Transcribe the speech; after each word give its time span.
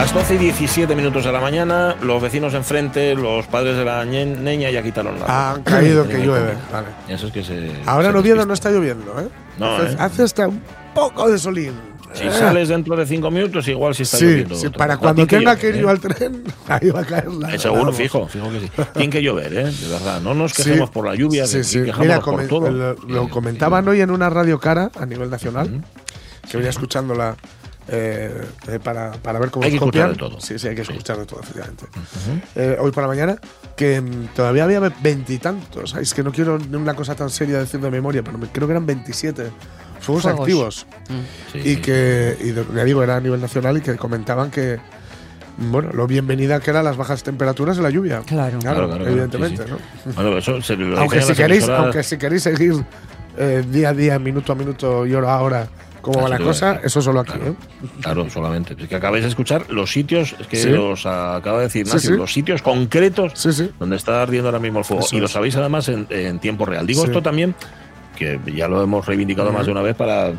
Las 0.00 0.14
12 0.14 0.36
y 0.36 0.38
17 0.38 0.96
minutos 0.96 1.24
de 1.24 1.30
la 1.32 1.40
mañana, 1.42 1.94
los 2.00 2.22
vecinos 2.22 2.54
enfrente, 2.54 3.14
los 3.14 3.46
padres 3.48 3.76
de 3.76 3.84
la 3.84 4.02
niña 4.06 4.70
ya 4.70 4.82
quitaron 4.82 5.20
la. 5.20 5.50
Han 5.52 5.62
caído 5.62 6.08
que 6.08 6.24
llueve. 6.24 6.54
Vale. 6.72 6.86
Eso 7.06 7.26
es 7.26 7.32
que 7.34 7.44
se. 7.44 7.70
Ahora 7.84 8.04
se 8.04 8.10
en 8.10 8.16
Oviedo 8.16 8.36
despista. 8.36 8.46
no 8.46 8.54
está 8.54 8.70
lloviendo, 8.70 9.20
¿eh? 9.20 9.28
No, 9.58 9.76
hace, 9.76 9.92
¿eh? 9.92 9.96
hace 9.98 10.22
hasta 10.22 10.48
un 10.48 10.62
poco 10.94 11.28
de 11.30 11.38
solín. 11.38 11.74
Si 12.14 12.24
Eh. 12.26 12.30
sales 12.32 12.68
dentro 12.70 12.96
de 12.96 13.04
5 13.06 13.30
minutos, 13.30 13.68
igual 13.68 13.94
si 13.94 14.04
está 14.04 14.16
Sí, 14.16 14.24
lloviendo. 14.24 14.54
sí, 14.54 14.68
para 14.70 14.96
cuando 14.96 15.26
tenga 15.26 15.54
que 15.56 15.68
ir 15.68 15.76
¿eh? 15.76 15.88
al 15.90 16.00
tren, 16.00 16.44
ahí 16.68 16.88
va 16.88 17.00
a 17.00 17.04
caer 17.04 17.28
la. 17.28 17.54
Eh, 17.54 17.58
seguro, 17.58 17.82
vamos. 17.82 17.96
fijo, 17.96 18.26
fijo 18.26 18.50
que 18.50 18.60
sí. 18.60 18.70
Tiene 18.94 19.10
que 19.10 19.22
llover, 19.22 19.52
¿eh? 19.52 19.64
De 19.70 19.88
verdad. 19.88 20.20
No 20.22 20.32
nos 20.32 20.52
Sí. 20.52 20.62
quejemos 20.64 20.88
por 20.88 21.06
la 21.06 21.14
lluvia, 21.14 21.46
Sí, 21.46 21.60
Mira, 21.98 22.20
por 22.20 22.48
todo. 22.48 22.70
lo, 22.70 22.94
lo 22.94 23.28
comentaban 23.28 23.86
hoy 23.86 24.00
en 24.00 24.10
una 24.10 24.30
radio 24.30 24.58
cara 24.58 24.90
a 24.98 25.04
nivel 25.04 25.28
nacional, 25.28 25.84
que 26.50 26.56
venía 26.56 26.70
escuchándola 26.70 27.36
eh, 27.92 28.44
eh, 28.68 28.78
para, 28.82 29.12
para 29.12 29.38
ver 29.40 29.50
cómo 29.50 29.64
Hay 29.64 29.70
que 29.72 29.76
escuchar 29.76 30.10
de 30.10 30.16
todo. 30.16 30.40
Sí, 30.40 30.58
sí, 30.58 30.68
hay 30.68 30.74
que 30.76 30.82
escuchar 30.82 31.18
de 31.18 31.26
todo, 31.26 31.40
efectivamente. 31.40 31.84
Eh, 32.54 32.76
hoy 32.80 32.92
por 32.92 33.02
la 33.02 33.08
mañana, 33.08 33.36
que 33.76 34.00
mm, 34.00 34.28
todavía 34.34 34.64
había 34.64 34.80
veintitantos. 35.02 35.94
Ay, 35.94 36.02
Es 36.02 36.14
que 36.14 36.22
no 36.22 36.30
quiero 36.32 36.58
ni 36.58 36.76
una 36.76 36.94
cosa 36.94 37.14
tan 37.14 37.30
seria 37.30 37.58
decir 37.58 37.80
de 37.80 37.90
memoria, 37.90 38.22
pero 38.22 38.38
creo 38.52 38.66
que 38.68 38.72
eran 38.72 38.86
27 38.86 39.42
fuegos, 40.00 40.22
Fuegos. 40.22 40.40
activos. 40.40 40.86
Sí, 41.52 41.58
y 41.58 41.74
sí. 41.74 41.80
que, 41.80 42.36
y 42.40 42.54
ya 42.76 42.84
digo, 42.84 43.02
era 43.02 43.16
a 43.16 43.20
nivel 43.20 43.40
nacional 43.40 43.76
y 43.76 43.80
que 43.80 43.96
comentaban 43.96 44.50
que, 44.50 44.78
bueno, 45.58 45.90
lo 45.92 46.06
bienvenida 46.06 46.60
que 46.60 46.70
eran 46.70 46.84
las 46.84 46.96
bajas 46.96 47.22
temperaturas 47.22 47.76
y 47.78 47.80
la 47.82 47.90
lluvia. 47.90 48.20
Claro. 48.24 48.58
Claro, 48.60 48.86
claro, 48.86 48.88
claro, 48.88 49.08
evidentemente, 49.08 49.64
sí, 49.64 49.70
¿no? 49.70 50.12
Bueno, 50.14 50.38
eso 50.38 50.62
se 50.62 50.76
lo 50.76 50.98
aunque 50.98 51.20
si 51.22 51.34
queréis, 51.34 51.64
emisoras- 51.64 51.80
aunque 51.84 52.02
si 52.02 52.16
queréis 52.18 52.42
seguir 52.44 52.74
eh, 53.36 53.62
día 53.68 53.90
a 53.90 53.94
día, 53.94 54.18
minuto 54.18 54.52
a 54.52 54.54
minuto 54.54 55.04
y 55.06 55.14
hora 55.14 55.34
a 55.34 55.40
hora 55.42 55.68
cómo 56.00 56.22
va 56.22 56.28
la 56.28 56.38
cosa, 56.38 56.80
eso 56.82 57.00
solo 57.02 57.20
aquí. 57.20 57.32
Claro. 57.32 57.50
¿eh? 57.52 57.54
Claro, 58.02 58.30
solamente. 58.30 58.74
Es 58.78 58.88
que 58.88 58.94
acabáis 58.96 59.22
de 59.24 59.30
escuchar 59.30 59.70
los 59.70 59.90
sitios, 59.90 60.34
es 60.38 60.46
que 60.46 60.56
Sí. 60.56 60.68
los 60.70 61.06
acaba 61.06 61.58
de 61.58 61.64
decir 61.64 61.86
Sí, 61.86 61.90
Ignacio, 61.90 62.10
sí. 62.12 62.16
los 62.16 62.32
sitios 62.32 62.62
concretos 62.62 63.32
Sí, 63.34 63.52
sí. 63.52 63.70
donde 63.78 63.96
está 63.96 64.22
ardiendo 64.22 64.48
ahora 64.48 64.58
mismo 64.58 64.78
el 64.80 64.84
fuego. 64.84 65.02
Eso 65.04 65.16
y 65.16 65.20
lo 65.20 65.28
sabéis 65.28 65.56
además 65.56 65.88
en, 65.88 66.06
en 66.10 66.38
tiempo 66.38 66.64
real. 66.66 66.86
Digo 66.86 67.02
Sí. 67.02 67.08
esto 67.08 67.22
también, 67.22 67.54
que 68.16 68.38
ya 68.54 68.68
lo 68.68 68.82
hemos 68.82 69.06
reivindicado 69.06 69.52
más 69.52 69.66
de 69.66 69.72
una 69.72 69.82
vez 69.82 69.96
para 69.96 70.32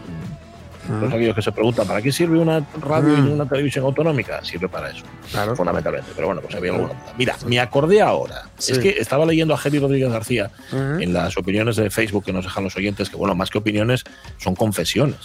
todos 0.99 1.13
aquellos 1.13 1.35
que 1.35 1.41
se 1.41 1.51
preguntan, 1.51 1.87
¿para 1.87 2.01
qué 2.01 2.11
sirve 2.11 2.39
una 2.39 2.65
radio 2.81 3.17
y 3.17 3.21
Mm. 3.21 3.31
una 3.33 3.47
televisión 3.47 3.85
autonómica? 3.85 4.43
Sirve 4.43 4.67
para 4.69 4.89
eso, 4.89 5.03
Claro. 5.31 5.55
fundamentalmente. 5.55 6.11
Pero 6.15 6.27
bueno, 6.27 6.41
pues 6.41 6.53
había 6.55 6.71
alguna. 6.73 6.93
Mira, 7.17 7.35
me 7.45 7.59
acordé 7.59 8.01
ahora. 8.01 8.43
Sí. 8.57 8.73
Es 8.73 8.79
que 8.79 8.89
estaba 8.99 9.25
leyendo 9.25 9.53
a 9.53 9.57
Jerry 9.57 9.79
Rodríguez 9.79 10.11
García 10.11 10.51
en 10.71 11.13
las 11.13 11.37
opiniones 11.37 11.75
de 11.75 11.89
Facebook 11.89 12.25
que 12.25 12.33
nos 12.33 12.43
dejan 12.45 12.63
los 12.63 12.75
oyentes, 12.75 13.09
que 13.09 13.15
bueno, 13.15 13.35
más 13.35 13.49
que 13.49 13.57
opiniones, 13.57 14.03
son 14.37 14.55
confesiones. 14.55 15.17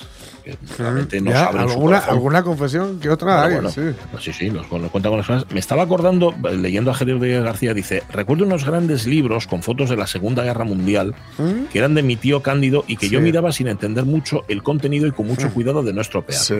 Realmente 0.79 1.21
Ya, 1.23 1.51
su 1.51 1.59
alguna, 1.59 1.99
alguna 1.99 2.43
confesión 2.43 3.01
que 3.01 3.09
otra 3.11 3.45
hay, 3.45 3.55
bueno, 3.55 3.71
sí. 3.71 3.81
pues 4.13 4.23
sí, 4.25 4.33
sí, 4.33 4.51
nos, 4.51 4.71
nos 4.71 4.91
cuenta 4.91 5.09
con 5.09 5.19
las 5.19 5.27
cosas. 5.27 5.45
Me 5.53 5.59
estaba 5.61 5.83
acordando, 5.83 6.35
leyendo 6.57 6.91
a 6.91 6.95
Jerry 6.95 7.13
Rodríguez 7.13 7.43
García, 7.43 7.75
dice, 7.75 8.03
recuerdo 8.11 8.45
unos 8.45 8.65
grandes 8.65 9.07
libros 9.07 9.47
con 9.47 9.63
fotos 9.63 9.91
de 9.91 9.97
la 9.97 10.07
Segunda 10.07 10.45
Guerra 10.45 10.65
Mundial 10.65 11.15
¿Mm? 11.39 11.65
que 11.73 11.79
eran 11.79 11.95
de 11.95 12.03
mi 12.03 12.17
tío 12.17 12.43
Cándido 12.43 12.85
y 12.87 12.97
que 12.97 13.09
yo 13.09 13.21
miraba 13.21 13.51
sin 13.53 13.69
entender 13.69 14.05
mucho 14.05 14.45
el 14.49 14.63
contenido 14.63 15.07
y 15.07 15.13
con 15.13 15.27
mucho 15.27 15.49
Mm. 15.49 15.51
cuidado 15.51 15.83
de 15.83 15.93
no 15.93 16.01
estropearlos. 16.01 16.47
Sí. 16.47 16.55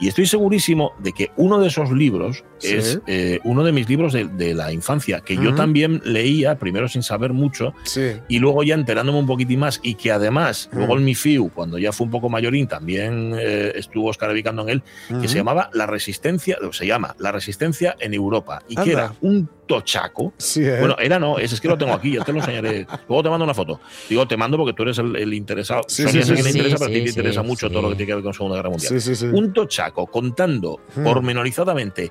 Y 0.00 0.08
estoy 0.08 0.26
segurísimo 0.26 0.92
de 0.98 1.12
que 1.12 1.30
uno 1.36 1.58
de 1.58 1.68
esos 1.68 1.90
libros 1.90 2.44
Sí. 2.60 2.74
es 2.74 3.00
eh, 3.06 3.38
uno 3.44 3.62
de 3.62 3.70
mis 3.70 3.88
libros 3.88 4.12
de, 4.12 4.24
de 4.24 4.52
la 4.52 4.72
infancia, 4.72 5.20
que 5.20 5.36
yo 5.36 5.54
también 5.54 6.00
leía, 6.04 6.58
primero 6.58 6.88
sin 6.88 7.04
saber 7.04 7.32
mucho, 7.32 7.72
Sí. 7.84 8.14
y 8.28 8.40
luego 8.40 8.64
ya 8.64 8.74
enterándome 8.74 9.18
un 9.20 9.26
poquitín 9.26 9.60
más 9.60 9.78
y 9.82 9.94
que 9.94 10.10
además 10.10 10.68
luego 10.72 10.94
el 10.96 11.02
MIFIU, 11.02 11.50
cuando 11.50 11.78
ya 11.78 11.92
fue 11.92 12.06
un 12.06 12.10
poco 12.10 12.28
mayorín, 12.28 12.66
también 12.66 13.32
eh, 13.38 13.72
estuvo 13.76 14.10
escarabicando 14.10 14.62
en 14.62 14.68
él, 14.70 14.82
que 15.20 15.28
se 15.28 15.36
llamaba 15.36 15.70
La 15.72 15.86
Resistencia, 15.86 16.58
o 16.66 16.72
se 16.72 16.86
llama 16.86 17.14
La 17.18 17.30
Resistencia 17.30 17.94
en 18.00 18.12
Europa, 18.14 18.62
y 18.68 18.74
que 18.74 18.90
era 18.92 19.14
un 19.20 19.48
tochaco. 19.68 20.32
Sí, 20.38 20.64
¿eh? 20.64 20.78
Bueno, 20.80 20.96
era 20.98 21.20
no, 21.20 21.38
es, 21.38 21.52
es 21.52 21.60
que 21.60 21.68
lo 21.68 21.78
tengo 21.78 21.92
aquí, 21.92 22.14
ya 22.14 22.24
te 22.24 22.32
lo 22.32 22.38
enseñaré. 22.40 22.84
Luego 23.08 23.22
te 23.22 23.30
mando 23.30 23.44
una 23.44 23.54
foto. 23.54 23.80
Digo, 24.08 24.26
te 24.26 24.36
mando 24.36 24.56
porque 24.56 24.72
tú 24.72 24.82
eres 24.82 24.98
el, 24.98 25.14
el 25.14 25.32
interesado. 25.32 25.82
Sí, 25.86 26.02
Sonia 26.02 26.22
sí, 26.24 26.36
sí, 26.36 26.42
que 26.42 26.48
interesa, 26.50 26.76
pero 26.78 26.90
a 26.90 26.94
ti 26.94 27.02
te 27.04 27.08
interesa 27.10 27.42
sí, 27.42 27.46
mucho 27.46 27.68
sí. 27.68 27.72
todo 27.72 27.82
lo 27.82 27.88
que 27.90 27.94
tiene 27.94 28.08
que 28.08 28.14
ver 28.16 28.24
con 28.24 28.34
Segunda 28.34 28.56
Guerra 28.56 28.70
Mundial. 28.70 28.88
sí, 28.88 29.00
sí, 29.00 29.14
sí. 29.14 29.26
Un 29.26 29.52
tochaco 29.52 30.06
contando 30.08 30.80
Hmm. 30.96 31.04
pormenorizadamente 31.04 32.10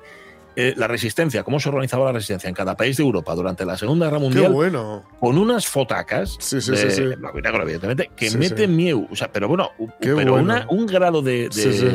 eh, 0.56 0.74
la 0.76 0.88
resistencia, 0.88 1.44
cómo 1.44 1.60
se 1.60 1.68
organizaba 1.68 2.06
la 2.06 2.12
resistencia 2.12 2.48
en 2.48 2.54
cada 2.54 2.76
país 2.76 2.96
de 2.96 3.02
Europa 3.04 3.32
durante 3.34 3.64
la 3.64 3.76
Segunda 3.76 4.06
Guerra 4.06 4.18
Qué 4.18 4.24
Mundial, 4.24 4.52
bueno. 4.52 5.04
con 5.20 5.38
unas 5.38 5.66
fotacas 5.68 6.36
Sí, 6.40 6.60
sí, 6.60 6.72
de 6.72 6.90
sí, 6.90 7.02
evidentemente, 7.02 8.10
que 8.16 8.30
Sí, 8.30 8.38
mete 8.38 8.62
sí. 8.62 8.66
miedo. 8.66 9.06
O 9.10 9.14
sea, 9.14 9.30
pero 9.30 9.46
bueno, 9.46 9.70
Qué 10.00 10.14
pero 10.14 10.32
bueno. 10.32 10.36
una- 10.44 10.66
un 10.70 10.86
grado 10.86 11.22
de, 11.22 11.48
de, 11.48 11.52
Sí, 11.52 11.72
sí. 11.72 11.86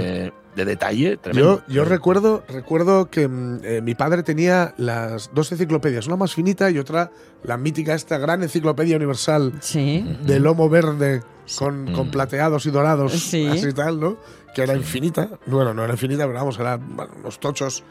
De 0.56 0.66
detalle 0.66 1.18
tremendo. 1.18 1.64
Yo, 1.68 1.74
yo 1.74 1.86
recuerdo, 1.86 2.44
recuerdo 2.48 3.10
que 3.10 3.28
mm, 3.28 3.60
eh, 3.64 3.82
mi 3.82 3.96
padre 3.96 4.24
tenía 4.24 4.74
las 4.78 5.32
dos 5.34 5.52
enciclopedias, 5.52 6.08
una 6.08 6.16
más 6.16 6.34
finita 6.34 6.70
y 6.70 6.78
otra 6.80 7.12
la 7.44 7.58
mítica, 7.58 7.94
esta 7.96 8.18
gran 8.18 8.44
enciclopedia 8.44 8.96
universal 8.98 9.54
Sí. 9.62 10.06
de 10.24 10.40
lomo 10.40 10.70
verde 10.70 11.24
con, 11.58 11.92
con 11.94 12.08
Mm. 12.08 12.12
plateados 12.12 12.66
y 12.66 12.72
dorados, 12.72 13.14
Sí. 13.14 13.48
así 13.48 13.70
y 13.70 13.74
tal, 13.74 14.00
¿no? 14.00 14.18
Que 14.56 14.62
era 14.64 14.76
infinita. 14.76 15.30
Bueno, 15.48 15.74
no 15.74 15.84
era 15.84 15.94
infinita, 15.94 16.26
pero 16.28 16.38
vamos, 16.40 16.60
eran 16.60 16.96
bueno, 16.96 17.12
unos 17.20 17.40
tochos 17.40 17.84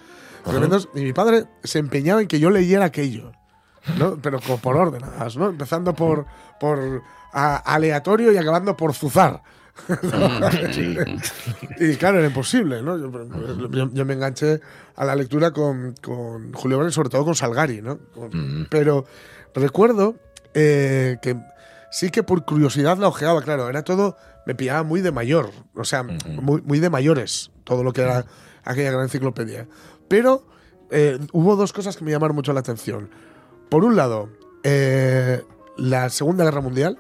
tremendos. 0.45 0.89
Y 0.95 1.01
mi 1.03 1.13
padre 1.13 1.45
se 1.65 1.79
empeñaba 1.81 2.21
en 2.23 2.29
que 2.29 2.39
yo 2.39 2.51
leyera 2.51 2.85
aquello, 2.87 3.33
¿no? 3.99 4.17
Pero 4.23 4.41
como 4.41 4.59
por 4.59 4.77
orden, 4.77 5.03
además, 5.05 5.37
¿no? 5.37 5.49
Empezando 5.49 5.95
por, 5.95 6.27
por 6.61 7.03
a- 7.33 7.57
aleatorio 7.57 8.31
y 8.33 8.37
acabando 8.37 8.77
por 8.77 8.95
zuzar. 8.95 9.43
Y 11.81 11.97
claro, 11.97 12.19
era 12.19 12.27
imposible, 12.29 12.83
¿no? 12.83 12.99
Yo, 12.99 13.71
yo- 13.71 13.91
yo 13.93 14.05
me 14.05 14.15
enganché 14.15 14.61
a 14.97 15.05
la 15.05 15.15
lectura 15.17 15.51
con, 15.51 15.95
con 16.03 16.53
Julio 16.53 16.79
Verne, 16.79 16.93
sobre 16.93 17.09
todo 17.09 17.25
con 17.25 17.35
Salgari, 17.35 17.81
¿no? 17.83 17.99
Con-. 18.15 18.67
Pero 18.71 19.05
recuerdo 19.55 20.17
eh, 20.55 21.17
que 21.23 21.37
sí 21.91 22.11
que 22.11 22.23
por 22.23 22.45
curiosidad 22.45 22.99
la 22.99 23.09
ojeaba, 23.09 23.43
claro, 23.43 23.69
era 23.69 23.83
todo, 23.83 24.17
me 24.47 24.55
pillaba 24.55 24.83
muy 24.83 25.01
de 25.01 25.11
mayor, 25.13 25.51
o 25.75 25.85
sea, 25.85 26.03
muy, 26.03 26.63
muy 26.63 26.79
de 26.81 26.91
mayores, 26.91 27.51
todo 27.65 27.83
lo 27.85 27.93
que 27.93 28.03
era 28.03 28.25
aquella 28.65 28.91
gran 28.91 29.05
enciclopedia. 29.05 29.67
Pero 30.09 30.47
eh, 30.91 31.19
hubo 31.33 31.57
dos 31.57 31.73
cosas 31.73 31.97
que 31.97 32.05
me 32.05 32.11
llamaron 32.11 32.37
mucho 32.37 32.53
la 32.53 32.61
atención. 32.61 33.11
Por 33.71 33.85
un 33.85 33.97
lado, 33.97 34.29
eh, 34.63 35.43
la 35.79 36.11
Segunda 36.11 36.45
Guerra 36.45 36.61
Mundial, 36.61 36.99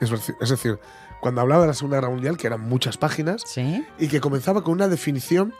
es 0.00 0.50
decir, 0.50 0.78
cuando 1.24 1.40
hablaba 1.40 1.62
de 1.62 1.68
la 1.68 1.72
Segunda 1.74 1.96
Guerra 1.96 2.10
Mundial, 2.10 2.36
que 2.36 2.46
eran 2.48 2.60
muchas 2.60 2.98
páginas, 2.98 3.40
Sí. 3.46 3.82
y 3.98 4.08
que 4.08 4.20
comenzaba 4.20 4.62
con 4.62 4.74
una 4.74 4.88
definición 4.88 5.54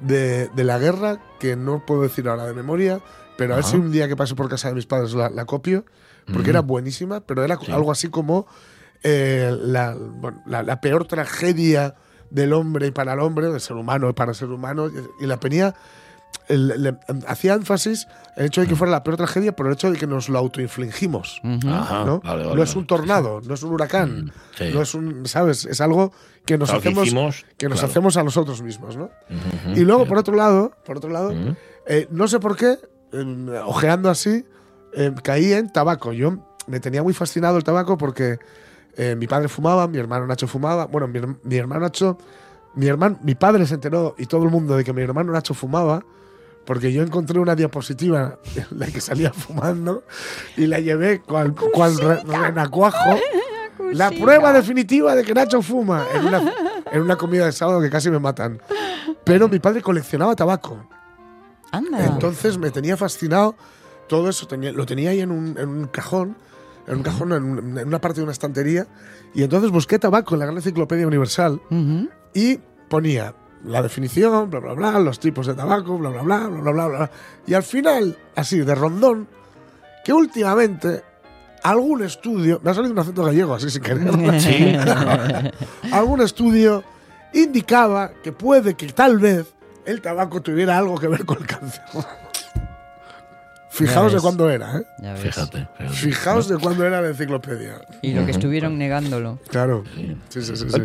de, 0.00 0.46
de 0.54 0.62
la 0.62 0.78
guerra 0.78 1.18
que 1.40 1.56
no 1.56 1.84
puedo 1.84 2.02
decir 2.02 2.28
ahora 2.28 2.46
de 2.46 2.54
memoria, 2.54 3.00
pero 3.36 3.54
a 3.54 3.56
ver 3.56 3.64
Ajá. 3.64 3.72
si 3.72 3.76
un 3.76 3.90
día 3.90 4.06
que 4.06 4.14
pase 4.14 4.36
por 4.36 4.48
casa 4.48 4.68
de 4.68 4.74
mis 4.76 4.86
padres 4.86 5.12
la, 5.14 5.28
la 5.28 5.46
copio, 5.46 5.84
porque 6.26 6.42
Ujú. 6.42 6.50
era 6.50 6.60
buenísima, 6.60 7.20
pero 7.22 7.42
era 7.42 7.58
Sí. 7.58 7.72
algo 7.72 7.90
así 7.90 8.08
como 8.08 8.46
eh, 9.02 9.52
la, 9.60 9.96
bueno, 9.98 10.42
la- 10.46 10.62
la 10.62 10.80
peor 10.80 11.06
tragedia 11.06 11.96
del 12.30 12.52
hombre 12.52 12.86
y 12.86 12.90
para 12.92 13.14
el 13.14 13.18
hombre, 13.20 13.48
del 13.50 13.60
ser 13.60 13.76
humano 13.76 14.08
y 14.10 14.12
para 14.12 14.30
el 14.30 14.36
ser 14.36 14.50
humano, 14.50 14.88
y, 14.88 15.24
y 15.24 15.26
la 15.26 15.40
ponía 15.40 15.74
el- 16.48 16.82
le- 16.82 16.96
hacía 17.28 17.54
énfasis 17.54 18.06
el 18.36 18.46
hecho 18.46 18.60
de 18.60 18.66
que 18.66 18.74
fuera 18.76 18.90
la 18.90 19.02
peor 19.04 19.16
tragedia 19.16 19.54
por 19.54 19.66
el 19.66 19.74
hecho 19.74 19.90
de 19.90 19.98
que 19.98 20.06
nos 20.06 20.28
lo 20.28 20.38
autoinfligimos. 20.38 21.40
Ajá, 21.68 22.04
¿no? 22.04 22.20
vale, 22.20 22.44
vale, 22.44 22.56
no 22.56 22.62
es 22.62 22.74
un 22.76 22.86
tornado, 22.86 23.40
no 23.44 23.54
es 23.54 23.62
un 23.62 23.72
huracán, 23.72 24.24
Mm, 24.26 24.30
sí. 24.56 24.70
no 24.72 24.82
es 24.82 24.94
un, 24.94 25.26
¿sabes? 25.26 25.64
Es 25.66 25.80
algo 25.80 26.12
que 26.44 26.58
nos 26.58 26.68
Claro, 26.70 26.82
que 26.82 26.88
hacemos 26.88 27.06
hicimos, 27.06 27.44
que 27.56 27.68
nos 27.68 27.78
claro. 27.78 27.90
hacemos 27.90 28.16
a 28.16 28.22
nosotros 28.24 28.62
mismos, 28.62 28.96
¿no? 28.96 29.10
Y 29.74 29.80
luego 29.80 30.02
sí. 30.04 30.08
por 30.08 30.18
otro 30.18 30.34
lado, 30.34 30.72
por 30.84 30.96
otro 30.96 31.10
lado, 31.10 31.30
Ujú. 31.30 31.54
eh, 31.86 32.08
no 32.10 32.26
sé 32.28 32.40
por 32.40 32.56
qué, 32.56 32.78
eh, 33.12 33.60
ojeando 33.66 34.10
así, 34.10 34.44
eh, 34.94 35.12
caí 35.22 35.52
en 35.52 35.72
tabaco. 35.72 36.12
Yo 36.12 36.38
me 36.66 36.80
tenía 36.80 37.02
muy 37.02 37.12
fascinado 37.14 37.56
el 37.58 37.64
tabaco 37.64 37.96
porque 37.98 38.38
eh, 38.96 39.14
mi 39.16 39.26
padre 39.28 39.48
fumaba, 39.48 39.86
mi 39.86 39.98
hermano 39.98 40.26
Nacho 40.26 40.46
fumaba. 40.48 40.86
Bueno, 40.86 41.06
mi 41.44 41.56
hermano 41.56 41.80
Nacho, 41.82 42.18
mi 42.74 42.86
hermano, 42.86 43.18
mi 43.22 43.34
padre 43.36 43.66
se 43.66 43.74
enteró 43.74 44.14
y 44.18 44.26
todo 44.26 44.42
el 44.44 44.50
mundo 44.50 44.76
de 44.76 44.82
que 44.84 44.92
mi 44.92 45.02
hermano 45.02 45.32
Nacho 45.32 45.54
fumaba. 45.54 46.02
Porque 46.64 46.92
yo 46.92 47.02
encontré 47.02 47.38
una 47.40 47.54
diapositiva 47.56 48.38
en 48.54 48.66
la 48.78 48.86
que 48.86 49.00
salía 49.00 49.32
fumando 49.32 50.04
y 50.56 50.66
la 50.66 50.78
llevé 50.80 51.20
cual, 51.20 51.54
cual 51.54 51.96
re- 51.98 52.22
renacuajo. 52.24 53.18
La 53.92 54.10
prueba 54.10 54.52
definitiva 54.52 55.14
de 55.16 55.24
que 55.24 55.32
Nacho 55.34 55.62
fuma 55.62 56.06
en 56.14 56.26
una, 56.26 56.52
en 56.92 57.00
una 57.00 57.16
comida 57.16 57.46
de 57.46 57.52
sábado 57.52 57.80
que 57.80 57.88
casi 57.90 58.08
me 58.10 58.18
matan. 58.20 58.60
Pero 59.24 59.48
mi 59.48 59.58
padre 59.58 59.80
coleccionaba 59.82 60.36
tabaco. 60.36 60.86
Anda. 61.72 62.04
Entonces 62.06 62.58
me 62.58 62.70
tenía 62.70 62.96
fascinado 62.96 63.56
todo 64.06 64.28
eso. 64.28 64.46
Tenía, 64.46 64.70
lo 64.70 64.84
tenía 64.86 65.10
ahí 65.10 65.20
en 65.20 65.30
un, 65.32 65.56
en 65.58 65.68
un 65.68 65.84
cajón, 65.86 66.36
en 66.86 66.98
un 66.98 67.02
cajón, 67.02 67.32
en, 67.32 67.42
un- 67.42 67.78
en 67.78 67.88
una 67.88 68.00
parte 68.00 68.18
de 68.20 68.24
una 68.24 68.32
estantería. 68.32 68.86
Y 69.34 69.42
entonces 69.42 69.70
busqué 69.70 69.98
tabaco 69.98 70.34
en 70.34 70.40
la 70.40 70.44
Gran 70.46 70.58
Enciclopedia 70.58 71.06
Universal 71.06 71.60
Ujú. 71.70 72.08
y 72.34 72.58
ponía 72.88 73.34
la 73.64 73.82
definición, 73.82 74.50
bla, 74.50 74.60
bla, 74.60 74.74
bla, 74.74 74.98
los 74.98 75.20
tipos 75.20 75.46
de 75.46 75.54
tabaco, 75.54 75.98
bla, 75.98 76.10
bla, 76.10 76.22
bla, 76.22 76.38
bla, 76.48 76.60
bla, 76.60 76.72
bla, 76.72 76.88
bla. 76.88 77.10
Y 77.46 77.54
al 77.54 77.62
final, 77.62 78.16
así, 78.34 78.60
de 78.60 78.74
rondón, 78.74 79.28
que 80.04 80.12
últimamente 80.12 81.02
algún 81.62 82.02
estudio, 82.02 82.60
me 82.62 82.70
ha 82.70 82.74
salido 82.74 82.92
un 82.92 82.98
acento 82.98 83.24
gallego 83.24 83.54
así 83.54 83.70
sin 83.70 83.82
querer, 83.82 84.10
Sí. 84.40 84.76
algún 85.92 86.22
estudio 86.22 86.82
indicaba 87.34 88.12
que 88.22 88.32
puede 88.32 88.74
que 88.74 88.86
tal 88.88 89.18
vez 89.18 89.46
el 89.84 90.00
tabaco 90.00 90.40
tuviera 90.40 90.78
algo 90.78 90.98
que 90.98 91.08
ver 91.08 91.24
con 91.24 91.38
el 91.38 91.46
cáncer. 91.46 91.82
Fijaos 93.70 94.12
de 94.12 94.20
cuándo 94.20 94.50
era, 94.50 94.78
¿eh? 94.78 94.82
Ya 94.98 95.12
ves. 95.12 95.22
Fíjate. 95.22 95.68
fíjate. 95.76 95.96
Fijaos 95.96 96.48
de 96.48 96.58
cuándo 96.58 96.84
era 96.84 97.00
la 97.00 97.08
enciclopedia. 97.08 97.80
Y 98.02 98.12
lo 98.12 98.26
que 98.26 98.32
estuvieron 98.32 98.76
negándolo. 98.76 99.38
Claro. 99.48 99.84
Sí, 100.28 100.42
sí, 100.42 100.56
sí. 100.56 100.66
sí. 100.68 100.82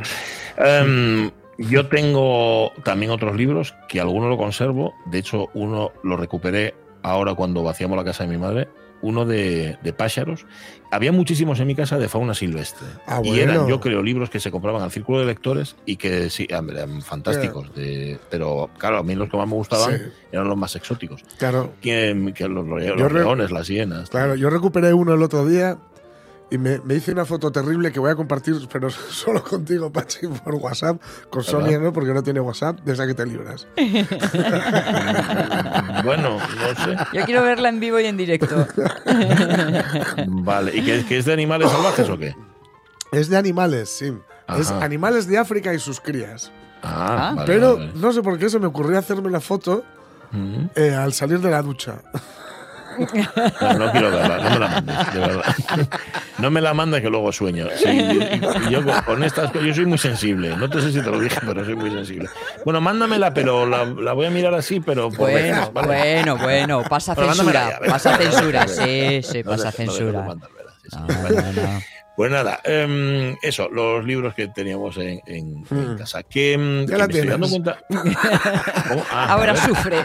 Em, 0.58 1.32
yo 1.58 1.88
tengo 1.88 2.72
también 2.84 3.12
otros 3.12 3.36
libros 3.36 3.74
que 3.88 4.00
alguno 4.02 4.28
lo 4.30 4.38
conservo. 4.38 4.94
De 5.06 5.20
hecho, 5.20 5.48
uno 5.54 5.92
lo 6.04 6.18
recuperé 6.18 6.74
ahora 7.04 7.34
cuando 7.36 7.64
vaciamos 7.64 7.98
la 7.98 8.04
casa 8.04 8.24
de 8.26 8.30
mi 8.30 8.38
madre. 8.38 8.68
Uno 9.02 9.24
de, 9.26 9.78
de 9.84 9.94
pájaros. 9.94 10.48
Había 10.90 11.12
muchísimos 11.12 11.60
en 11.60 11.68
mi 11.68 11.76
casa 11.76 12.00
de 12.00 12.08
fauna 12.10 12.34
silvestre. 12.34 12.88
Ah, 13.06 13.20
Y 13.24 13.28
bueno. 13.30 13.44
eran, 13.54 13.68
yo 13.68 13.80
creo, 13.80 14.02
libros 14.02 14.30
que 14.32 14.40
se 14.40 14.50
compraban 14.50 14.82
al 14.82 14.90
círculo 14.90 15.20
de 15.20 15.26
lectores 15.26 15.76
y 15.86 15.98
que 15.98 16.30
sí, 16.32 16.48
eran 16.50 17.02
fantásticos. 17.04 17.76
de- 17.76 18.18
pero 18.32 18.70
claro, 18.80 18.98
a 19.00 19.04
mí 19.04 19.14
los 19.14 19.30
que 19.30 19.38
más 19.38 19.48
me 19.48 19.54
gustaban 19.56 19.96
Sí. 19.98 20.04
eran 20.32 20.48
los 20.48 20.58
más 20.58 20.76
exóticos. 20.76 21.22
Claro, 21.38 21.74
Que, 21.82 22.32
que 22.36 22.48
los, 22.48 22.66
leones, 22.66 23.52
las 23.52 23.68
hienas. 23.68 24.10
claro. 24.10 24.36
Yo 24.36 24.50
recuperé 24.50 24.94
uno 24.94 25.14
el 25.14 25.22
otro 25.22 25.46
día 25.46 25.78
y 26.52 26.58
me, 26.58 26.80
me 26.80 26.94
hice 26.96 27.12
una 27.12 27.26
foto 27.26 27.52
terrible 27.52 27.92
que 27.92 28.00
voy 28.00 28.12
a 28.12 28.16
compartir, 28.16 28.56
pero 28.72 28.90
solo 29.10 29.44
contigo, 29.44 29.92
Pachi, 29.92 30.28
por 30.28 30.56
WhatsApp. 30.56 31.02
Con 31.30 31.44
Sonia, 31.44 31.80
¿no? 31.80 31.92
Porque 31.92 32.14
no 32.14 32.22
tiene 32.24 32.40
WhatsApp, 32.40 32.80
de 32.82 32.94
esa 32.94 33.08
que 33.08 33.14
te 33.14 33.26
libras. 33.26 33.68
Bueno, 36.04 36.38
no 36.38 36.86
sé. 36.86 36.96
Yo 37.14 37.26
quiero 37.26 37.42
verla 37.44 37.70
en 37.70 37.80
vivo 37.80 38.00
y 38.00 38.06
en 38.06 38.18
directo. 38.18 38.68
Vale. 40.28 40.76
¿Y 40.76 40.84
que, 40.84 41.06
que 41.06 41.18
es 41.18 41.26
de 41.26 41.34
animales 41.34 41.72
salvajes 41.72 42.10
o 42.10 42.18
qué? 42.18 42.36
Es 43.12 43.30
de 43.30 43.38
animales, 43.38 43.90
sí. 43.90 44.14
Es 44.60 44.70
animales 44.72 45.28
de 45.28 45.38
África 45.38 45.74
y 45.74 45.80
sus 45.80 46.00
crías. 46.00 46.52
Ah, 46.84 47.30
Ah. 47.30 47.34
vale, 47.36 47.48
Pero 47.48 47.78
vale, 47.78 47.92
no 47.96 48.12
sé 48.12 48.22
por 48.22 48.38
qué 48.38 48.50
se 48.50 48.60
me 48.60 48.68
ocurrió 48.68 49.00
hacerme 49.00 49.32
la 49.32 49.40
foto 49.40 49.84
eh, 50.76 50.94
al 50.94 51.14
salir 51.14 51.40
de 51.40 51.50
la 51.50 51.62
ducha. 51.64 51.96
No, 53.62 53.74
no 53.74 53.92
quiero 53.92 54.12
verla, 54.12 54.38
no 54.38 54.50
me 54.50 54.60
la 54.60 54.68
mandes, 54.68 55.14
de 55.14 55.20
verdad. 55.20 55.56
No 56.38 56.52
me 56.52 56.62
la 56.62 56.74
mandes 56.74 57.02
que 57.02 57.10
luego 57.10 57.32
sueño. 57.32 57.68
Sí, 57.76 58.08
yo 58.70 58.84
con- 59.06 59.24
estas 59.24 59.52
cosas, 59.52 59.68
yo 59.68 59.74
soy 59.74 59.86
muy 59.86 59.98
sensible. 59.98 60.56
No 60.58 60.70
te 60.70 60.82
sé 60.82 60.92
si 60.92 61.02
te 61.02 61.10
lo 61.10 61.20
dije, 61.20 61.40
pero 61.46 61.64
soy 61.66 61.76
muy 61.76 61.92
sensible. 61.92 62.30
Bueno, 62.64 62.82
mándamela, 62.82 63.34
pero 63.34 63.66
la, 63.66 63.86
la 63.86 64.14
voy 64.14 64.26
a 64.28 64.30
mirar 64.30 64.54
así, 64.54 64.80
pero 64.80 65.10
por 65.10 65.30
Bueno, 65.32 65.72
¿vale? 65.74 65.88
bueno, 65.88 66.38
bueno. 66.38 66.84
Pasa 66.90 67.16
censura. 67.16 67.80
ya. 67.82 67.88
Pasa 67.92 68.18
censura. 68.18 68.68
Sí, 68.68 69.22
sí, 69.24 69.44
pasa 69.44 69.66
no 69.66 69.72
censura. 69.72 70.22
No, 70.22 70.38
no, 71.08 71.54
no. 71.54 71.82
Pues 72.16 72.32
nada, 72.32 72.60
em, 72.64 73.36
eso, 73.42 73.68
los 73.70 74.06
libros 74.06 74.34
que 74.34 74.48
teníamos 74.48 74.96
en, 74.98 75.22
en- 75.26 75.66
en 75.70 75.94
Mm. 75.96 75.98
casa. 75.98 76.24
Que, 76.24 76.54
em, 76.54 76.82
Ya 76.86 76.94
que 76.94 76.98
la 76.98 77.04
estoy 77.06 77.28
dando 77.28 77.48
tienes. 77.48 77.50
cuenta. 77.50 77.80
¿Cómo? 78.88 79.04
Ah, 79.12 79.34
Ahora 79.34 79.52
a 79.54 79.58
sufre. 79.58 79.98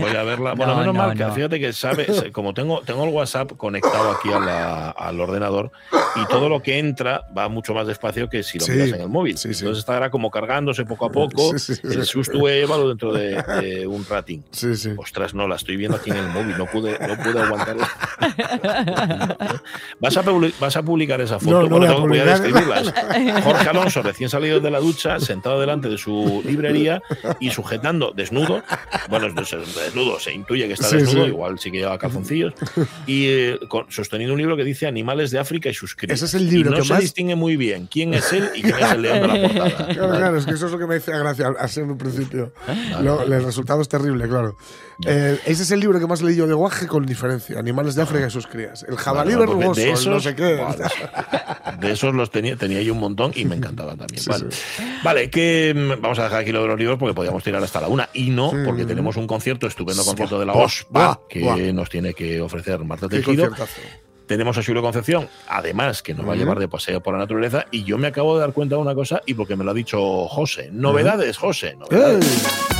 Voy 0.00 0.14
a 0.16 0.22
verla. 0.22 0.54
Bueno, 0.54 0.74
No, 0.74 0.78
menos 0.80 0.94
no, 0.94 1.02
mal 1.02 1.16
que 1.16 1.24
no. 1.24 1.34
fíjate 1.34 1.58
que 1.60 1.72
sabe, 1.72 2.30
como 2.32 2.54
tengo, 2.54 2.80
tengo 2.82 3.04
el 3.04 3.10
WhatsApp 3.10 3.52
conectado 3.56 4.10
aquí 4.12 4.32
a 4.32 4.38
la- 4.38 4.90
al 4.90 5.20
ordenador 5.20 5.72
y 6.16 6.26
todo 6.26 6.48
lo 6.48 6.62
que 6.62 6.78
entra 6.78 7.22
va 7.36 7.48
mucho 7.48 7.74
más 7.74 7.86
despacio 7.86 8.28
que 8.28 8.42
si 8.42 8.58
lo 8.58 8.64
Sí, 8.64 8.72
miras 8.72 8.88
en 8.90 9.00
el 9.02 9.08
móvil. 9.08 9.36
sí, 9.38 9.52
sí. 9.54 9.60
Entonces 9.60 9.80
estará 9.80 10.10
como 10.10 10.30
cargándose 10.30 10.84
poco 10.84 11.06
a 11.06 11.10
poco. 11.10 11.52
El 11.82 12.04
susto 12.04 12.38
llevarlo 12.46 12.88
dentro 12.88 13.12
de, 13.12 13.42
de 13.60 13.86
un 13.86 14.04
ratín. 14.08 14.44
Sí, 14.52 14.76
sí. 14.76 14.90
Ostras, 14.96 15.34
no, 15.34 15.46
la 15.48 15.56
estoy 15.56 15.76
viendo 15.76 15.96
aquí 15.96 16.10
en 16.10 16.16
el 16.18 16.28
móvil, 16.28 16.56
no 16.56 16.66
pude, 16.66 16.98
no 17.00 17.16
pude 17.22 17.40
aguantarlo. 17.40 17.84
¿Vas 20.00 20.16
a, 20.16 20.22
vas 20.60 20.76
a 20.76 20.82
publicar 20.82 21.20
esa 21.20 21.38
foto? 21.38 21.47
No, 21.50 21.62
no 21.62 21.68
Bueno, 21.68 22.00
voy 22.00 22.18
a 22.18 22.24
voy 22.24 22.30
a 22.30 22.38
describirlas. 22.38 22.92
Jorge 23.44 23.68
Alonso, 23.68 24.02
recién 24.02 24.28
salido 24.30 24.60
de 24.60 24.70
la 24.70 24.80
ducha, 24.80 25.18
sentado 25.20 25.60
delante 25.60 25.88
de 25.88 25.98
su 25.98 26.42
librería 26.44 27.02
y 27.40 27.50
sujetando 27.50 28.12
desnudo, 28.14 28.62
bueno, 29.08 29.28
desnudo, 29.32 30.18
se 30.20 30.32
intuye 30.32 30.66
que 30.66 30.74
está 30.74 30.88
Sí, 30.88 30.96
desnudo, 30.96 31.24
sí. 31.24 31.30
igual 31.30 31.58
sí 31.58 31.70
que 31.70 31.78
lleva 31.78 31.98
calzoncillos, 31.98 32.54
y 33.06 33.26
eh, 33.28 33.58
con- 33.68 33.90
sosteniendo 33.90 34.34
un 34.34 34.38
libro 34.40 34.56
que 34.56 34.64
dice 34.64 34.86
Animales 34.86 35.30
de 35.30 35.38
África 35.38 35.68
y 35.68 35.74
sus 35.74 35.94
crías. 35.94 36.16
Ese 36.16 36.26
es 36.26 36.34
el 36.34 36.48
libro 36.50 36.70
y 36.70 36.72
no 36.72 36.76
que 36.78 36.84
se 36.86 36.92
más- 36.92 37.02
distingue 37.02 37.34
muy 37.36 37.56
bien 37.56 37.86
quién 37.90 38.14
es 38.14 38.32
él 38.32 38.50
y 38.54 38.62
quién 38.62 38.76
es 38.78 38.92
el 38.92 39.02
león 39.02 39.20
de 39.22 39.28
la 39.28 39.34
portada. 39.48 39.70
Claro, 39.86 40.08
Vale. 40.08 40.18
claro, 40.18 40.36
es 40.38 40.46
que 40.46 40.52
eso 40.54 40.66
es 40.66 40.72
lo 40.72 40.78
que 40.78 40.86
me 40.86 40.94
dice 40.96 41.12
gracia 41.18 41.52
así 41.58 41.80
en 41.80 41.90
un 41.90 41.98
principio. 41.98 42.52
Lo- 43.02 43.22
el 43.22 43.44
resultado 43.44 43.80
es 43.82 43.88
terrible, 43.88 44.28
claro. 44.28 44.56
Eh, 45.06 45.38
ese 45.46 45.62
es 45.62 45.70
el 45.70 45.78
libro 45.80 46.00
que 46.00 46.06
más 46.08 46.22
leí 46.22 46.34
yo 46.36 46.46
de 46.46 46.54
guaje 46.54 46.86
con 46.88 47.06
diferencia: 47.06 47.58
Animales 47.58 47.94
de 47.94 48.02
África 48.02 48.26
y 48.26 48.30
sus 48.30 48.46
crías. 48.48 48.84
El 48.88 48.96
jabalí 48.96 49.34
Vale, 49.34 49.46
porque 49.46 49.58
verrugoso, 49.58 49.80
de 49.80 49.86
el 49.88 49.92
esos, 49.94 50.06
no 50.08 50.20
sé 50.20 50.34
qué. 50.34 50.56
vale. 50.56 50.84
De 51.80 51.92
esos 51.92 52.14
los 52.14 52.30
tenía, 52.30 52.56
tenía 52.56 52.82
yo 52.82 52.92
un 52.94 53.00
montón 53.00 53.32
y 53.34 53.44
me 53.44 53.54
encantaba 53.56 53.94
también. 53.96 54.20
Sí, 54.22 54.28
vale, 54.30 54.46
vale 55.02 55.30
que 55.30 55.74
mm, 55.74 56.00
vamos 56.02 56.18
a 56.18 56.24
dejar 56.24 56.40
aquí 56.40 56.52
lo 56.52 56.62
de 56.62 56.68
los 56.68 56.78
libros 56.78 56.98
porque 56.98 57.14
podíamos 57.14 57.42
tirar 57.44 57.62
hasta 57.62 57.80
la 57.80 57.88
una. 57.88 58.08
Y 58.12 58.30
no, 58.30 58.50
Sí. 58.50 58.56
porque 58.64 58.84
tenemos 58.84 59.16
un 59.16 59.26
concierto, 59.26 59.66
estupendo 59.66 60.04
concierto 60.04 60.38
de 60.40 60.46
la 60.46 60.52
OSPA 60.54 61.20
que 61.28 61.40
buah. 61.40 61.56
nos 61.72 61.88
tiene 61.88 62.14
que 62.14 62.40
ofrecer 62.40 62.78
Marta 62.84 63.08
Tejido. 63.08 63.50
Tenemos 64.26 64.58
a 64.58 64.62
Julio 64.62 64.82
Concepción, 64.82 65.26
además, 65.48 66.02
que 66.02 66.12
nos 66.12 66.28
va 66.28 66.34
a 66.34 66.36
llevar 66.36 66.58
de 66.58 66.68
paseo 66.68 67.02
por 67.02 67.14
la 67.14 67.20
naturaleza. 67.20 67.64
Y 67.70 67.84
yo 67.84 67.96
me 67.96 68.08
acabo 68.08 68.34
de 68.34 68.40
dar 68.40 68.52
cuenta 68.52 68.74
de 68.76 68.82
una 68.82 68.94
cosa, 68.94 69.22
y 69.24 69.32
porque 69.32 69.56
me 69.56 69.64
lo 69.64 69.70
ha 69.70 69.74
dicho 69.74 70.26
José. 70.28 70.68
Novedades, 70.70 71.38
José. 71.38 71.76
Novedades. 71.76 72.77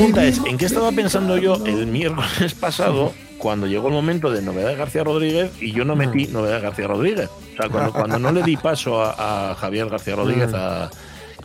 Pregunta 0.00 0.24
es, 0.24 0.40
¿en 0.46 0.58
qué 0.58 0.66
estaba 0.66 0.90
pensando 0.92 1.36
yo 1.38 1.64
el 1.66 1.86
miércoles 1.86 2.54
pasado 2.60 3.12
cuando 3.38 3.66
llegó 3.66 3.88
el 3.88 3.94
momento 3.94 4.30
de 4.30 4.42
Novedad 4.42 4.76
García 4.76 5.04
Rodríguez 5.04 5.50
y 5.60 5.72
yo 5.72 5.84
no 5.84 5.96
metí 5.96 6.26
Novedad 6.26 6.62
García 6.62 6.86
Rodríguez? 6.86 7.28
O 7.28 7.56
sea, 7.56 7.68
cuando, 7.68 7.92
cuando 7.92 8.18
no 8.18 8.32
le 8.32 8.42
di 8.42 8.56
paso 8.56 9.02
a, 9.02 9.50
a 9.50 9.54
Javier 9.54 9.88
García 9.88 10.16
Rodríguez 10.16 10.52
a... 10.54 10.90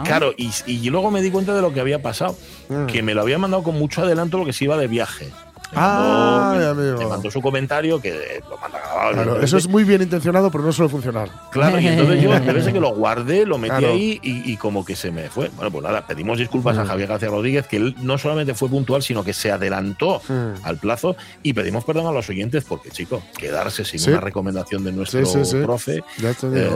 Claro, 0.03 0.33
y, 0.35 0.50
y 0.67 0.89
luego 0.89 1.09
me 1.09 1.21
di 1.21 1.31
cuenta 1.31 1.53
de 1.53 1.62
lo 1.62 1.74
que 1.74 1.79
había 1.79 2.01
pasado, 2.01 2.35
Mm. 2.67 2.88
que 2.88 3.03
me 3.03 3.13
lo 3.13 3.21
había 3.21 3.38
mandado 3.38 3.62
con 3.62 3.77
mucho 3.77 4.01
adelanto 4.01 4.39
lo 4.39 4.45
que 4.45 4.51
se 4.51 4.63
iba 4.63 4.75
de 4.75 4.88
viaje. 4.88 5.29
Ah, 5.74 6.53
mandó- 6.55 6.72
amigo. 6.93 7.10
mandó 7.10 7.31
su 7.31 7.41
comentario 7.41 8.00
que 8.01 8.41
lo 8.50 8.57
manda 8.57 8.79
grabado. 8.79 9.12
Claro, 9.13 9.41
eso 9.41 9.57
es 9.57 9.67
muy 9.67 9.84
bien 9.84 10.01
intencionado, 10.01 10.51
pero 10.51 10.63
no 10.63 10.72
suele 10.72 10.89
funcionar. 10.89 11.29
Claro, 11.51 11.79
y 11.79 11.88
entonces 11.88 12.22
yo 12.22 12.31
debe 12.39 12.62
ser 12.63 12.74
que 12.74 12.79
lo 12.79 12.93
guardé, 12.95 13.45
lo 13.45 13.57
metí 13.57 13.72
Claro. 13.77 13.93
ahí 13.93 14.19
y, 14.24 14.51
y 14.51 14.57
como 14.57 14.86
que 14.86 14.95
se 14.95 15.12
me 15.12 15.29
fue. 15.29 15.50
Bueno, 15.50 15.72
pues 15.72 15.84
nada, 15.84 16.05
pedimos 16.07 16.38
disculpas 16.38 16.77
a. 16.77 16.86
Javier 16.86 17.10
García 17.10 17.29
Rodríguez, 17.29 17.67
que 17.67 17.77
él 17.77 17.95
no 18.01 18.17
solamente 18.17 18.53
fue 18.53 18.69
puntual, 18.69 19.01
sino 19.01 19.24
que 19.24 19.34
se 19.34 19.51
adelantó 19.51 20.22
Mm. 20.27 20.63
al 20.63 20.77
plazo 20.77 21.15
y 21.43 21.53
pedimos 21.53 21.84
perdón 21.84 22.07
a 22.07 22.12
los 22.12 22.29
oyentes 22.29 22.63
porque, 22.63 22.89
chico, 22.91 23.22
quedarse 23.38 23.84
sin 23.84 24.00
Sí. 24.00 24.10
una 24.12 24.22
recomendación 24.22 24.84
de 24.84 24.91
nuestro 24.91 25.25
Sí, 25.25 25.39
sí, 25.43 25.51
sí. 25.51 25.57
profe. 25.63 26.03
Ya 26.19 26.34
te 26.34 26.48
eh, 26.48 26.69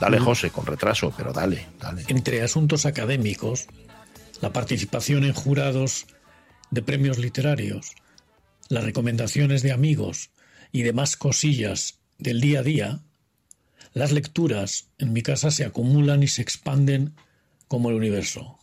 dale, 0.00 0.20
Mm. 0.20 0.24
José, 0.24 0.50
con 0.50 0.66
retraso, 0.66 1.12
pero 1.16 1.32
dale, 1.32 1.66
dale. 1.80 2.04
Entre 2.08 2.42
asuntos 2.42 2.86
académicos, 2.86 3.66
la 4.40 4.52
participación 4.52 5.24
en 5.24 5.32
jurados 5.32 6.06
de 6.70 6.82
premios 6.82 7.18
literarios, 7.18 7.92
las 8.68 8.84
recomendaciones 8.84 9.62
de 9.62 9.72
amigos 9.72 10.30
y 10.72 10.82
demás 10.82 11.16
cosillas 11.16 11.98
del 12.18 12.40
día 12.40 12.60
a 12.60 12.62
día, 12.62 13.00
las 13.92 14.12
lecturas 14.12 14.88
en 14.98 15.12
mi 15.12 15.22
casa 15.22 15.50
se 15.50 15.64
acumulan 15.64 16.22
y 16.22 16.28
se 16.28 16.42
expanden 16.42 17.14
como 17.68 17.90
el 17.90 17.96
universo 17.96 18.58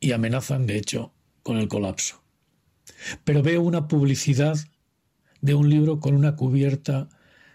y 0.00 0.12
amenazan, 0.12 0.66
de 0.66 0.76
hecho, 0.76 1.12
con 1.42 1.58
el 1.58 1.68
colapso. 1.68 2.22
Pero 3.24 3.42
veo 3.42 3.62
una 3.62 3.88
publicidad 3.88 4.58
de 5.40 5.54
un 5.54 5.70
libro 5.70 6.00
con 6.00 6.14
una 6.14 6.36
cubierta 6.36 7.08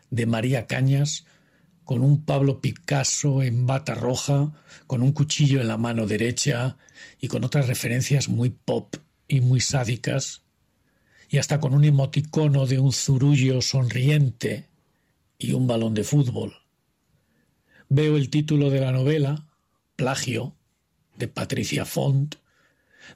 de 0.10 0.25
María 0.25 0.67
Cañas, 0.67 1.25
con 1.83 2.01
un 2.03 2.24
Pablo 2.24 2.62
Picasso 2.62 3.41
en 3.41 3.65
bata 3.65 3.95
roja, 3.95 4.51
con 4.88 5.01
un 5.01 5.12
cuchillo 5.12 5.62
en 5.62 5.67
la 5.67 5.77
mano 5.77 6.07
derecha 6.07 6.77
y 7.19 7.27
con 7.27 7.43
otras 7.43 7.67
referencias 7.67 8.29
muy 8.29 8.50
pop 8.50 8.95
y 9.27 9.41
muy 9.41 9.62
sádicas, 9.62 10.41
y 11.32 11.38
hasta 11.38 11.62
con 11.62 11.74
un 11.74 11.86
emoticono 11.86 12.68
de 12.68 12.78
un 12.78 12.92
zurullo 12.92 13.62
sonriente 13.62 14.68
y 15.40 15.54
un 15.54 15.66
balón 15.66 15.94
de 15.94 16.04
fútbol. 16.04 16.54
Veo 17.88 18.18
el 18.18 18.30
título 18.30 18.70
de 18.70 18.82
la 18.82 18.92
novela, 18.92 19.48
Plagio, 19.96 20.58
de 21.16 21.30
Patricia 21.30 21.86
Font, 21.86 22.36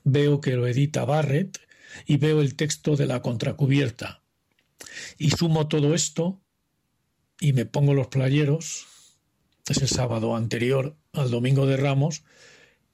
veo 0.05 0.39
que 0.39 0.55
lo 0.55 0.65
edita 0.65 1.03
Barrett 1.03 1.59
y 2.05 2.15
veo 2.15 2.39
el 2.39 2.55
texto 2.55 2.95
de 2.95 3.05
la 3.05 3.21
contracubierta. 3.21 4.23
Y 5.17 5.31
sumo 5.31 5.67
todo 5.67 5.93
esto 5.93 6.41
y 7.41 7.51
me 7.51 7.65
pongo 7.65 7.93
los 7.93 8.07
playeros, 8.07 8.87
es 9.67 9.79
el 9.79 9.89
sábado 9.89 10.37
anterior 10.37 10.95
al 11.11 11.31
domingo 11.31 11.65
de 11.65 11.75
Ramos, 11.75 12.23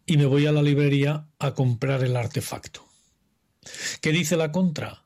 y 0.08 0.18
me 0.18 0.26
voy 0.26 0.48
a 0.48 0.52
la 0.52 0.64
librería 0.64 1.28
a 1.38 1.54
comprar 1.54 2.04
el 2.04 2.18
artefacto. 2.18 2.84
¿Qué 4.02 4.12
dice 4.12 4.36
la 4.36 4.52
contra? 4.52 5.01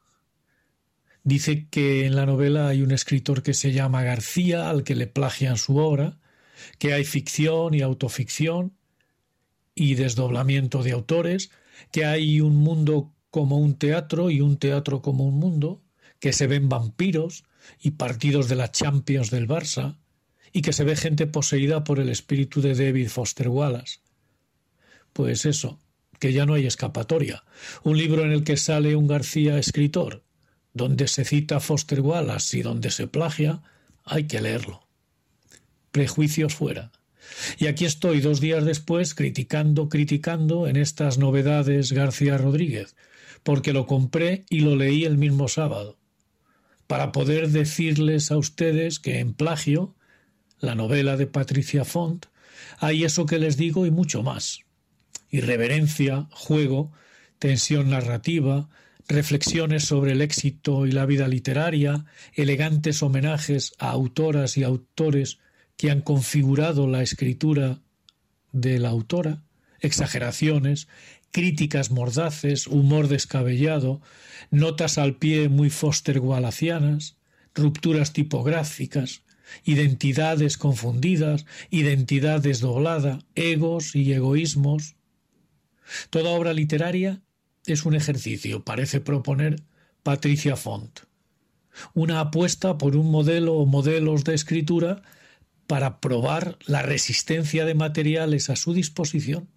Dice 1.25 1.67
que 1.69 2.05
en 2.05 2.15
la 2.15 2.27
novela 2.27 2.67
hay 2.67 2.83
un 2.83 2.91
escritor 2.91 3.41
que 3.41 3.55
se 3.55 3.71
llama 3.71 4.03
García, 4.03 4.69
al 4.69 4.83
que 4.83 4.93
le 4.93 5.07
plagian 5.07 5.57
su 5.57 5.77
obra, 5.77 6.19
que 6.77 6.93
hay 6.93 7.03
ficción 7.03 7.73
y 7.73 7.81
autoficción 7.81 8.77
y 9.73 9.95
desdoblamiento 9.95 10.83
de 10.83 10.91
autores, 10.91 11.49
que 11.91 12.05
hay 12.05 12.41
un 12.41 12.57
mundo 12.57 13.11
como 13.31 13.57
un 13.57 13.73
teatro 13.73 14.29
y 14.29 14.39
un 14.39 14.57
teatro 14.57 15.01
como 15.01 15.25
un 15.25 15.39
mundo, 15.39 15.81
que 16.19 16.31
se 16.31 16.45
ven 16.45 16.69
vampiros 16.69 17.43
y 17.81 17.91
partidos 17.91 18.47
de 18.47 18.57
la 18.57 18.71
Champions 18.71 19.31
del 19.31 19.47
Barça, 19.47 19.97
y 20.53 20.61
que 20.61 20.73
se 20.73 20.83
ve 20.83 20.95
gente 20.95 21.25
poseída 21.25 21.83
por 21.83 21.99
el 21.99 22.09
espíritu 22.09 22.61
de 22.61 22.75
David 22.75 23.09
Foster 23.09 23.49
Wallace. 23.49 23.97
Pues 25.11 25.47
eso, 25.47 25.79
que 26.19 26.33
ya 26.33 26.45
no 26.45 26.53
hay 26.53 26.67
escapatoria. 26.67 27.43
Un 27.83 27.97
libro 27.97 28.23
en 28.23 28.31
el 28.31 28.43
que 28.43 28.57
sale 28.57 28.95
un 28.95 29.07
García 29.07 29.57
escritor, 29.57 30.23
donde 30.75 31.07
se 31.07 31.23
cita 31.23 31.59
Foster 31.59 32.01
Wallace 32.01 32.59
y 32.59 32.61
donde 32.61 32.91
se 32.91 33.07
plagia, 33.07 33.61
hay 34.03 34.25
que 34.25 34.41
leerlo. 34.41 34.85
Prejuicios 35.91 36.53
fuera. 36.53 36.91
Y 37.57 37.67
aquí 37.67 37.85
estoy 37.85 38.19
dos 38.19 38.41
días 38.41 38.65
después 38.65 39.15
criticando, 39.15 39.87
criticando 39.87 40.67
en 40.67 40.75
estas 40.75 41.17
novedades 41.17 41.93
García 41.93 42.37
Rodríguez, 42.37 42.95
porque 43.41 43.71
lo 43.71 43.87
compré 43.87 44.45
y 44.49 44.59
lo 44.59 44.75
leí 44.75 45.05
el 45.05 45.17
mismo 45.17 45.47
sábado, 45.47 45.97
para 46.87 47.13
poder 47.13 47.49
decirles 47.49 48.29
a 48.29 48.37
ustedes 48.37 48.99
que 48.99 49.19
en 49.19 49.33
plagio, 49.33 49.95
la 50.59 50.75
novela 50.75 51.15
de 51.15 51.25
Patricia 51.25 51.85
Font, 51.85 52.25
hay 52.79 53.05
eso 53.05 53.25
que 53.25 53.39
les 53.39 53.55
digo 53.55 53.85
y 53.85 53.91
mucho 53.91 54.23
más. 54.23 54.59
Irreverencia, 55.31 56.27
juego, 56.31 56.91
tensión 57.39 57.89
narrativa, 57.89 58.67
reflexiones 59.07 59.83
sobre 59.85 60.13
el 60.13 60.21
éxito 60.21 60.85
y 60.85 60.91
la 60.91 61.05
vida 61.05 61.27
literaria, 61.27 62.05
elegantes 62.33 63.03
homenajes 63.03 63.73
a 63.77 63.89
autoras 63.89 64.57
y 64.57 64.63
autores 64.63 65.39
que 65.77 65.91
han 65.91 66.01
configurado 66.01 66.87
la 66.87 67.03
escritura 67.03 67.81
de 68.51 68.79
la 68.79 68.89
autora, 68.89 69.43
exageraciones, 69.79 70.87
críticas 71.31 71.91
mordaces, 71.91 72.67
humor 72.67 73.07
descabellado, 73.07 74.01
notas 74.51 74.97
al 74.97 75.17
pie 75.17 75.49
muy 75.49 75.69
Foster 75.69 76.19
Wallacianas, 76.19 77.17
rupturas 77.53 78.13
tipográficas, 78.13 79.23
identidades 79.63 80.57
confundidas, 80.57 81.45
identidad 81.69 82.41
desdoblada, 82.41 83.19
egos 83.35 83.95
y 83.95 84.13
egoísmos. 84.13 84.95
Toda 86.09 86.31
obra 86.31 86.53
literaria 86.53 87.21
es 87.73 87.85
un 87.85 87.95
ejercicio, 87.95 88.63
parece 88.63 89.01
proponer 89.01 89.63
Patricia 90.03 90.55
Font, 90.55 91.01
una 91.93 92.19
apuesta 92.19 92.77
por 92.77 92.95
un 92.95 93.09
modelo 93.11 93.55
o 93.55 93.65
modelos 93.65 94.23
de 94.23 94.33
escritura 94.35 95.01
para 95.67 95.99
probar 95.99 96.57
la 96.65 96.81
resistencia 96.81 97.65
de 97.65 97.75
materiales 97.75 98.49
a 98.49 98.55
su 98.55 98.73
disposición. 98.73 99.49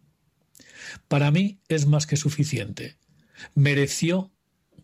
Para 1.06 1.30
mí 1.30 1.60
es 1.68 1.86
más 1.86 2.06
que 2.06 2.16
suficiente. 2.16 2.96
Mereció 3.54 4.32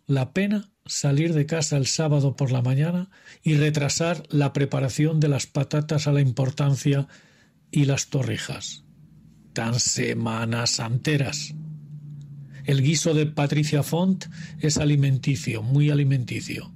la 0.06 0.32
pena 0.32 0.70
salir 0.86 1.32
de 1.32 1.46
casa 1.46 1.76
el 1.76 1.86
sábado 1.86 2.36
por 2.36 2.52
la 2.52 2.62
mañana 2.62 3.10
y 3.42 3.54
retrasar 3.56 4.22
la 4.28 4.52
preparación 4.52 5.18
de 5.18 5.28
las 5.28 5.46
patatas 5.46 6.06
a 6.06 6.12
la 6.12 6.20
importancia 6.20 7.08
y 7.70 7.86
las 7.86 8.08
torrijas. 8.08 8.84
Tan 9.54 9.80
semanas 9.80 10.78
enteras. 10.78 11.54
El 12.64 12.82
guiso 12.82 13.14
de 13.14 13.26
Patricia 13.26 13.82
Font 13.82 14.24
es 14.60 14.78
alimenticio, 14.78 15.62
muy 15.62 15.90
alimenticio 15.90 16.72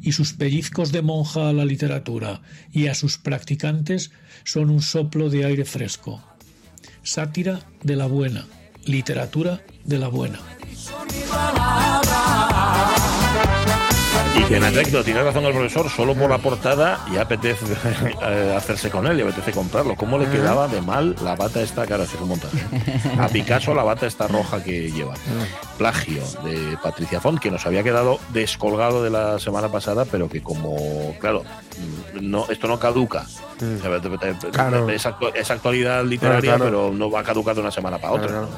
y 0.00 0.12
sus 0.12 0.32
pellizcos 0.34 0.92
de 0.92 1.02
monja 1.02 1.48
a 1.48 1.52
la 1.52 1.64
literatura 1.64 2.42
y 2.72 2.88
a 2.88 2.94
sus 2.94 3.18
practicantes 3.18 4.12
son 4.44 4.70
un 4.70 4.82
soplo 4.82 5.30
de 5.30 5.44
aire 5.44 5.64
fresco. 5.64 6.22
Sátira 7.02 7.60
de 7.82 7.96
la 7.96 8.06
buena, 8.06 8.46
literatura 8.84 9.62
de 9.84 9.98
la 9.98 10.08
buena. 10.08 10.40
Y 14.36 14.42
que 14.44 14.56
en 14.56 14.64
efecto, 14.64 15.02
tiene 15.04 15.22
razón 15.22 15.44
el 15.44 15.52
profesor, 15.52 15.88
solo 15.90 16.14
por 16.14 16.28
la 16.28 16.38
portada 16.38 16.98
ya 17.12 17.22
apetece 17.22 17.64
eh, 18.26 18.54
hacerse 18.56 18.90
con 18.90 19.06
él 19.06 19.18
y 19.18 19.22
apetece 19.22 19.52
comprarlo. 19.52 19.94
¿Cómo 19.96 20.18
le 20.18 20.28
quedaba 20.28 20.66
de 20.68 20.80
mal 20.80 21.14
la 21.22 21.36
bata 21.36 21.60
esta 21.62 21.86
cara? 21.86 22.04
Se 22.06 22.16
un 22.18 22.28
montaje. 22.30 22.58
A 23.18 23.28
Picasso 23.28 23.74
la 23.74 23.82
bata 23.84 24.06
esta 24.06 24.26
roja 24.26 24.62
que 24.62 24.90
lleva. 24.90 25.14
Plagio 25.78 26.22
de 26.44 26.76
Patricia 26.82 27.20
Font, 27.20 27.38
que 27.40 27.50
nos 27.50 27.64
había 27.66 27.82
quedado 27.82 28.18
descolgado 28.30 29.02
de 29.02 29.10
la 29.10 29.38
semana 29.38 29.68
pasada, 29.68 30.04
pero 30.04 30.28
que 30.28 30.42
como, 30.42 30.76
claro, 31.20 31.42
no, 32.20 32.46
esto 32.48 32.66
no 32.68 32.78
caduca. 32.78 33.26
Claro. 34.52 34.88
Es, 34.90 35.06
actu- 35.06 35.32
es 35.34 35.50
actualidad 35.50 36.04
literaria, 36.04 36.56
Claro, 36.56 36.64
claro. 36.70 36.88
pero 36.88 36.98
no 36.98 37.10
va 37.10 37.20
a 37.20 37.24
caducar 37.24 37.54
de 37.54 37.60
una 37.60 37.70
semana 37.70 37.98
para 37.98 38.12
otra. 38.14 38.26
Claro, 38.28 38.48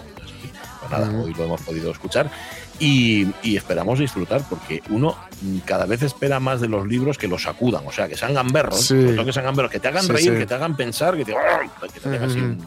Pues 0.80 0.90
nada, 0.90 1.20
hoy 1.22 1.34
lo 1.34 1.44
hemos 1.44 1.60
podido 1.62 1.90
escuchar 1.90 2.30
y, 2.78 3.26
y 3.42 3.56
esperamos 3.56 3.99
disfrutar 3.99 4.42
porque 4.49 4.83
uno 4.90 5.16
mm, 5.42 5.59
cada 5.61 5.87
vez 5.87 6.02
espera 6.02 6.40
más 6.40 6.61
de 6.61 6.68
los 6.68 6.87
libros 6.87 7.18
que 7.18 7.28
los 7.28 7.42
sacudan, 7.42 7.87
o 7.87 7.92
sea, 7.92 8.09
que 8.09 8.16
sean 8.16 8.35
gamberros, 8.35 8.80
Sí. 8.87 8.95
que 9.25 9.33
sean 9.33 9.45
gamberros, 9.47 9.71
que 9.73 9.80
te 9.80 9.88
hagan 9.88 10.04
Sí, 10.04 10.12
reír, 10.12 10.33
sí. 10.33 10.38
que 10.38 10.47
te 10.47 10.54
hagan 10.54 10.76
pensar, 10.76 11.16
que 11.16 11.25
te, 11.25 11.33
que 11.95 12.00
te 12.00 12.16
así 12.16 12.38
un, 12.38 12.66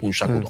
un 0.00 0.12
sacudón. 0.14 0.48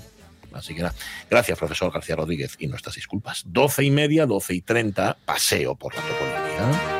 Así 0.52 0.74
que 0.74 0.80
nada, 0.82 0.94
gracias 1.28 1.58
profesor 1.58 1.92
García 1.92 2.16
Rodríguez 2.16 2.56
y 2.58 2.66
nuestras 2.66 2.94
disculpas. 2.94 3.42
12 3.46 3.84
y 3.84 3.90
media, 3.90 4.24
12 4.24 4.54
y 4.54 4.60
30, 4.62 5.18
paseo 5.26 5.74
por 5.74 5.94
la 5.94 6.00
toponimia. 6.00 6.95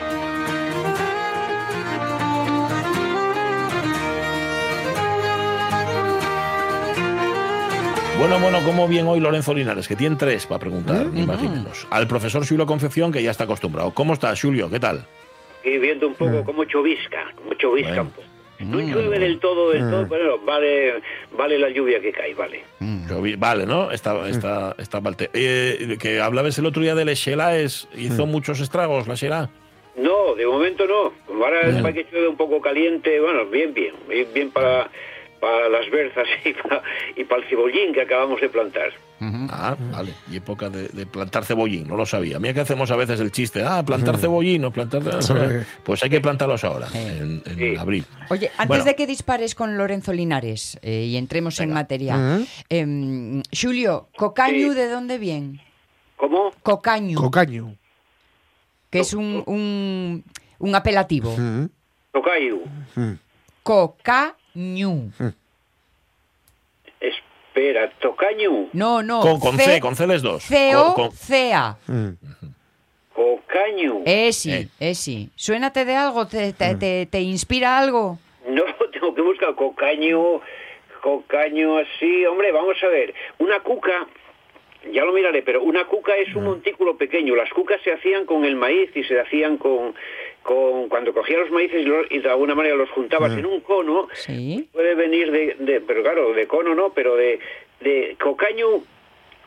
Bueno, 8.18 8.40
bueno, 8.40 8.58
¿cómo 8.64 8.88
bien 8.88 9.06
hoy 9.06 9.20
Lorenzo 9.20 9.52
Linares? 9.52 9.87
Que 9.87 9.94
tiene 9.94 10.16
tres 10.16 10.46
para 10.46 10.58
preguntar, 10.58 11.06
ni 11.06 11.26
más 11.26 11.40
ni 11.42 11.49
menos. 11.49 11.87
Al 11.90 12.08
profesor 12.08 12.46
Julio 12.46 12.64
Concepción, 12.64 13.12
que 13.12 13.23
ya 13.23 13.30
está 13.30 13.44
acostumbrado. 13.44 13.92
¿Cómo 13.92 14.14
está, 14.14 14.35
Julio? 14.35 14.70
¿Qué 14.70 14.80
tal? 14.80 15.06
Y 15.62 15.76
viendo 15.78 16.08
un 16.08 16.14
poco 16.14 16.42
como 16.44 16.64
chovisca, 16.64 17.30
como 17.37 17.52
chovisca 17.54 17.90
Bueno. 17.90 18.02
un 18.04 18.11
poco. 18.11 18.26
No 18.58 18.80
llueve 18.80 19.18
del 19.18 19.38
todo, 19.38 19.70
del 19.70 19.90
todo, 19.90 20.08
pero 20.08 20.38
vale, 20.40 20.94
vale 21.37 21.58
la 21.58 21.68
lluvia 21.68 22.00
que 22.00 22.11
cae, 22.11 22.35
vale. 22.35 22.64
Vale, 23.37 23.66
¿no? 23.66 23.90
Está, 23.90 24.26
está, 24.28 24.75
está 24.78 25.00
Valte. 25.00 25.28
Eh, 25.35 25.99
que 26.00 26.20
hablabas 26.20 26.58
el 26.58 26.64
otro 26.64 26.82
día 26.82 26.94
de 26.94 27.04
la 27.04 27.12
es, 27.58 27.87
hizo 27.94 28.25
muchos 28.25 28.61
estragos 28.61 29.06
la 29.06 29.14
Shela. 29.14 29.50
No, 29.96 30.35
de 30.35 30.46
momento 30.46 30.87
no. 30.87 31.12
Como 31.26 31.44
ahora 31.44 31.68
es 31.68 31.76
para 31.82 31.92
que 31.92 32.06
llueve 32.11 32.28
un 32.28 32.37
poco 32.37 32.62
caliente, 32.62 33.20
bueno, 33.20 33.44
bien, 33.46 33.75
bien, 33.75 33.94
bien, 34.08 34.26
bien 34.32 34.50
para, 34.50 34.90
para 35.40 35.69
las 35.69 35.88
berzas 35.90 36.26
y 36.45 36.52
para 36.55 36.83
y 37.16 37.25
pa 37.25 37.37
el 37.37 37.45
cebollín 37.49 37.93
que 37.93 38.02
acabamos 38.02 38.40
de 38.40 38.49
plantar. 38.49 38.90
Ah, 39.19 39.75
vale. 39.93 40.12
Y 40.31 40.37
época 40.37 40.69
de, 40.69 40.88
de 40.88 41.07
plantar 41.07 41.45
cebollín, 41.45 41.88
no 41.88 41.97
lo 41.97 42.05
sabía. 42.05 42.38
Mira 42.38 42.52
que 42.52 42.61
hacemos 42.61 42.90
a 42.90 42.97
veces 42.97 43.19
el 43.21 43.33
chiste, 43.33 43.62
ah, 43.64 43.83
plantar 43.83 44.19
cebollín 44.19 44.64
o 44.66 44.71
plantar... 44.71 45.02
Pues 45.85 46.02
hay 46.02 46.11
que 46.11 46.21
plantarlos 46.21 46.62
ahora, 46.64 46.88
en, 46.93 47.43
en 47.47 47.57
Sí. 47.57 47.76
abril. 47.76 48.05
Oye, 48.28 48.50
antes 48.59 48.69
Bueno. 48.69 48.85
de 48.85 48.95
que 48.95 49.07
dispares 49.07 49.55
con 49.55 49.78
Lorenzo 49.78 50.12
Linares 50.12 50.78
eh, 50.83 51.05
y 51.09 51.16
entremos 51.16 51.59
en 51.61 51.73
materia, 51.73 52.40
em, 52.69 53.43
Julio, 53.59 54.09
¿cocañu 54.16 54.73
Sí. 54.73 54.75
de 54.75 54.88
dónde 54.90 55.16
viene? 55.19 55.64
¿Cómo? 56.16 56.50
Cocañu, 56.62 57.16
Cocaño. 57.19 57.75
que 58.90 59.00
es 59.00 59.14
un, 59.14 59.43
un, 59.47 60.25
un 60.59 60.75
apelativo. 60.75 61.35
Tocayo. 62.12 62.59
Cocañu. 63.62 64.36
Espera, 67.01 67.91
tocaño. 68.01 68.69
No, 68.73 69.03
no. 69.03 69.21
Con, 69.21 69.41
con 69.41 69.57
C, 69.59 69.81
con 69.81 69.95
C 69.97 70.07
les 70.07 70.23
dos. 70.23 70.45
Con- 70.47 70.95
con- 70.95 71.13
C-O-C-A. 71.13 71.77
Cocaño. 73.15 74.03
Esi, 74.05 74.53
Eh. 74.53 74.69
esi. 74.81 75.31
¿Suénate 75.37 75.85
de 75.85 75.95
algo? 75.95 76.27
¿Te, 76.27 76.53
te, 76.53 76.75
te- 76.75 77.07
te 77.07 77.21
inspira 77.21 77.79
algo? 77.79 78.19
No, 78.49 78.63
tengo 78.93 79.15
que 79.15 79.23
buscar 79.23 79.55
cocaño, 79.55 80.41
cocaño 81.03 81.79
así. 81.79 82.27
Hombre, 82.27 82.53
vamos 82.53 82.77
a 82.83 82.89
ver. 82.89 83.15
Una 83.39 83.61
cuca, 83.61 84.07
ya 84.93 85.05
lo 85.05 85.13
miraré, 85.13 85.43
pero 85.43 85.63
una 85.63 85.87
cuca 85.87 86.15
es 86.17 86.35
un 86.35 86.45
montículo 86.45 86.97
pequeño. 86.97 87.35
Las 87.37 87.51
cucas 87.51 87.81
se 87.83 87.93
hacían 87.93 88.27
con 88.27 88.45
el 88.45 88.57
maíz 88.57 88.91
y 88.95 89.03
se 89.05 89.19
hacían 89.19 89.57
con, 89.57 89.95
con 90.47 90.88
cuando 90.88 91.12
cogías 91.12 91.41
los 91.41 91.50
maíces 91.50 91.83
y, 91.83 91.85
los- 91.85 92.07
y 92.11 92.21
de 92.21 92.31
alguna 92.31 92.55
manera 92.55 92.76
los 92.76 92.88
juntabas 92.91 93.33
en 93.37 93.45
un 93.45 93.61
cono. 93.61 94.09
Sí. 94.15 94.69
Puede 94.73 94.95
venir 94.95 95.31
de, 95.33 95.57
de- 95.59 95.81
pero 95.81 96.03
claro, 96.03 96.33
de 96.33 96.47
cono 96.47 96.75
no, 96.75 96.91
pero 96.95 97.17
de, 97.17 97.41
de 97.81 98.17
cocaño, 98.23 98.67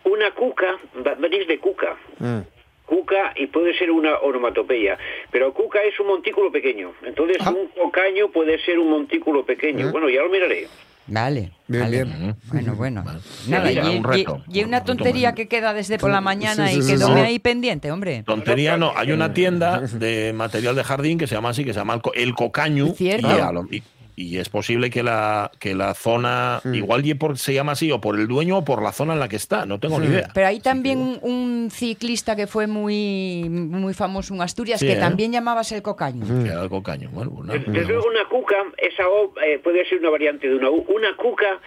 una 0.03 0.31
cuca, 0.31 0.77
va- 1.05 1.15
venís 1.15 1.47
de 1.47 1.57
cuca. 1.57 1.97
Mm. 2.19 2.39
Cuca 2.85 3.33
y 3.35 3.47
puede 3.47 3.77
ser 3.77 3.91
una 3.91 4.17
onomatopeya, 4.17 4.97
pero 5.31 5.53
cuca 5.53 5.81
es 5.83 5.99
un 5.99 6.07
montículo 6.07 6.51
pequeño, 6.51 6.93
entonces 7.03 7.37
Ah. 7.45 7.51
un 7.51 7.67
cocaño 7.67 8.29
puede 8.29 8.57
ser 8.65 8.79
un 8.79 8.89
montículo 8.89 9.45
pequeño. 9.45 9.91
Bueno, 9.91 10.09
ya 10.09 10.21
lo 10.23 10.29
miraré. 10.29 10.67
Vale. 11.09 11.51
Bien, 11.67 11.83
vale. 11.83 12.03
bien. 12.03 12.35
Bueno, 12.51 12.75
bueno. 12.75 13.03
Vale. 13.03 13.19
Nada, 13.47 13.71
y, 13.71 13.97
un 13.97 14.03
reto, 14.03 14.43
y- 14.47 14.59
y 14.59 14.61
un 14.63 14.69
una 14.69 14.83
tontería 14.83 15.33
que 15.33 15.47
queda 15.47 15.73
desde 15.73 15.97
por 15.99 16.09
la 16.11 16.21
mañana 16.21 16.67
Sí, 16.67 16.73
sí, 16.75 16.79
y 16.79 16.83
sí, 16.83 16.91
quedóme 16.93 17.21
sí. 17.21 17.27
ahí 17.27 17.39
pendiente, 17.39 17.91
hombre. 17.91 18.23
Tontería 18.23 18.77
no, 18.77 18.93
hay 18.95 19.11
una 19.11 19.33
tienda 19.33 19.79
de 19.81 20.33
material 20.33 20.75
de 20.75 20.83
jardín 20.83 21.17
que 21.17 21.27
se 21.27 21.35
llama 21.35 21.49
así, 21.49 21.63
que 21.65 21.73
se 21.73 21.79
llama 21.79 21.95
el, 21.95 22.01
co- 22.01 22.13
el 22.13 22.33
cocañu. 22.33 22.93
Cierto. 22.95 23.27
Y, 23.71 23.83
y- 24.21 24.37
es 24.39 24.49
posible 24.49 24.89
que 24.89 25.03
la, 25.03 25.51
que 25.59 25.75
la 25.75 25.93
zona, 25.93 26.61
igual 26.73 27.05
y 27.05 27.13
por, 27.13 27.37
se 27.37 27.53
llama 27.53 27.73
así, 27.73 27.91
o 27.91 27.99
por 28.01 28.17
el 28.19 28.27
dueño 28.27 28.57
o 28.59 28.65
por 28.65 28.81
la 28.81 28.91
zona 28.91 29.13
en 29.13 29.19
la 29.19 29.27
que 29.27 29.35
está, 29.35 29.65
no 29.65 29.79
tengo 29.79 29.99
ni 29.99 30.07
idea. 30.07 30.29
Pero 30.33 30.47
hay 30.47 30.59
también 30.59 30.99
un, 30.99 31.19
un 31.21 31.69
ciclista 31.71 32.35
que 32.35 32.47
fue 32.47 32.67
muy, 32.67 33.47
muy 33.49 33.93
famoso 33.93 34.33
en 34.33 34.41
Asturias 34.41 34.79
Sí, 34.79 34.87
que 34.87 34.93
¿eh? 34.93 34.99
también 34.99 35.31
llamabas 35.31 35.71
el 35.71 35.81
cocaño. 35.81 36.25
Era 36.45 36.63
el 36.63 36.69
cocaño. 36.69 37.09
Bueno, 37.11 37.31
pues 37.31 37.47
nada. 37.47 37.59
Des- 37.59 37.73
Desde 37.73 37.93
luego 37.93 38.07
una 38.09 38.25
cuca, 38.29 38.55
esa 38.77 39.07
O 39.07 39.33
eh, 39.43 39.59
puede 39.63 39.85
ser 39.87 39.99
una 39.99 40.09
variante 40.09 40.47
de 40.47 40.55
una 40.55 40.69
U. 40.69 40.85
Una 40.89 41.15
cuca, 41.15 41.59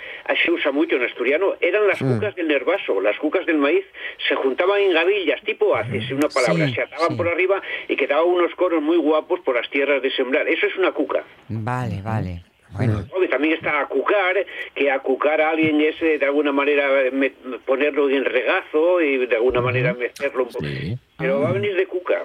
se 0.45 0.51
usa 0.51 0.73
mucho 0.73 0.97
en 0.97 1.05
asturiano, 1.05 1.55
eran 1.61 1.87
las 1.87 1.99
cucas 1.99 2.35
del 2.37 2.49
nervaso, 2.49 3.01
las 3.01 3.17
cucas 3.19 3.45
del 3.47 3.59
maíz, 3.59 3.85
se 4.29 4.35
juntaban 4.37 4.81
en 4.81 4.93
gavillas, 4.93 5.41
tipo 5.45 5.75
haces, 5.75 6.11
una 6.11 6.29
palabra, 6.29 6.67
Sí, 6.69 6.75
se 6.75 6.83
ataban 6.83 7.09
sí. 7.11 7.15
por 7.17 7.29
arriba 7.29 7.61
y 7.89 7.97
quedaban 7.97 8.27
unos 8.29 8.55
coros 8.57 8.83
muy 8.83 8.97
guapos 8.97 9.41
por 9.41 9.57
las 9.57 9.69
tierras 9.71 10.03
de 10.03 10.11
sembrar. 10.11 10.49
Eso 10.49 10.67
es 10.67 10.77
una 10.77 10.93
cuca. 10.93 11.25
Vale, 11.49 12.01
vale. 12.03 12.42
Bueno, 12.77 13.05
también 13.31 13.55
está 13.55 13.81
acucar, 13.81 14.37
que 14.75 14.91
acucar 14.91 15.41
a 15.41 15.51
alguien 15.51 15.81
es 15.81 15.99
de 16.01 16.25
alguna 16.25 16.53
manera 16.53 17.03
eh, 17.07 17.11
me- 17.11 17.31
ponerlo 17.67 18.09
en 18.11 18.25
regazo 18.25 19.01
y 19.01 19.27
de 19.27 19.37
alguna 19.37 19.61
manera 19.61 19.95
mecerlo 19.95 20.45
un 20.45 20.49
poco. 20.51 20.65
Sí. 20.67 20.97
Pero 21.19 21.41
va 21.41 21.51
a 21.51 21.53
venir 21.53 21.75
de 21.77 21.87
cuca. 21.87 22.25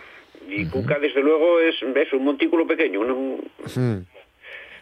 Y 0.50 0.66
cuca, 0.68 0.98
desde 1.00 1.22
luego, 1.22 1.60
es, 1.60 1.76
es 1.82 2.14
un 2.14 2.24
montículo 2.24 2.66
pequeño. 2.66 3.02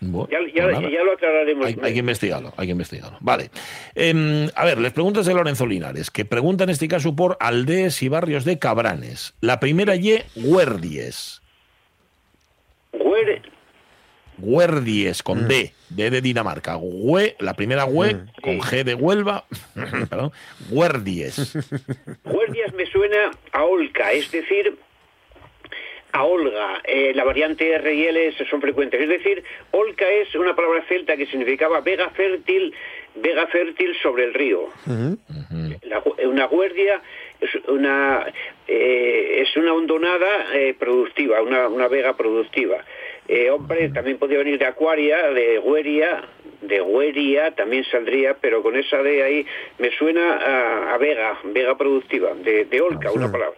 Bueno, 0.02 0.28
ya, 0.30 0.40
ya- 0.54 0.80
pues 0.80 0.92
ya 0.92 1.04
lo 1.04 1.14
aclararemos. 1.14 1.66
Hay, 1.66 1.78
hay 1.82 1.94
que 1.94 2.00
investigarlo, 2.00 2.54
hay 2.58 2.68
que 2.68 2.72
investigarlo. 2.74 3.18
Vale. 3.22 3.50
Em, 3.96 4.48
a 4.56 4.66
ver, 4.66 4.78
les 4.80 4.94
preguntas 4.94 5.26
de 5.26 5.34
Lorenzo 5.34 5.66
Linares, 5.66 6.12
que 6.12 6.26
pregunta 6.26 6.64
en 6.66 6.70
este 6.70 6.88
caso 6.88 7.16
por 7.16 7.38
aldeas 7.40 8.04
y 8.04 8.10
barrios 8.10 8.46
de 8.46 8.60
Cabranes. 8.60 9.34
La 9.42 9.60
primera 9.60 9.96
Y, 9.96 10.20
Guerdies. 10.36 11.42
Güer- 12.94 13.42
Guerdies 14.38 15.24
con 15.24 15.48
D, 15.48 15.74
D 15.90 16.10
de 16.10 16.22
Dinamarca. 16.22 16.78
Hue, 16.78 17.36
la 17.40 17.54
primera 17.54 17.86
Hue 17.86 18.18
con 18.42 18.60
G 18.60 18.84
de 18.84 18.96
Huelva. 18.96 19.46
Perdón. 20.10 20.32
Guerdies. 20.70 21.58
Guardias 22.24 22.74
me 22.74 22.86
suena 22.86 23.32
a 23.52 23.64
Olca, 23.64 24.12
es 24.12 24.32
decir, 24.32 24.78
a 26.16 26.24
Olga. 26.24 26.82
Eh, 26.86 27.12
la 27.14 27.24
variante 27.24 27.70
R 27.74 27.94
y 27.94 28.06
L 28.06 28.34
son 28.50 28.62
frecuentes. 28.62 29.02
Es 29.02 29.10
decir, 29.10 29.44
Olca 29.72 30.10
es 30.10 30.34
una 30.36 30.56
palabra 30.56 30.84
celta 30.88 31.18
que 31.18 31.26
significaba 31.26 31.82
vega 31.82 32.10
fértil, 32.12 32.74
vega 33.16 33.48
fértil 33.48 33.96
sobre 34.02 34.26
el 34.26 34.34
río. 34.34 34.70
La 35.84 36.02
una 36.26 36.46
guardia 36.46 37.02
es 37.42 37.50
una 37.68 38.26
eh, 38.68 39.44
es 39.44 39.56
una 39.58 39.74
hondonada 39.74 40.56
eh, 40.56 40.74
productiva, 40.78 41.42
una, 41.42 41.68
una 41.68 41.88
vega 41.88 42.16
productiva. 42.16 42.84
Eh, 43.28 43.50
hombre, 43.50 43.90
también 43.90 44.18
podría 44.18 44.40
venir 44.40 44.60
de 44.60 44.66
acuaria, 44.66 45.30
de 45.32 45.60
gueria, 45.60 46.24
de 46.62 46.80
gueria 46.80 47.52
también 47.56 47.84
saldría, 47.86 48.36
pero 48.40 48.62
con 48.62 48.76
esa 48.76 49.02
de 49.02 49.24
ahí 49.24 49.46
me 49.80 49.90
suena 49.98 50.36
a, 50.38 50.94
a 50.94 50.98
vega, 50.98 51.40
vega 51.46 51.76
productiva, 51.78 52.34
de, 52.36 52.66
de 52.66 52.82
olca, 52.82 53.12
una 53.12 53.32
palabra. 53.32 53.58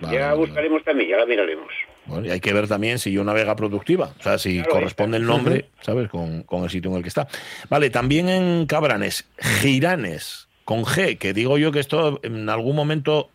Vale, 0.00 0.16
ya 0.16 0.26
vale, 0.28 0.38
buscaremos 0.38 0.82
también, 0.84 1.10
ya 1.10 1.18
la 1.18 1.26
miraremos. 1.26 1.72
Bueno, 2.06 2.26
y 2.26 2.30
hay 2.30 2.40
que 2.40 2.52
ver 2.52 2.66
también 2.66 2.98
si 2.98 3.16
una 3.16 3.32
vega 3.32 3.54
productiva, 3.56 4.12
o 4.18 4.22
sea, 4.22 4.38
si 4.38 4.56
Claro, 4.56 4.70
corresponde 4.70 5.18
el 5.18 5.26
nombre, 5.26 5.66
¿sabes? 5.82 6.08
Con, 6.08 6.42
con 6.42 6.64
el 6.64 6.70
sitio 6.70 6.90
en 6.90 6.96
el 6.96 7.02
que 7.02 7.08
está. 7.08 7.28
Vale, 7.68 7.90
también 7.90 8.28
en 8.28 8.66
Cabranes, 8.66 9.28
Giranes, 9.38 10.48
con 10.64 10.84
G, 10.84 11.18
que 11.18 11.32
digo 11.32 11.58
yo 11.58 11.72
que 11.72 11.80
esto 11.80 12.20
en 12.22 12.48
algún 12.48 12.74
momento 12.74 13.30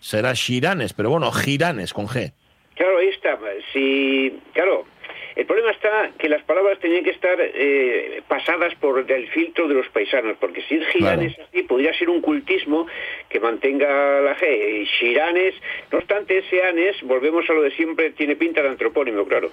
será 0.00 0.34
Giranes, 0.34 0.92
pero 0.92 1.10
bueno, 1.10 1.30
Giranes 1.32 1.92
con 1.92 2.06
G. 2.08 2.32
Claro, 2.74 2.98
ahí 2.98 3.08
está. 3.08 3.38
Si, 3.72 4.40
claro, 4.52 4.84
el 5.36 5.46
problema 5.46 5.70
está 5.72 6.10
que 6.18 6.28
las 6.28 6.42
palabras 6.44 6.78
tenían 6.80 7.04
que 7.04 7.10
estar 7.10 7.36
eh, 7.40 8.22
pasadas 8.28 8.74
por 8.76 9.10
el 9.10 9.28
filtro 9.28 9.68
de 9.68 9.74
los 9.74 9.88
paisanos, 9.88 10.36
porque 10.38 10.62
si 10.62 10.80
giranes 10.92 11.36
así 11.38 11.62
podría 11.62 11.92
ser 11.94 12.10
un 12.10 12.20
cultismo 12.20 12.86
que 13.28 13.40
mantenga 13.40 14.20
la 14.20 14.36
G. 14.36 14.82
Y 14.82 14.84
shiranes, 14.84 15.54
no 15.90 15.98
obstante, 15.98 16.38
ese 16.38 16.62
anes, 16.62 16.96
volvemos 17.02 17.48
a 17.48 17.52
lo 17.54 17.62
de 17.62 17.70
siempre, 17.72 18.10
tiene 18.10 18.36
pinta 18.36 18.62
de 18.62 18.68
antropónimo, 18.68 19.24
claro. 19.26 19.50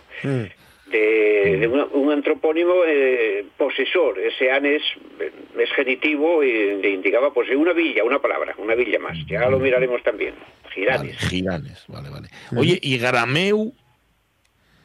De, 0.92 1.58
de 1.60 1.68
una- 1.68 1.86
un 1.86 2.12
antropónimo 2.12 2.74
eh, 2.88 3.46
posesor, 3.58 4.18
ese 4.20 4.50
anes 4.52 4.82
eh, 5.20 5.30
es 5.60 5.70
genitivo 5.74 6.44
y 6.44 6.82
le 6.82 6.89
indicaba 6.89 7.32
pues 7.32 7.48
una 7.52 7.74
villa, 7.74 8.04
una 8.04 8.18
palabra, 8.20 8.56
una 8.58 8.74
villa 8.74 8.98
más. 8.98 9.15
Ya 9.28 9.48
lo 9.50 9.60
miraremos 9.60 10.02
también. 10.02 10.34
Vale, 10.34 10.74
Giranes. 10.74 11.18
Giranes, 11.30 11.84
vale, 11.88 12.10
vale. 12.10 12.28
Oye, 12.58 12.80
y 12.82 12.98
Garameu, 12.98 13.72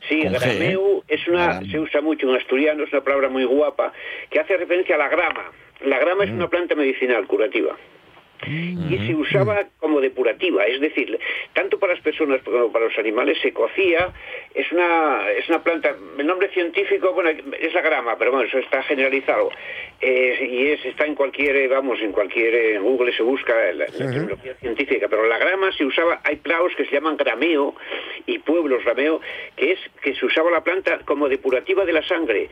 Sí, 0.08 0.22
Con 0.22 0.32
G, 0.32 0.40
grameu 0.40 1.02
es 1.08 1.26
una, 1.28 1.60
se 1.62 1.78
usa 1.78 2.00
mucho 2.00 2.28
en 2.28 2.36
asturiano, 2.36 2.84
es 2.84 2.92
una 2.92 3.02
palabra 3.02 3.28
muy 3.28 3.44
guapa, 3.44 3.92
que 4.30 4.40
hace 4.40 4.56
referencia 4.56 4.96
a 4.96 4.98
la 4.98 5.08
grama. 5.08 5.50
La 5.84 5.98
grama 5.98 6.24
es 6.24 6.30
una 6.30 6.48
planta 6.48 6.74
medicinal 6.74 7.26
curativa. 7.26 7.76
Y 8.46 8.98
se 9.06 9.14
usaba 9.14 9.64
como 9.80 10.00
depurativa, 10.00 10.66
es 10.66 10.80
decir, 10.80 11.18
tanto 11.54 11.78
para 11.78 11.94
las 11.94 12.02
personas 12.02 12.42
como 12.42 12.70
para 12.70 12.86
los 12.86 12.98
animales 12.98 13.38
se 13.40 13.52
cocía, 13.52 14.12
es 14.54 14.70
una, 14.70 15.30
es 15.30 15.48
una 15.48 15.62
planta, 15.62 15.94
el 16.18 16.26
nombre 16.26 16.48
científico, 16.50 17.12
bueno, 17.14 17.30
es 17.30 17.72
la 17.72 17.80
grama, 17.80 18.16
pero 18.18 18.32
bueno, 18.32 18.46
eso 18.46 18.58
está 18.58 18.82
generalizado. 18.82 19.50
Eh, 20.00 20.48
y 20.50 20.66
es, 20.68 20.84
está 20.84 21.06
en 21.06 21.14
cualquier, 21.14 21.68
vamos, 21.68 22.00
en 22.00 22.12
cualquier, 22.12 22.54
en 22.76 22.82
Google 22.82 23.16
se 23.16 23.22
busca 23.22 23.54
la, 23.72 23.86
la 23.86 23.86
terminología 23.86 24.54
científica, 24.56 25.06
pero 25.08 25.26
la 25.26 25.38
grama 25.38 25.72
se 25.72 25.84
usaba, 25.86 26.20
hay 26.24 26.36
praos 26.36 26.74
que 26.76 26.84
se 26.84 26.92
llaman 26.92 27.16
grameo 27.16 27.74
y 28.26 28.38
pueblos 28.40 28.84
grameo, 28.84 29.20
que 29.56 29.72
es 29.72 29.78
que 30.02 30.14
se 30.14 30.26
usaba 30.26 30.50
la 30.50 30.62
planta 30.62 30.98
como 31.06 31.28
depurativa 31.28 31.84
de 31.86 31.92
la 31.92 32.02
sangre 32.06 32.50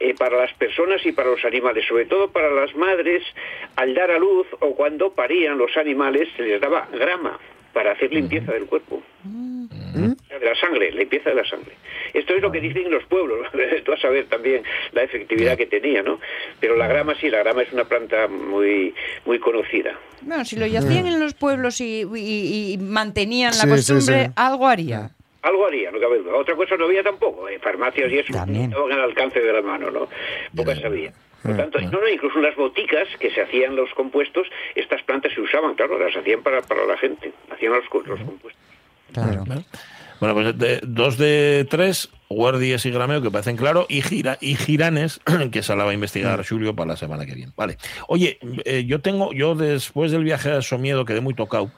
eh, 0.00 0.14
para 0.14 0.36
las 0.38 0.52
personas 0.54 1.04
y 1.04 1.12
para 1.12 1.30
los 1.30 1.44
animales, 1.44 1.84
sobre 1.86 2.06
todo 2.06 2.30
para 2.30 2.50
las 2.50 2.74
madres, 2.74 3.22
al 3.76 3.94
dar 3.94 4.10
a 4.10 4.18
luz 4.18 4.46
o 4.60 4.74
cuando 4.74 5.12
parían 5.12 5.58
los 5.58 5.76
animales, 5.76 6.28
se 6.36 6.42
les 6.42 6.60
daba 6.60 6.88
grama 6.92 7.38
para 7.72 7.92
hacer 7.92 8.12
limpieza 8.12 8.52
del 8.52 8.64
cuerpo. 8.66 9.02
De 9.14 10.46
la 10.46 10.54
sangre, 10.54 10.90
limpieza 10.92 11.30
de 11.30 11.36
la 11.36 11.44
sangre. 11.44 11.72
Esto 12.14 12.34
es 12.34 12.40
lo 12.40 12.50
que 12.50 12.60
dicen 12.60 12.90
los 12.90 13.04
pueblos. 13.04 13.46
Tú 13.84 13.92
a 13.92 13.98
saber 13.98 14.24
también 14.26 14.62
la 14.92 15.02
efectividad 15.02 15.56
que 15.58 15.66
tenía, 15.66 16.02
¿no? 16.02 16.18
Pero 16.60 16.76
la 16.76 16.86
grama 16.88 17.14
sí, 17.20 17.28
la 17.28 17.40
grama 17.40 17.62
es 17.62 17.72
una 17.72 17.84
planta 17.84 18.26
muy 18.28 18.94
muy 19.26 19.38
conocida. 19.38 19.98
bueno, 20.22 20.44
si 20.44 20.56
lo 20.56 20.64
hacían 20.64 21.06
en 21.06 21.20
los 21.20 21.34
pueblos 21.34 21.80
y, 21.80 22.02
y- 22.14 22.72
y 22.72 22.78
mantenían 22.78 23.50
la 23.50 23.64
Sí, 23.64 23.68
sí, 23.68 23.92
costumbre, 23.92 24.26
sí. 24.26 24.32
algo 24.36 24.66
haría. 24.66 25.10
Algo 25.42 25.66
haría, 25.66 25.90
no 25.90 25.98
cabe 25.98 26.18
duda. 26.18 26.34
Otra 26.36 26.54
cosa 26.54 26.76
no 26.76 26.84
había 26.84 27.02
tampoco. 27.02 27.48
eh, 27.48 27.58
farmacias 27.58 28.12
y 28.12 28.18
eso 28.18 28.32
También. 28.32 28.64
estaban 28.70 28.92
al 28.92 29.00
alcance 29.00 29.40
de 29.40 29.52
la 29.52 29.62
mano, 29.62 29.90
¿no? 29.90 30.08
Pocas 30.54 30.78
sabía. 30.80 31.12
Por 31.42 31.56
tanto, 31.56 31.80
no, 31.80 31.90
no, 31.92 32.08
incluso 32.08 32.36
en 32.36 32.44
las 32.44 32.54
boticas 32.56 33.08
que 33.18 33.30
se 33.30 33.40
hacían 33.40 33.74
los 33.74 33.88
compuestos, 33.94 34.46
estas 34.74 35.02
plantas 35.04 35.32
se 35.32 35.40
usaban, 35.40 35.74
claro, 35.74 35.98
las 35.98 36.14
hacían 36.14 36.42
para, 36.42 36.60
para 36.60 36.84
la 36.84 36.98
gente, 36.98 37.32
hacían 37.50 37.72
los, 37.72 37.88
co- 37.88 38.02
los 38.02 38.20
compuestos. 38.20 38.62
Claro. 39.14 39.44
Bueno, 40.20 40.34
pues 40.34 40.58
de- 40.58 40.80
dos 40.82 41.16
de 41.16 41.66
tres, 41.70 42.10
Guardias 42.28 42.84
y 42.84 42.90
Grameo, 42.90 43.22
que 43.22 43.30
parecen 43.30 43.56
claro, 43.56 43.86
y, 43.88 44.02
gira, 44.02 44.36
y 44.42 44.54
Giranes, 44.54 45.18
que 45.50 45.62
se 45.62 45.74
la 45.74 45.84
va 45.84 45.92
a 45.92 45.94
investigar 45.94 46.44
Julio 46.46 46.76
para 46.76 46.88
la 46.90 46.96
semana 46.98 47.24
que 47.24 47.34
viene. 47.34 47.52
Vale. 47.56 47.78
Oye, 48.08 48.38
eh, 48.66 48.84
yo 48.84 49.00
tengo, 49.00 49.32
yo 49.32 49.54
después 49.54 50.12
del 50.12 50.24
viaje 50.24 50.50
a 50.50 50.60
Somiedo 50.60 51.06
quedé 51.06 51.22
muy 51.22 51.32
tocado 51.32 51.70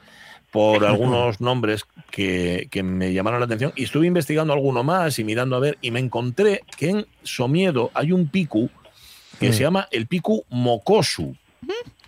por 0.53 0.85
algunos 0.85 1.41
nombres 1.41 1.83
que, 2.11 2.67
que 2.71 2.81
me 2.83 3.11
llamaron 3.11 3.39
la 3.41 3.45
atención 3.47 3.73
y 3.75 3.83
estuve 3.83 4.07
investigando 4.07 4.53
alguno 4.53 4.83
más 4.83 5.19
y 5.19 5.25
mirando 5.25 5.57
a 5.57 5.59
ver 5.59 5.77
y 5.81 5.91
me 5.91 5.99
encontré 5.99 6.61
que 6.77 6.89
en 6.89 7.05
Somiedo 7.23 7.91
hay 7.93 8.13
un 8.13 8.29
picu 8.29 8.69
que 9.39 9.51
se 9.51 9.63
llama 9.63 9.89
el 9.91 10.07
picu 10.07 10.45
mocosu, 10.49 11.35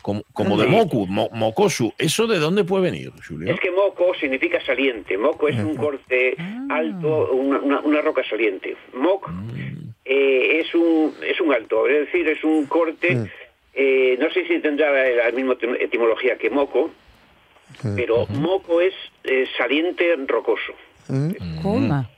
como, 0.02 0.24
como 0.32 0.58
de 0.58 0.68
moku, 0.68 1.06
mo- 1.08 1.30
mocosu. 1.34 1.92
¿Eso 1.98 2.28
de 2.28 2.38
dónde 2.40 2.64
puede 2.64 2.84
venir, 2.84 3.12
Julio? 3.28 3.52
Es 3.54 3.60
que 3.60 3.72
moco 3.72 4.14
significa 4.18 4.64
saliente. 4.64 5.18
Moco 5.18 5.50
es 5.50 5.58
un 5.58 5.76
corte 5.76 6.38
alto, 6.70 7.32
una, 7.34 7.60
una- 7.60 7.80
una 7.82 8.02
roca 8.02 8.22
saliente. 8.30 8.78
Moc 8.94 9.28
eh, 10.06 10.62
es 10.62 10.74
un 10.76 11.14
es 11.28 11.42
un 11.42 11.52
alto, 11.52 11.88
es 11.88 12.06
decir, 12.06 12.28
es 12.30 12.42
un 12.44 12.68
corte. 12.68 13.28
eh, 13.74 14.16
no 14.20 14.30
sé 14.32 14.48
si 14.48 14.60
tendrá 14.60 14.92
la, 14.92 15.26
la 15.26 15.32
misma 15.32 15.56
etim- 15.56 15.78
etimología 15.82 16.38
que 16.38 16.50
moco, 16.50 16.92
pero 17.96 18.26
moco 18.28 18.82
es 18.82 18.94
eh, 19.24 19.46
saliente 19.58 20.16
rocoso. 20.28 20.74
Coma. 21.62 22.10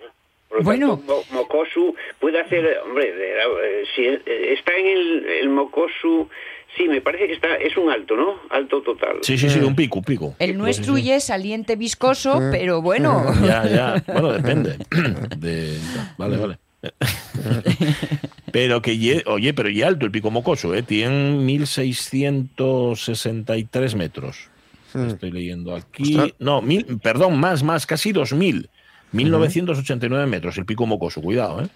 Por 0.50 0.60
lo 0.60 0.64
Bueno. 0.64 0.96
tanto, 0.98 1.14
mo- 1.14 1.24
mocosu 1.42 1.94
puede 2.20 2.40
hacer, 2.40 2.80
hombre, 2.86 3.12
eh, 3.14 3.84
si 3.96 4.02
eh, 4.06 4.54
está 4.58 4.74
en 4.78 4.86
el, 4.88 5.26
el 5.42 5.50
mocosu, 5.50 6.30
sí, 6.78 6.88
me 6.88 7.02
parece 7.02 7.28
que 7.28 7.34
está 7.34 7.56
es 7.58 7.76
un 7.76 7.90
alto, 7.92 8.16
¿no? 8.16 8.40
Alto 8.50 8.82
total. 8.82 9.18
Sí, 9.24 9.38
sí, 9.38 9.50
sí, 9.50 9.60
un 9.60 9.76
pico, 9.76 10.00
un 10.00 10.06
pico. 10.06 10.36
El 10.40 10.58
nuestro 10.58 10.98
ya 10.98 11.18
es 11.18 11.26
saliente 11.26 11.76
viscoso, 11.76 12.40
pero 12.50 12.82
bueno. 12.82 13.26
Ya, 13.46 13.68
ya. 13.68 14.02
Bueno, 14.08 14.32
depende. 14.32 14.78
De- 15.38 15.78
Vale, 16.18 16.38
vale. 16.38 16.58
Pero 18.54 18.82
que, 18.82 18.98
ye- 18.98 19.24
oye, 19.26 19.54
pero 19.54 19.70
y 19.70 19.82
alto 19.84 20.06
el 20.06 20.12
pico 20.12 20.32
mocoso, 20.32 20.74
¿eh? 20.74 20.82
Tiene 20.82 21.32
1663 21.42 23.96
metros. 23.96 24.50
Estoy 24.96 25.32
leyendo 25.32 25.76
aquí. 25.76 26.16
Ostras. 26.16 26.34
No, 26.40 26.62
mil, 26.62 26.86
perdón, 27.02 27.40
más, 27.40 27.64
más, 27.64 27.86
casi 27.86 28.12
2000. 28.12 28.70
1989 29.14 30.26
metros 30.28 30.58
el 30.58 30.66
pico 30.66 30.86
mocoso, 30.86 31.22
cuidado, 31.22 31.62
¿eh? 31.62 31.68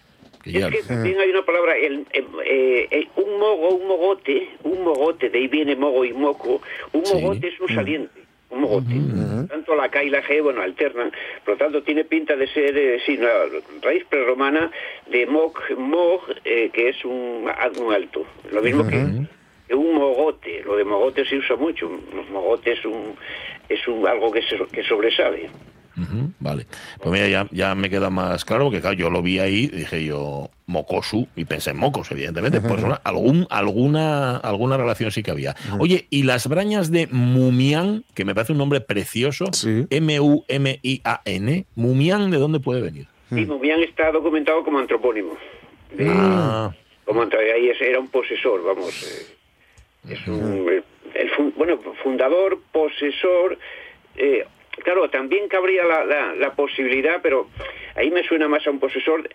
Que 0.43 0.51
ya- 0.53 0.67
Es 0.67 0.75
que 0.75 0.81
también 0.83 1.19
hay 1.19 1.29
una 1.29 1.45
palabra, 1.45 1.77
el, 1.77 1.99
eh, 2.13 2.25
eh, 2.45 2.87
eh, 2.91 3.07
un 3.15 3.39
mogo, 3.39 3.69
un 3.75 3.87
mogote, 3.87 4.49
un 4.63 4.83
mogote, 4.83 5.29
de 5.29 5.37
ahí 5.37 5.47
viene 5.47 5.75
mogo 5.75 6.03
y 6.03 6.13
moco, 6.13 6.61
un 6.93 7.05
Sí. 7.05 7.13
mogote 7.15 7.47
es 7.49 7.59
un 7.61 7.67
saliente, 7.69 8.21
un 8.49 8.61
mogote. 8.61 8.95
Tanto 9.49 9.75
la 9.75 9.89
K 9.89 10.03
y 10.03 10.09
la 10.09 10.23
G, 10.23 10.41
bueno, 10.41 10.61
alternan, 10.61 11.11
por 11.45 11.53
lo 11.53 11.57
tanto 11.57 11.83
tiene 11.83 12.05
pinta 12.05 12.35
de 12.35 12.47
ser, 12.47 12.75
eh, 12.77 12.99
sí, 13.05 13.17
una 13.17 13.29
raíz 13.83 14.03
prerromana 14.09 14.71
de 15.11 15.25
mog, 15.27 15.53
mog, 15.77 16.21
eh, 16.43 16.69
que 16.73 16.89
es 16.89 17.05
un, 17.05 17.47
un 17.79 17.93
alto, 17.93 18.25
lo 18.51 18.61
mismo 18.63 18.83
que, 18.87 18.91
que 18.91 19.27
un 19.73 19.95
mogote, 19.95 20.61
lo 20.63 20.75
de 20.75 20.83
mogote 20.83 21.25
se 21.25 21.37
usa 21.37 21.55
mucho, 21.55 21.87
un 21.87 22.31
mogote 22.31 22.73
es 22.73 22.85
un, 22.85 23.15
es 23.69 23.87
un 23.87 24.07
algo 24.07 24.31
que, 24.31 24.41
se- 24.43 24.65
que 24.71 24.83
sobresale. 24.83 25.49
Vale. 26.39 26.65
Pues 26.99 27.11
mira, 27.11 27.27
ya, 27.27 27.47
ya 27.51 27.75
me 27.75 27.87
queda 27.89 28.09
más 28.09 28.43
claro, 28.43 28.63
porque 28.65 28.81
claro, 28.81 28.95
yo 28.95 29.11
lo 29.11 29.21
vi 29.21 29.37
ahí, 29.37 29.67
dije 29.67 30.03
yo, 30.03 30.49
Mocosu, 30.65 31.27
y 31.35 31.45
pensé 31.45 31.69
en 31.71 31.77
mocos, 31.77 32.09
evidentemente, 32.11 32.59
pues 32.59 32.81
una- 32.81 32.99
algún, 33.03 33.45
alguna, 33.51 34.37
alguna 34.37 34.77
relación 34.77 35.11
sí 35.11 35.21
que 35.21 35.29
había. 35.29 35.55
Oye, 35.79 36.07
y 36.09 36.23
las 36.23 36.47
brañas 36.47 36.89
de 36.91 37.07
Mumián, 37.11 38.03
que 38.15 38.25
me 38.25 38.33
parece 38.33 38.53
un 38.53 38.57
nombre 38.57 38.81
precioso, 38.81 39.45
Sí. 39.53 39.85
M-U-M-I-A-N, 39.91 41.65
Mumián, 41.75 42.31
¿de 42.31 42.37
dónde 42.37 42.59
puede 42.59 42.81
venir? 42.81 43.05
Y 43.29 43.45
Mumián 43.45 43.81
está 43.83 44.11
documentado 44.11 44.63
como 44.63 44.79
antropónimo. 44.79 45.37
De- 45.95 46.07
Ah, 46.09 46.73
como 47.05 47.21
entre 47.23 47.51
ahí 47.53 47.69
era 47.79 47.99
un 47.99 48.07
posesor, 48.07 48.63
vamos. 48.63 49.03
eh, 49.03 49.35
es 50.07 50.27
un, 50.27 50.67
el, 50.67 50.83
el 51.13 51.29
fun- 51.31 51.53
bueno, 51.57 51.77
fundador, 52.03 52.59
posesor. 52.71 53.57
eh, 54.15 54.45
claro, 54.83 55.09
también 55.09 55.47
cabría 55.47 55.83
la, 55.85 56.03
la, 56.05 56.35
la 56.35 56.53
posibilidad, 56.53 57.19
pero 57.21 57.49
ahí 57.95 58.09
me 58.11 58.23
suena 58.27 58.47
más 58.47 58.65
a 58.65 58.71
un 58.71 58.79
posesor. 58.79 59.29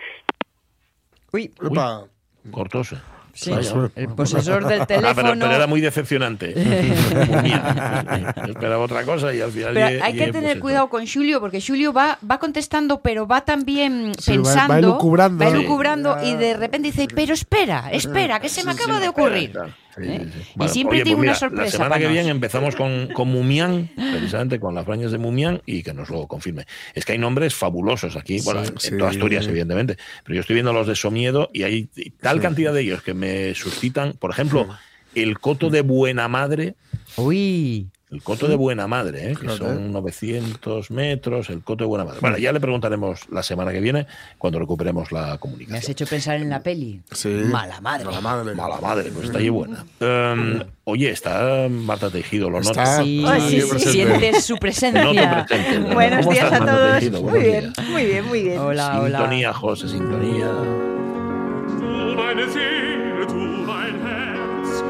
Uy, 1.32 1.52
Epa. 1.64 2.06
cortóse. 2.50 2.96
sí, 3.34 3.50
Vaya. 3.50 3.90
el 3.96 4.08
posesor 4.08 4.64
del 4.68 4.80
Ah, 4.82 4.86
teléfono. 4.86 5.14
pero, 5.14 5.38
pero 5.40 5.52
era 5.52 5.66
muy 5.66 5.80
decepcionante. 5.80 6.54
Esperaba 8.48 8.78
otra 8.78 9.04
cosa 9.04 9.34
y 9.34 9.40
al 9.40 9.50
final. 9.52 9.74
Pero 9.74 10.04
hay 10.04 10.14
que 10.14 10.32
tener 10.32 10.52
pues, 10.52 10.60
cuidado 10.60 10.88
con 10.88 11.06
Julio, 11.06 11.40
porque 11.40 11.60
Julio 11.60 11.92
va, 11.92 12.18
va 12.28 12.38
contestando, 12.38 13.00
pero 13.00 13.26
va 13.26 13.42
también 13.44 14.12
Sí, 14.18 14.32
va- 14.32 14.36
va 14.38 14.42
pensando, 14.42 14.74
elucubrando. 14.78 15.44
va 15.44 15.50
Sí. 15.50 15.56
elucubrando, 15.56 16.16
y 16.24 16.34
de 16.36 16.52
Ah. 16.52 16.56
repente 16.56 16.88
dice, 16.90 17.06
pero 17.14 17.34
espera, 17.34 17.90
espera, 17.92 18.40
que 18.40 18.48
se 18.48 18.64
me 18.64 18.72
acaba 18.72 19.00
de 19.00 19.08
ocurrir. 19.08 19.52
Sí, 19.52 19.58
¿Eh? 19.98 20.26
sí, 20.32 20.42
sí. 20.42 20.64
Y 20.64 20.68
siempre 20.68 20.96
oye, 20.96 21.04
tiene 21.04 21.16
pues 21.16 21.28
una 21.28 21.34
sorpresa. 21.34 21.64
La 21.64 21.70
semana 21.70 21.98
que 21.98 22.08
viene 22.08 22.28
empezamos 22.28 22.76
con, 22.76 23.08
con 23.08 23.28
Mumián, 23.28 23.90
precisamente 23.94 24.60
con 24.60 24.74
las 24.74 24.84
brañas 24.84 25.12
de 25.12 25.18
Mumián, 25.18 25.62
y 25.66 25.82
que 25.82 25.94
nos 25.94 26.10
lo 26.10 26.26
confirme. 26.26 26.66
Es 26.94 27.04
que 27.04 27.12
hay 27.12 27.18
nombres 27.18 27.54
fabulosos 27.54 28.16
aquí, 28.16 28.40
bueno, 28.40 28.62
en, 28.62 28.98
toda 28.98 29.10
Asturias, 29.10 29.46
evidentemente, 29.46 29.96
pero 30.24 30.34
yo 30.34 30.40
estoy 30.40 30.54
viendo 30.54 30.72
los 30.72 30.86
de 30.86 30.94
Somiedo 30.94 31.50
y 31.52 31.62
hay 31.62 31.88
tal 32.20 32.40
cantidad 32.40 32.72
de 32.72 32.82
ellos 32.82 33.02
que 33.02 33.14
me 33.14 33.54
suscitan, 33.54 34.14
por 34.14 34.30
ejemplo, 34.30 34.68
el 35.14 35.38
coto 35.38 35.70
de 35.70 35.80
Buena 35.80 36.28
Madre. 36.28 36.74
Uy, 37.16 37.88
El 38.08 38.22
coto 38.22 38.46
de 38.46 38.54
Buena 38.54 38.86
Madre, 38.86 39.32
¿eh? 39.32 39.34
que 39.34 39.48
son 39.48 39.90
900 39.92 40.92
metros, 40.92 41.50
el 41.50 41.64
coto 41.64 41.82
de 41.82 41.88
Buena 41.88 42.04
Madre. 42.04 42.20
Bueno, 42.20 42.38
ya 42.38 42.52
le 42.52 42.60
preguntaremos 42.60 43.28
la 43.30 43.42
semana 43.42 43.72
que 43.72 43.80
viene 43.80 44.06
cuando 44.38 44.60
recuperemos 44.60 45.10
la 45.10 45.22
me 45.26 45.32
has 45.32 45.38
comunicación. 45.38 45.90
hecho 45.90 46.06
pensar 46.06 46.36
en 46.36 46.48
la 46.48 46.62
peli. 46.62 47.00
Sí. 47.10 47.28
Mala 47.28 47.80
madre. 47.80 48.04
Mala 48.04 48.20
madre. 48.20 48.54
Mala 48.54 48.80
madre, 48.80 49.10
pues 49.12 49.26
está 49.26 49.38
ahí 49.38 49.48
buena. 49.48 49.84
Em, 49.98 50.62
oye, 50.84 51.10
está 51.10 51.66
Marta 51.68 52.08
Tejido, 52.08 52.48
lo 52.48 52.58
noto. 52.60 52.70
Está- 52.70 53.02
Sí, 53.02 53.24
Ah, 53.26 53.40
sí, 53.40 53.60
sí, 53.60 53.78
sientes 53.90 54.44
su 54.44 54.56
presencia. 54.56 55.02
Noto 55.02 55.46
presente. 55.48 55.78
¿no? 55.88 55.94
Buenos 55.94 56.18
¿Cómo 56.20 56.32
días 56.32 56.44
estás, 56.44 56.60
a 56.60 56.64
todos. 56.64 56.92
Tejido? 57.00 57.22
Muy 57.22 57.30
Buenos 57.32 57.48
bien, 57.50 57.72
días. 57.72 57.88
muy 57.90 58.04
bien, 58.04 58.24
muy 58.26 58.42
bien. 58.44 58.58
Hola, 58.60 59.00
hola. 59.00 59.18
Sintonía, 59.18 59.52
José, 59.52 59.88
sintonía. 59.88 60.46
Du 60.46 62.14
meine 62.14 62.48
Seele, 62.52 63.26
du 63.26 63.34
mein 63.66 63.96
Herz, 64.06 64.82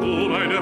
du 0.00 0.28
meine 0.30 0.60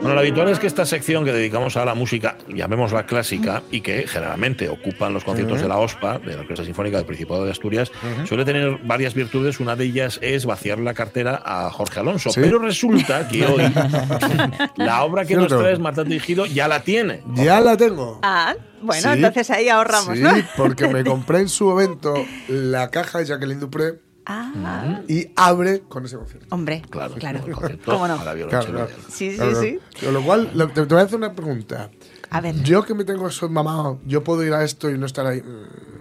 Bueno, 0.00 0.14
lo 0.14 0.20
habitual 0.20 0.48
es 0.48 0.60
que 0.60 0.68
esta 0.68 0.86
sección 0.86 1.24
que 1.24 1.32
dedicamos 1.32 1.76
a 1.76 1.84
la 1.84 1.94
música, 1.94 2.38
llamémosla 2.48 3.04
clásica, 3.04 3.62
y 3.72 3.80
que 3.80 4.06
generalmente 4.06 4.68
ocupan 4.68 5.12
los 5.12 5.24
conciertos 5.24 5.60
de 5.60 5.66
la 5.68 5.76
OSPA, 5.78 6.20
de 6.20 6.34
la 6.34 6.40
Orquesta 6.42 6.64
Sinfónica 6.64 6.96
del 6.98 7.04
Principado 7.06 7.44
de 7.44 7.50
Asturias, 7.50 7.90
suele 8.26 8.44
tener 8.44 8.78
varias 8.84 9.14
virtudes. 9.14 9.58
Una 9.58 9.74
de 9.74 9.84
ellas 9.86 10.18
es 10.22 10.46
vaciar 10.46 10.78
la 10.78 10.94
cartera 10.94 11.42
a 11.44 11.68
Jorge 11.70 11.98
Alonso. 12.00 12.30
Sí. 12.30 12.40
Pero 12.40 12.60
resulta 12.60 13.26
que 13.28 13.44
hoy 13.44 13.62
la 14.76 15.02
obra 15.02 15.24
que 15.24 15.34
nos 15.34 15.46
Cierto. 15.48 15.62
traes, 15.64 15.78
Marta 15.80 16.04
Tejido, 16.04 16.46
ya 16.46 16.68
la 16.68 16.82
tiene. 16.82 17.22
Ya 17.34 17.60
la 17.60 17.76
tengo. 17.76 18.20
Ah, 18.22 18.54
bueno, 18.80 19.02
Sí. 19.02 19.08
entonces 19.18 19.50
ahí 19.50 19.68
ahorramos, 19.68 20.16
sí, 20.16 20.22
¿no? 20.22 20.30
porque 20.56 20.86
me 20.86 21.02
compré 21.04 21.40
en 21.40 21.48
su 21.48 21.70
evento 21.72 22.14
la 22.48 22.90
caja 22.90 23.18
de 23.18 23.26
Jacqueline 23.26 23.58
Dupré 23.60 23.94
Ah, 24.30 25.00
y 25.08 25.30
abre 25.36 25.80
con 25.88 26.04
ese 26.04 26.16
concierto. 26.18 26.46
hombre, 26.54 26.82
Claro, 26.90 27.14
claro. 27.14 27.40
¿Cómo 27.84 28.06
no? 28.06 28.18
Claro, 28.18 28.46
claro. 28.48 28.88
Sí, 29.08 29.30
sí, 29.30 29.36
Claro, 29.38 29.60
sí. 29.60 29.78
Con 30.04 30.12
lo 30.12 30.22
cual, 30.22 30.50
lo- 30.54 30.68
te, 30.68 30.84
te 30.86 30.94
voy 30.94 31.02
a 31.02 31.06
hacer 31.06 31.16
una 31.16 31.32
pregunta. 31.32 31.90
A 32.30 32.40
ver. 32.42 32.62
Yo 32.62 32.84
que 32.84 32.92
me 32.92 33.04
tengo 33.04 33.26
eso 33.28 33.48
mamado, 33.48 34.00
¿yo 34.04 34.22
puedo 34.22 34.44
ir 34.44 34.52
a 34.52 34.62
esto 34.64 34.90
y 34.90 34.98
no 34.98 35.06
estar 35.06 35.24
ahí? 35.26 35.40
Mm. 35.40 35.97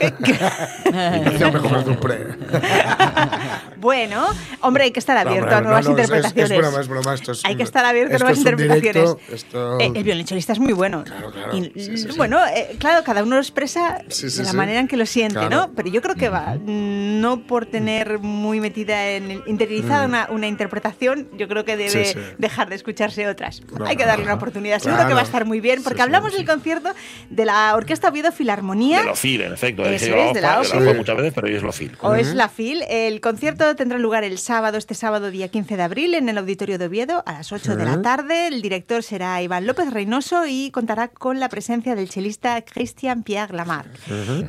Bueno, 3.78 4.26
hombre, 4.62 4.84
hay 4.84 4.90
que 4.90 4.98
estar 5.00 5.16
abierto 5.16 5.42
hombre, 5.44 5.56
a 5.56 5.60
nuevas 5.60 5.84
no, 5.84 5.92
no, 5.92 5.98
es- 5.98 6.04
es- 6.04 6.08
interpretaciones. 6.10 6.50
es 6.50 6.58
broma, 6.58 6.80
es 6.80 6.88
broma, 6.88 7.14
esto 7.14 7.32
es 7.32 7.44
hay 7.44 7.52
un- 7.52 7.58
que 7.58 7.62
estar 7.64 7.84
abierto 7.84 8.16
a 8.16 8.18
nuevas 8.18 8.38
interpretaciones. 8.38 8.82
directo, 8.94 9.20
esto- 9.32 9.80
Eh, 9.80 9.92
el 9.94 10.02
violonchelista 10.02 10.52
es 10.54 10.58
muy 10.58 10.72
bueno. 10.72 11.04
Claro, 11.04 11.30
claro, 11.30 11.56
Y, 11.56 11.64
sí, 11.64 11.72
sí, 11.74 11.98
sí. 11.98 12.08
Bueno, 12.16 12.38
eh, 12.46 12.76
claro, 12.78 13.04
cada 13.04 13.22
uno 13.22 13.36
lo 13.36 13.42
expresa 13.42 13.98
Sí, 14.08 14.30
sí, 14.30 14.38
de 14.38 14.44
la 14.44 14.50
sí. 14.52 14.56
manera 14.56 14.80
en 14.80 14.88
que 14.88 14.96
lo 14.96 15.06
siente, 15.06 15.34
Claro. 15.38 15.50
¿no? 15.68 15.72
Pero 15.74 15.88
yo 15.90 16.00
creo 16.02 16.14
que 16.14 16.28
va, 16.28 16.54
mm, 16.56 17.20
no 17.20 17.46
por 17.46 17.66
tener 17.66 18.18
muy 18.18 18.60
metida 18.60 19.08
en 19.10 19.30
el- 19.30 19.42
interiorizada 19.46 20.06
una, 20.06 20.26
una 20.30 20.46
interpretación, 20.46 21.28
yo 21.36 21.46
creo 21.48 21.64
que 21.64 21.76
debe 21.76 21.90
Mm. 21.90 22.04
Sí, 22.04 22.12
sí. 22.14 22.18
dejar 22.38 22.68
de 22.70 22.76
escucharse 22.76 23.28
otras. 23.28 23.62
Hay 23.86 23.96
que 23.96 24.06
darle 24.06 24.24
una 24.24 24.34
oportunidad. 24.34 24.78
Seguro 24.78 24.96
Claro. 24.96 25.08
que 25.08 25.14
va 25.14 25.20
a 25.20 25.24
estar 25.24 25.44
muy 25.44 25.60
bien, 25.60 25.82
porque 25.82 26.02
hablamos 26.02 26.32
sí. 26.32 26.38
del 26.38 26.46
concierto 26.46 26.92
de 27.30 27.44
la 27.44 27.74
Orquesta 27.76 28.08
Oviedo 28.08 28.32
Filarmonía. 28.32 29.00
De 29.00 29.04
lo 29.06 29.14
FIL, 29.14 29.42
en 29.42 29.52
efecto. 29.52 29.82
Eso 29.94 30.04
es, 30.06 30.10
la 30.26 30.32
de 30.32 30.40
la 30.40 30.48
la 30.56 30.60
OFA 30.60 30.94
muchas 30.94 31.16
veces, 31.16 31.32
pero 31.34 31.46
hoy 31.46 31.54
es 31.54 31.62
lo 31.62 31.72
FIL. 31.72 31.92
O 32.00 32.14
es 32.14 32.34
la 32.34 32.48
FIL. 32.48 32.82
El 32.88 33.20
concierto 33.20 33.74
tendrá 33.76 33.98
lugar 33.98 34.24
el 34.24 34.38
sábado, 34.38 34.78
este 34.78 34.94
sábado, 34.94 35.30
día 35.30 35.48
15 35.48 35.76
de 35.76 35.82
abril, 35.82 36.14
en 36.14 36.28
el 36.28 36.38
Auditorio 36.38 36.78
de 36.78 36.86
Oviedo, 36.86 37.22
a 37.26 37.32
las 37.34 37.52
8 37.52 37.76
de 37.76 37.84
la 37.84 38.02
tarde. 38.02 38.48
El 38.48 38.62
director 38.62 39.02
será 39.02 39.40
Iván 39.42 39.66
López 39.66 39.90
Reynoso 39.92 40.46
y 40.46 40.70
contará 40.70 41.08
con 41.08 41.40
la 41.40 41.48
presencia 41.48 41.94
del 41.94 42.08
chelista 42.08 42.60
Christian 42.62 43.22
Pierre 43.22 43.54
Lamarck. 43.54 43.88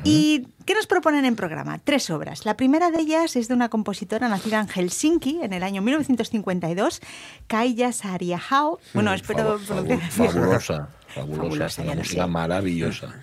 ¿Y 0.04 0.48
qué 0.66 0.74
nos 0.74 0.88
proponen 0.88 1.26
en 1.26 1.36
programa? 1.36 1.80
Tres 1.84 2.10
obras. 2.10 2.46
La 2.46 2.58
primera 2.58 2.92
de 2.92 3.02
ellas 3.02 3.36
es 3.36 3.48
de 3.48 3.54
una 3.54 3.70
compositora 3.70 4.28
nacida 4.28 4.60
en 4.60 4.68
Helsinki 4.68 5.40
en 5.44 5.54
el 5.54 5.64
año 5.64 5.82
1952, 5.82 7.02
Kaija 7.48 7.92
Saariaho. 7.92 8.80
Bueno, 8.94 9.14
espero 9.14 9.60
Fabu- 9.60 9.66
pronunciar 9.68 10.00
fabu- 10.00 10.28
Fabulosa, 10.32 10.90
fabulosa, 11.08 11.40
Fabulosa, 11.48 11.82
una 11.84 11.96
música 11.96 12.28
maravillosa. 12.28 13.16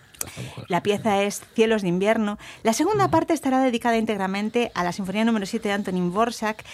La 0.69 0.83
pieza 0.83 1.23
es 1.23 1.43
Cielos 1.55 1.83
de 1.83 1.89
invierno. 1.89 2.39
La 2.63 2.73
segunda 2.73 3.09
parte 3.09 3.35
estará 3.35 3.61
dedicada 3.61 3.97
íntegramente 3.97 4.71
a 4.75 4.85
la 4.85 4.93
Sinfonía 4.93 5.25
número 5.25 5.47
7 5.47 5.69
de 5.69 5.75
Antonín 5.75 6.11
Dvorak. 6.11 6.65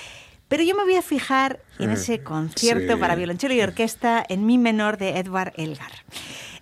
Pero 0.48 0.64
yo 0.64 0.74
me 0.74 0.82
voy 0.82 0.96
a 0.96 1.02
fijar 1.02 1.60
en 1.78 1.90
ese 1.90 2.24
concierto 2.24 2.94
sí. 2.94 3.00
para 3.00 3.14
violonchelo 3.14 3.54
y 3.54 3.60
orquesta 3.60 4.24
en 4.28 4.46
mi 4.46 4.58
menor 4.58 4.98
de 4.98 5.18
Edvard 5.18 5.52
Elgar. 5.56 5.92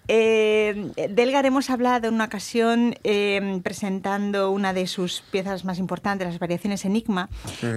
Eh, 0.09 0.91
de 0.97 1.23
Elgar 1.23 1.45
hemos 1.45 1.69
hablado 1.69 2.09
en 2.09 2.15
una 2.15 2.25
ocasión 2.25 2.95
eh, 3.05 3.61
presentando 3.63 4.51
una 4.51 4.73
de 4.73 4.87
sus 4.87 5.23
piezas 5.31 5.67
más 5.67 5.79
importantes, 5.79 6.27
las 6.27 6.39
variaciones 6.39 6.85
Enigma, 6.87 7.29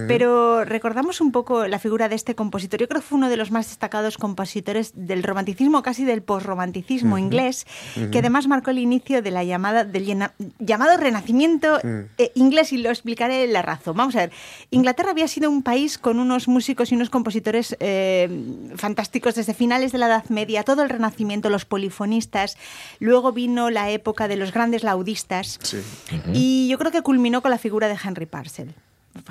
pero 0.08 0.64
recordamos 0.64 1.20
un 1.20 1.30
poco 1.30 1.66
la 1.68 1.78
figura 1.78 2.08
de 2.08 2.14
este 2.14 2.34
compositor. 2.34 2.80
Yo 2.80 2.88
creo 2.88 3.02
que 3.02 3.06
fue 3.06 3.18
uno 3.18 3.28
de 3.28 3.36
los 3.36 3.50
más 3.50 3.68
destacados 3.68 4.16
compositores 4.16 4.92
del 4.94 5.22
romanticismo, 5.22 5.82
casi 5.82 6.04
del 6.04 6.22
posromanticismo 6.22 7.18
inglés, 7.18 7.66
que 8.10 8.18
además 8.20 8.48
marcó 8.48 8.70
el 8.70 8.78
inicio 8.78 9.20
de 9.20 9.30
la 9.30 9.44
llamada, 9.44 9.84
del 9.84 10.06
llena- 10.06 10.32
llamado 10.58 10.96
renacimiento 10.96 11.78
eh, 11.82 12.32
inglés 12.34 12.72
y 12.72 12.78
lo 12.78 12.88
explicaré 12.88 13.46
la 13.46 13.60
razón. 13.60 13.96
Vamos 13.96 14.16
a 14.16 14.20
ver, 14.20 14.32
Inglaterra 14.70 15.10
había 15.10 15.28
sido 15.28 15.50
un 15.50 15.62
país 15.62 15.98
con 15.98 16.18
unos 16.18 16.48
músicos 16.48 16.92
y 16.92 16.94
unos 16.94 17.10
compositores 17.10 17.76
eh, 17.80 18.28
fantásticos 18.76 19.34
desde 19.34 19.52
finales 19.52 19.92
de 19.92 19.98
la 19.98 20.06
Edad 20.06 20.24
Media, 20.30 20.62
todo 20.62 20.82
el 20.82 20.88
renacimiento, 20.88 21.50
los 21.50 21.66
polifonistas, 21.66 22.21
luego 22.98 23.32
vino 23.32 23.70
la 23.70 23.90
época 23.90 24.28
de 24.28 24.36
los 24.36 24.52
grandes 24.52 24.82
laudistas 24.82 25.58
y 26.32 26.68
yo 26.68 26.78
creo 26.78 26.90
que 26.90 27.02
culminó 27.02 27.42
con 27.42 27.50
la 27.50 27.58
figura 27.58 27.88
de 27.88 27.96
Henry 28.02 28.26
Parcel. 28.26 28.74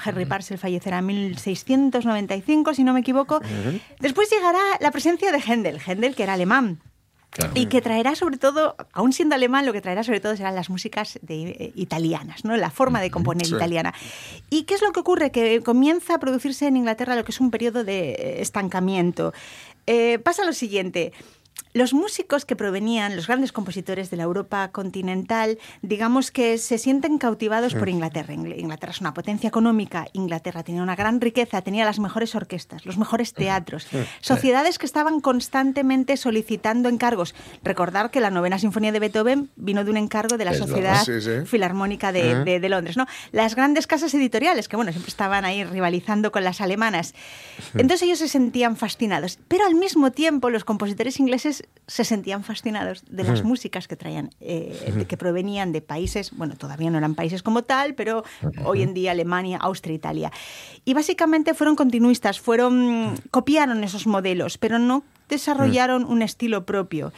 Henry 0.06 0.26
Parcel 0.26 0.58
fallecerá 0.60 1.00
en 1.00 1.08
1695, 1.08 2.74
si 2.74 2.84
no 2.84 2.94
me 2.94 3.00
equivoco. 3.00 3.42
Después 4.00 4.30
llegará 4.30 4.60
la 4.80 4.92
presencia 4.92 5.32
de 5.32 5.40
Händel, 5.40 5.80
Händel 5.86 6.16
que 6.16 6.24
era 6.24 6.34
alemán. 6.34 6.80
Claro. 7.32 7.54
Y 7.56 7.68
que 7.68 7.80
traerá 7.82 8.14
sobre 8.16 8.38
todo, 8.38 8.76
aún 8.92 9.14
siendo 9.14 9.36
alemán, 9.36 9.66
lo 9.66 9.72
que 9.72 9.80
traerá 9.80 10.04
sobre 10.04 10.20
todo 10.20 10.36
serán 10.36 10.54
las 10.54 10.70
músicas 10.70 11.18
de, 11.22 11.44
eh, 11.52 11.72
italianas, 11.76 12.44
¿no? 12.44 12.58
la 12.58 12.70
forma 12.70 13.00
de 13.00 13.10
componer 13.10 13.48
Sí. 13.48 13.56
italiana. 13.56 13.94
¿Y 14.50 14.64
qué 14.64 14.74
es 14.74 14.82
lo 14.82 14.92
que 14.92 15.00
ocurre? 15.00 15.32
Que 15.32 15.62
comienza 15.64 16.16
a 16.16 16.20
producirse 16.20 16.68
en 16.68 16.76
Inglaterra 16.76 17.16
lo 17.16 17.24
que 17.24 17.32
es 17.32 17.40
un 17.40 17.50
periodo 17.50 17.86
de 17.86 18.12
eh, 18.12 18.42
estancamiento. 18.42 19.34
Eh, 19.88 20.20
pasa 20.20 20.44
lo 20.44 20.52
siguiente. 20.52 21.14
Los 21.74 21.94
músicos 21.94 22.44
que 22.46 22.56
provenían, 22.56 23.16
los 23.16 23.28
grandes 23.28 23.52
compositores 23.52 24.10
de 24.10 24.18
la 24.18 24.24
Europa 24.24 24.70
continental, 24.72 25.58
digamos 25.82 26.30
que 26.32 26.58
se 26.58 26.78
sienten 26.78 27.18
cautivados 27.18 27.74
por 27.76 27.88
Inglaterra. 27.90 28.34
Ingl- 28.34 28.58
Inglaterra 28.60 28.92
es 28.92 29.00
una 29.02 29.14
potencia 29.14 29.48
económica, 29.48 30.08
Inglaterra 30.14 30.64
tenía 30.64 30.84
una 30.84 30.96
gran 30.96 31.22
riqueza, 31.22 31.62
tenía 31.62 31.86
las 31.86 32.00
mejores 32.00 32.36
orquestas, 32.36 32.86
los 32.86 32.98
mejores 32.98 33.34
teatros, 33.34 33.88
sociedades 34.20 34.78
que 34.80 34.86
estaban 34.86 35.22
constantemente 35.22 36.18
solicitando 36.18 36.90
encargos. 36.90 37.34
Recordar 37.64 38.12
que 38.12 38.20
la 38.20 38.30
novena 38.32 38.60
sinfonía 38.60 38.92
de 38.92 39.00
Beethoven 39.00 39.50
vino 39.56 39.84
de 39.84 39.92
un 39.92 39.98
encargo 39.98 40.38
de 40.38 40.46
la 40.46 40.52
Es 40.52 40.58
Sociedad 40.58 41.04
sí. 41.04 41.46
Filarmónica 41.46 42.12
de, 42.12 42.44
de- 42.44 42.60
de 42.60 42.70
Londres. 42.70 42.98
¿no? 42.98 43.06
Las 43.32 43.56
grandes 43.56 43.88
casas 43.88 44.14
editoriales, 44.14 44.68
que 44.68 44.76
bueno, 44.76 44.92
siempre 44.92 45.10
estaban 45.10 45.46
ahí 45.46 45.64
rivalizando 45.64 46.32
con 46.32 46.44
las 46.44 46.62
alemanas. 46.62 47.14
Entonces 47.74 48.04
ellos 48.04 48.20
se 48.20 48.28
sentían 48.28 48.76
fascinados. 48.78 49.40
Pero 49.48 49.66
al 49.66 49.76
mismo 49.76 50.12
tiempo 50.12 50.50
los 50.50 50.64
compositores 50.64 51.20
ingleses 51.20 51.51
se 51.88 52.04
sentían 52.06 52.44
fascinados 52.44 53.04
de 53.10 53.24
las 53.26 53.44
músicas 53.44 53.88
que 53.88 53.98
traían, 53.98 54.30
eh, 54.40 54.94
de- 54.96 55.06
que 55.08 55.18
provenían 55.18 55.74
de 55.74 55.82
países, 55.82 56.32
bueno, 56.38 56.56
todavía 56.56 56.90
no 56.90 56.98
eran 56.98 57.16
países 57.16 57.44
como 57.44 57.64
tal, 57.64 57.96
pero 57.96 58.24
hoy 58.64 58.82
en 58.82 58.94
día 58.94 59.12
Alemania, 59.12 59.58
Austria, 59.62 59.96
Italia. 59.96 60.32
Y 60.86 60.94
básicamente 60.94 61.54
fueron 61.54 61.76
continuistas, 61.76 62.40
fueron 62.40 63.20
copiaron 63.30 63.84
esos 63.84 64.08
modelos, 64.08 64.58
pero 64.58 64.80
no 64.80 65.04
desarrollaron 65.28 66.06
un 66.06 66.22
estilo 66.22 66.66
propio. 66.66 67.12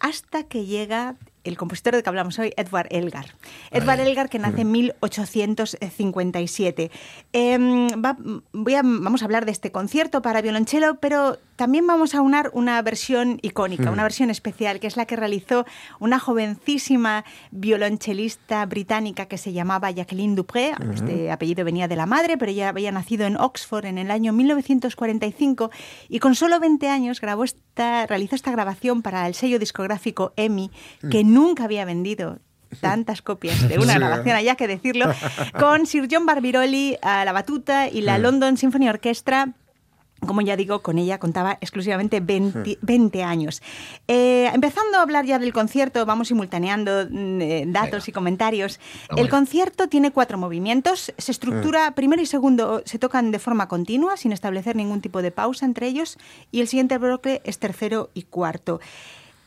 Hasta 0.00 0.42
que 0.42 0.66
llega 0.66 1.14
el 1.44 1.56
compositor 1.56 1.92
del 1.94 2.02
que 2.02 2.08
hablamos 2.08 2.38
hoy, 2.38 2.52
Edward 2.56 2.88
Elgar. 2.90 3.26
Edward 3.70 4.00
Elgar, 4.00 4.28
que 4.30 4.38
nace 4.38 4.62
en 4.62 4.70
1857. 4.72 6.90
Em, 7.32 7.88
va- 8.02 8.16
voy 8.52 8.74
a- 8.74 8.82
vamos 8.82 9.22
a 9.22 9.24
hablar 9.26 9.44
de 9.44 9.52
este 9.52 9.70
concierto 9.72 10.22
para 10.22 10.40
violonchelo, 10.42 10.96
pero 11.00 11.38
también 11.56 11.86
vamos 11.86 12.14
a 12.14 12.20
unar 12.20 12.50
una 12.52 12.80
versión 12.82 13.38
icónica, 13.42 13.90
una 13.90 14.02
versión 14.02 14.30
especial, 14.30 14.80
que 14.80 14.86
es 14.86 14.96
la 14.96 15.06
que 15.06 15.16
realizó 15.16 15.64
una 16.00 16.18
jovencísima 16.18 17.24
violonchelista 17.50 18.64
británica 18.66 19.26
que 19.26 19.38
se 19.38 19.52
llamaba 19.52 19.90
Jacqueline 19.90 20.34
Dupré. 20.34 20.72
Este 20.94 21.30
apellido 21.30 21.64
venía 21.64 21.88
de 21.88 21.96
la 21.96 22.06
madre, 22.06 22.36
pero 22.38 22.50
ella 22.50 22.68
había 22.70 22.90
nacido 22.92 23.26
en 23.26 23.36
Oxford 23.36 23.84
en 23.86 23.98
el 23.98 24.10
año 24.10 24.32
1945 24.32 25.70
y 26.08 26.18
con 26.18 26.34
solo 26.34 26.60
20 26.60 26.88
años 26.88 27.20
grabó 27.20 27.44
esta, 27.44 28.06
realizó 28.06 28.34
esta 28.36 28.50
grabación 28.50 29.02
para 29.02 29.26
el 29.26 29.34
sello 29.34 29.58
discográfico 29.58 30.32
EMI, 30.36 30.70
que 31.10 31.24
nunca 31.24 31.64
había 31.64 31.84
vendido 31.84 32.38
tantas 32.80 33.22
copias 33.22 33.68
de 33.68 33.78
una 33.78 33.92
Sí. 33.92 33.98
grabación 33.98 34.36
allá 34.36 34.56
que 34.56 34.66
decirlo, 34.66 35.06
con 35.58 35.86
Sir 35.86 36.08
John 36.10 36.26
Barbirolli 36.26 36.96
a 37.02 37.24
la 37.24 37.32
batuta 37.32 37.88
y 37.88 38.00
la 38.00 38.18
London 38.18 38.56
Symphony 38.56 38.88
Orchestra 38.88 39.52
como 40.26 40.40
ya 40.40 40.56
digo, 40.56 40.82
con 40.82 40.98
ella 40.98 41.18
contaba 41.18 41.58
exclusivamente 41.60 42.20
20, 42.20 42.78
20 42.80 43.22
años. 43.22 43.62
Eh, 44.08 44.50
empezando 44.52 44.98
a 44.98 45.02
hablar 45.02 45.24
ya 45.24 45.38
del 45.38 45.52
concierto, 45.52 46.04
vamos 46.06 46.28
simultaneando 46.28 47.06
mm, 47.10 47.40
eh, 47.40 47.64
datos 47.66 47.90
Venga. 47.90 48.04
y 48.06 48.12
comentarios. 48.12 48.80
Vamos 49.08 49.24
El 49.24 49.30
concierto 49.30 49.88
tiene 49.88 50.10
cuatro 50.10 50.38
movimientos. 50.38 51.12
Se 51.18 51.32
estructura, 51.32 51.94
primero 51.94 52.22
y 52.22 52.26
segundo 52.26 52.82
se 52.84 52.98
tocan 52.98 53.30
de 53.30 53.38
forma 53.38 53.68
continua, 53.68 54.16
sin 54.16 54.32
establecer 54.32 54.76
ningún 54.76 55.00
tipo 55.00 55.22
de 55.22 55.30
pausa 55.30 55.66
entre 55.66 55.86
ellos, 55.86 56.18
y 56.50 56.60
el 56.60 56.68
siguiente 56.68 56.98
bloque 56.98 57.42
es 57.44 57.58
tercero 57.58 58.10
y 58.14 58.22
cuarto. 58.22 58.80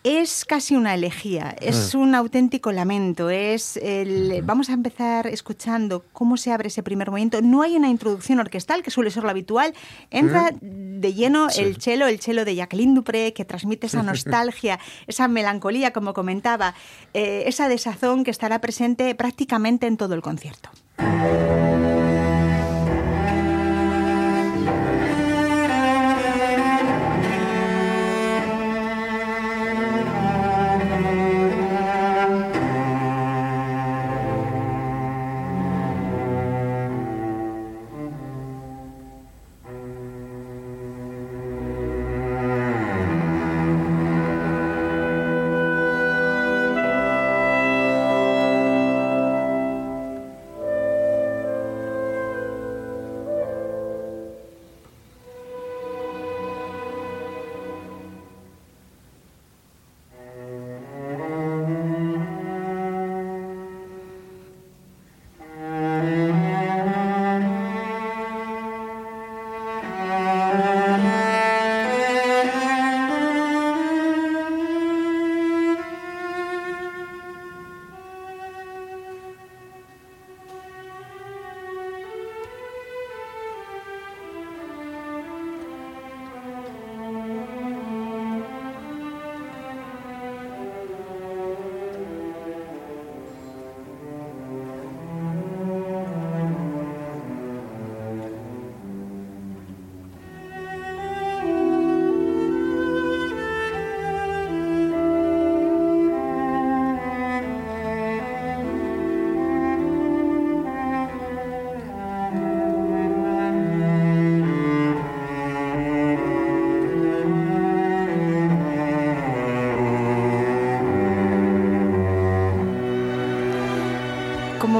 Es 0.03 0.45
casi 0.45 0.75
una 0.75 0.93
elegía, 0.93 1.55
es 1.60 1.93
un 1.93 2.15
auténtico 2.15 2.71
lamento. 2.71 3.29
Es 3.29 3.75
el, 3.77 4.41
vamos 4.43 4.69
a 4.69 4.73
empezar 4.73 5.27
escuchando 5.27 6.05
cómo 6.13 6.38
se 6.38 6.53
abre 6.53 6.69
ese 6.69 6.81
primer 6.81 7.10
movimiento. 7.10 7.41
No 7.41 7.62
hay 7.62 7.75
una 7.75 7.89
introducción 7.89 8.39
orquestal, 8.39 8.83
que 8.83 8.91
suele 8.91 9.12
ser 9.12 9.23
lo 9.23 9.29
habitual. 9.29 9.73
Entra 10.10 10.51
de 10.62 11.13
lleno 11.13 11.49
el 11.57 11.81
cello, 11.81 12.07
el 12.07 12.21
cello 12.21 12.45
de 12.45 12.55
Jacqueline 12.55 12.95
Dupré, 12.95 13.33
que 13.33 13.43
transmite 13.43 13.88
esa 13.88 14.03
nostalgia, 14.03 14.79
esa 15.07 15.27
melancolía, 15.27 15.91
como 15.91 16.13
comentaba, 16.13 16.73
eh, 17.13 17.43
esa 17.47 17.67
desazón 17.67 18.23
que 18.23 18.31
estará 18.31 18.62
presente 18.62 19.13
prácticamente 19.15 19.88
en 19.88 19.97
todo 19.97 20.13
el 20.13 20.21
concierto. 20.21 20.69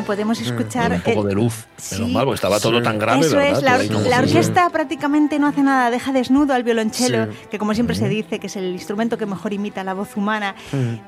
Podemos 0.08 0.42
escuchar. 0.42 0.92
un 0.94 1.02
poco 1.02 1.24
de 1.26 1.36
luz. 1.36 1.66
Menos 1.92 2.08
sí. 2.08 2.14
mal, 2.14 2.24
porque 2.24 2.36
estaba 2.36 2.60
todo 2.60 2.82
tan 2.82 2.98
grave, 2.98 3.20
Eso 3.28 3.36
¿verdad? 3.36 3.82
es, 3.82 3.92
la, 3.92 4.18
or- 4.18 4.24
orquesta 4.24 4.70
prácticamente 4.72 5.38
no 5.38 5.46
hace 5.48 5.62
nada, 5.62 5.92
deja 5.92 6.12
desnudo 6.14 6.54
al 6.56 6.64
violonchelo, 6.64 7.26
Sí. 7.32 7.38
que 7.52 7.60
como 7.60 7.74
siempre 7.76 7.96
se 7.96 8.10
dice 8.10 8.40
que 8.40 8.48
es 8.48 8.56
el 8.56 8.72
instrumento 8.72 9.18
que 9.20 9.26
mejor 9.28 9.54
imita 9.54 9.84
la 9.84 9.94
voz 9.94 10.18
humana. 10.18 10.56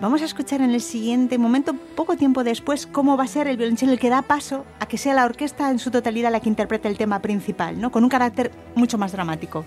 Vamos 0.01 0.21
a 0.21 0.25
escuchar 0.25 0.61
en 0.61 0.71
el 0.71 0.81
siguiente 0.81 1.37
momento, 1.39 1.73
poco 1.95 2.15
tiempo 2.17 2.43
después, 2.43 2.85
cómo 2.85 3.17
va 3.17 3.23
a 3.23 3.27
ser 3.27 3.47
el 3.47 3.57
violonchelo 3.57 3.93
el 3.93 3.99
que 3.99 4.09
da 4.09 4.21
paso 4.21 4.65
a 4.79 4.85
que 4.85 4.97
sea 4.97 5.13
la 5.15 5.25
orquesta 5.25 5.71
en 5.71 5.79
su 5.79 5.89
totalidad 5.89 6.31
la 6.31 6.41
que 6.41 6.49
interprete 6.49 6.87
el 6.87 6.97
tema 6.97 7.19
principal, 7.21 7.79
¿no? 7.79 7.89
con 7.91 8.03
un 8.03 8.09
carácter 8.09 8.51
mucho 8.75 8.97
más 8.97 9.11
dramático. 9.13 9.65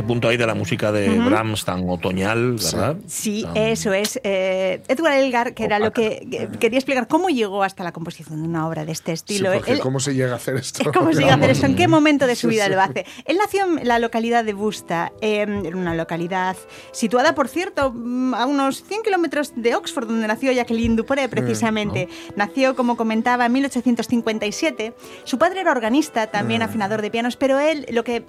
Ese 0.00 0.06
punto 0.06 0.28
ahí 0.28 0.36
de 0.38 0.46
la 0.46 0.54
música 0.54 0.90
de 0.92 1.10
Brahms 1.18 1.64
tan 1.64 1.88
otoñal, 1.88 2.54
¿verdad? 2.54 2.96
Sí, 3.06 3.42
Tan- 3.42 3.56
eso 3.56 3.92
es. 3.92 4.18
Eh, 4.24 4.82
Edward 4.88 5.14
Elgar, 5.14 5.52
que 5.54 5.64
era 5.64 5.78
lo 5.78 5.92
que, 5.92 6.26
que 6.30 6.48
quería 6.58 6.78
explicar 6.78 7.06
cómo 7.06 7.28
llegó 7.28 7.62
hasta 7.62 7.84
la 7.84 7.92
composición 7.92 8.40
de 8.42 8.48
una 8.48 8.66
obra 8.66 8.84
de 8.86 8.92
este 8.92 9.10
Sí, 9.12 9.34
estilo. 9.34 9.52
porque 9.52 9.72
Él- 9.72 9.80
¿Cómo 9.80 10.00
se 10.00 10.14
llega 10.14 10.32
a 10.32 10.36
hacer 10.36 10.56
esto? 10.56 10.90
¿Cómo 10.92 11.12
se 11.12 11.20
llega 11.20 11.32
a 11.34 11.36
hacer 11.36 11.50
eso? 11.50 11.66
¿En 11.66 11.76
qué 11.76 11.86
momento 11.88 12.26
de 12.26 12.34
su 12.34 12.48
Sí, 12.50 12.54
vida 12.54 12.64
sí. 12.66 12.72
lo 12.72 12.80
hace? 12.80 13.04
Él 13.26 13.36
nació 13.38 13.64
en 13.78 13.86
la 13.86 13.98
localidad 13.98 14.44
de 14.44 14.54
Busta, 14.54 15.12
eh, 15.20 15.42
en 15.42 15.74
una 15.74 15.94
localidad 15.94 16.56
situada, 16.92 17.34
por 17.34 17.48
cierto, 17.48 17.92
mm, 17.94 18.34
a 18.34 18.46
unos 18.46 18.82
100 18.84 19.02
kilómetros 19.02 19.52
de 19.56 19.74
Oxford, 19.74 20.06
donde 20.08 20.26
nació 20.26 20.50
Jacqueline 20.52 20.96
Dupré, 20.96 21.28
precisamente. 21.28 22.08
Nació, 22.36 22.74
como 22.74 22.96
comentaba, 22.96 23.46
en 23.46 23.52
1857. 23.52 24.94
Su 25.24 25.38
padre 25.38 25.60
era 25.60 25.72
organista, 25.72 26.28
también 26.28 26.62
afinador 26.62 27.02
de 27.02 27.10
pianos, 27.10 27.36
pero 27.36 27.58
él 27.58 27.86
lo 27.90 28.04
que 28.04 28.24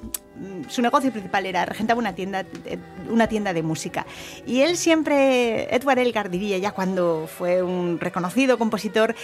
su 0.68 0.82
negocio 0.82 1.12
principal 1.12 1.46
era 1.46 1.66
regentaba 1.66 2.00
una 2.00 2.14
tienda, 2.14 2.46
eh, 2.66 2.78
una 3.10 3.28
tienda 3.28 3.54
de 3.54 3.64
música. 3.64 4.06
Y 4.46 4.62
él 4.62 4.78
siempre, 4.78 5.74
Edward 5.76 6.00
Elgar 6.00 6.30
diría 6.30 6.58
ya 6.58 6.72
cuando 6.72 7.28
fue 7.28 7.62
un 7.64 8.00
reconocido 8.00 8.58
compositor, 8.58 9.16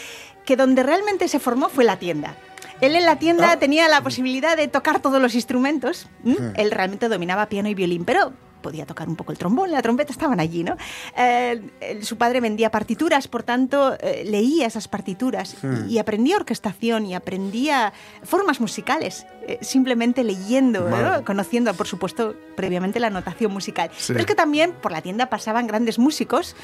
que 0.45 0.55
donde 0.55 0.83
realmente 0.83 1.27
se 1.27 1.39
formó 1.39 1.69
fue 1.69 1.83
la 1.83 1.97
tienda. 1.97 2.35
Él 2.81 2.95
en 2.95 3.05
la 3.05 3.17
tienda 3.17 3.57
tenía 3.57 3.87
la 3.87 4.01
posibilidad 4.01 4.55
de 4.55 4.67
tocar 4.67 5.01
todos 5.01 5.21
los 5.21 5.33
instrumentos. 5.35 6.07
¿m? 6.23 6.35
Él 6.55 6.71
realmente 6.71 7.09
dominaba 7.09 7.47
piano 7.47 7.69
y 7.69 7.73
violín, 7.73 8.05
pero 8.05 8.33
podía 8.67 8.85
tocar 8.85 9.07
un 9.07 9.15
poco 9.15 9.31
el 9.31 9.37
trombón, 9.37 9.71
la 9.71 9.81
trompeta, 9.81 10.11
estaban 10.11 10.41
allí, 10.41 10.61
¿no? 10.61 10.75
Eh, 11.15 12.01
su 12.01 12.17
padre 12.17 12.41
vendía 12.41 12.69
partituras, 12.69 13.29
por 13.29 13.43
tanto, 13.43 13.95
eh, 14.01 14.25
leía 14.25 14.67
esas 14.67 14.89
partituras 14.89 15.55
y, 15.87 15.93
y 15.93 15.99
aprendía 15.99 16.35
orquestación 16.35 17.05
y 17.05 17.15
aprendía 17.15 17.93
formas 18.23 18.59
musicales, 18.59 19.25
eh, 19.47 19.57
simplemente 19.61 20.25
leyendo, 20.25 20.89
¿no? 20.89 21.23
Conociendo, 21.23 21.73
por 21.75 21.87
supuesto, 21.87 22.35
previamente 22.57 22.99
la 22.99 23.09
notación 23.09 23.53
musical. 23.53 23.89
Sí. 23.95 24.07
Pero 24.07 24.19
es 24.19 24.25
que 24.25 24.35
también 24.35 24.73
por 24.73 24.91
la 24.91 25.01
tienda 25.01 25.29
pasaban 25.29 25.65
grandes 25.65 25.97
músicos 25.97 26.57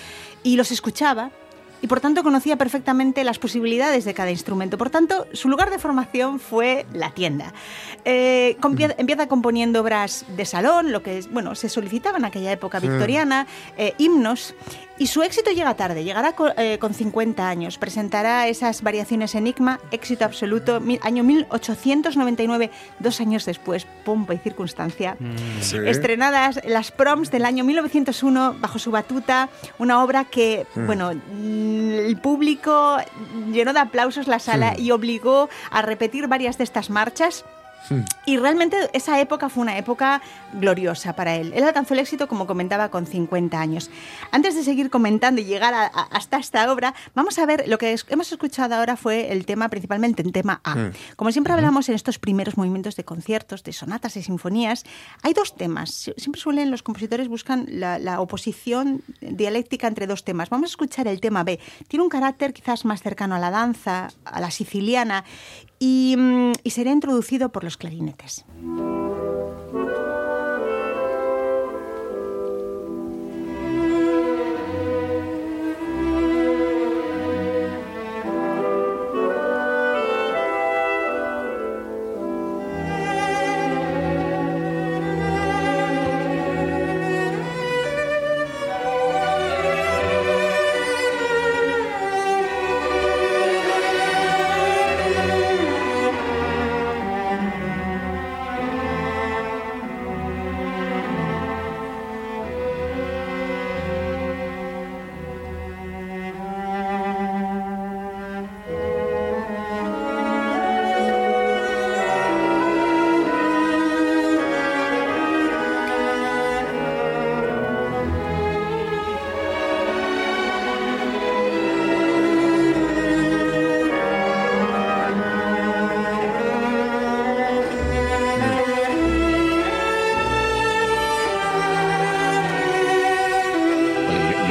y 0.43 0.57
los 0.57 0.71
escuchaba 0.71 1.31
y 1.83 1.87
por 1.87 1.99
tanto 1.99 2.23
conocía 2.23 2.55
perfectamente 2.55 3.25
las 3.25 3.39
posibilidades 3.39 4.05
de 4.05 4.13
cada 4.13 4.31
instrumento. 4.31 4.77
Por 4.77 4.89
tanto, 4.89 5.27
su 5.33 5.49
lugar 5.49 5.69
de 5.69 5.79
formación 5.79 6.39
fue 6.39 6.85
la 6.93 7.11
tienda. 7.11 7.53
Eh, 8.05 8.55
empieza 8.97 9.27
componiendo 9.27 9.81
obras 9.81 10.25
de 10.37 10.45
salón, 10.45 10.93
lo 10.93 11.03
que 11.03 11.17
es, 11.17 11.29
bueno, 11.29 11.55
se 11.55 11.67
solicitaba 11.67 12.17
en 12.17 12.23
aquella 12.23 12.53
época 12.53 12.79
victoriana, 12.79 13.47
eh, 13.77 13.95
himnos, 13.97 14.55
y 14.97 15.07
su 15.07 15.21
éxito 15.23 15.51
llega 15.51 15.73
tarde, 15.75 16.03
llegará 16.03 16.35
eh, 16.57 16.77
con 16.79 16.93
50 16.93 17.47
años, 17.47 17.77
presentará 17.77 18.47
esas 18.47 18.81
variaciones 18.81 19.33
Enigma, 19.35 19.79
éxito 19.91 20.25
absoluto, 20.25 20.79
mi- 20.79 20.99
año 21.01 21.23
1899, 21.23 22.69
dos 22.99 23.19
años 23.21 23.45
después, 23.45 23.85
pompa 24.05 24.33
y 24.33 24.37
circunstancia. 24.37 25.17
Sí. 25.61 25.77
Estrenadas 25.85 26.59
las 26.65 26.91
proms 26.91 27.31
del 27.31 27.45
año 27.45 27.63
1901 27.63 28.55
bajo 28.59 28.79
su 28.79 28.91
batuta, 28.91 29.49
una 29.79 30.03
obra 30.03 30.25
que, 30.25 30.65
bueno, 30.75 31.11
mm, 31.13 31.91
el 31.93 32.17
público 32.17 32.97
llenó 33.51 33.73
de 33.73 33.79
aplausos 33.79 34.27
la 34.27 34.39
sala 34.39 34.75
y 34.77 34.91
obligó 34.91 35.49
a 35.71 35.81
repetir 35.81 36.27
varias 36.27 36.57
de 36.57 36.63
estas 36.63 36.89
marchas. 36.89 37.45
Y 38.25 38.37
realmente 38.37 38.77
esa 38.93 39.19
época 39.19 39.49
fue 39.49 39.61
una 39.61 39.77
época 39.77 40.21
gloriosa 40.53 41.15
para 41.15 41.35
él. 41.35 41.51
Él 41.55 41.63
alcanzó 41.63 41.93
el 41.93 41.99
éxito, 41.99 42.27
como 42.27 42.47
comentaba, 42.47 42.89
con 42.89 43.05
50 43.05 43.59
años. 43.59 43.89
Antes 44.31 44.55
de 44.55 44.63
seguir 44.63 44.89
comentando 44.89 45.41
y 45.41 45.45
llegar 45.45 45.73
a- 45.73 45.85
a- 45.85 46.07
hasta 46.11 46.37
esta 46.37 46.71
obra, 46.71 46.93
vamos 47.15 47.37
a 47.39 47.45
ver, 47.45 47.65
lo 47.67 47.77
que 47.77 47.93
es- 47.93 48.05
hemos 48.09 48.31
escuchado 48.31 48.75
ahora 48.75 48.95
fue 48.95 49.31
el 49.31 49.45
tema, 49.45 49.69
principalmente 49.69 50.21
en 50.21 50.31
tema 50.31 50.61
A. 50.63 50.91
Como 51.15 51.31
siempre 51.31 51.53
hablamos 51.53 51.89
en 51.89 51.95
estos 51.95 52.19
primeros 52.19 52.57
movimientos 52.57 52.95
de 52.95 53.03
conciertos, 53.03 53.63
de 53.63 53.73
sonatas 53.73 54.15
y 54.17 54.23
sinfonías, 54.23 54.83
hay 55.21 55.33
dos 55.33 55.55
temas. 55.55 55.89
Sie- 56.07 56.13
Siempre 56.17 56.39
suelen, 56.41 56.71
los 56.71 56.83
compositores 56.83 57.27
buscan 57.27 57.65
la, 57.67 57.99
la 57.99 58.21
oposición 58.21 59.03
dialéctica 59.21 59.87
entre 59.87 60.07
dos 60.07 60.23
temas. 60.23 60.49
Vamos 60.49 60.69
a 60.69 60.71
escuchar 60.71 61.07
el 61.07 61.19
tema 61.19 61.43
B. 61.43 61.59
Tiene 61.87 62.03
un 62.03 62.09
carácter 62.09 62.53
quizás 62.53 62.85
más 62.85 63.01
cercano 63.01 63.35
a 63.35 63.39
la 63.39 63.51
danza, 63.51 64.09
a 64.25 64.39
la 64.39 64.51
siciliana, 64.51 65.23
y, 65.83 66.15
mm, 66.17 66.53
y 66.63 66.69
será 66.69 66.91
introducido 66.91 67.51
por 67.51 67.65
los 67.65 67.75
clarinetes. 67.75 68.45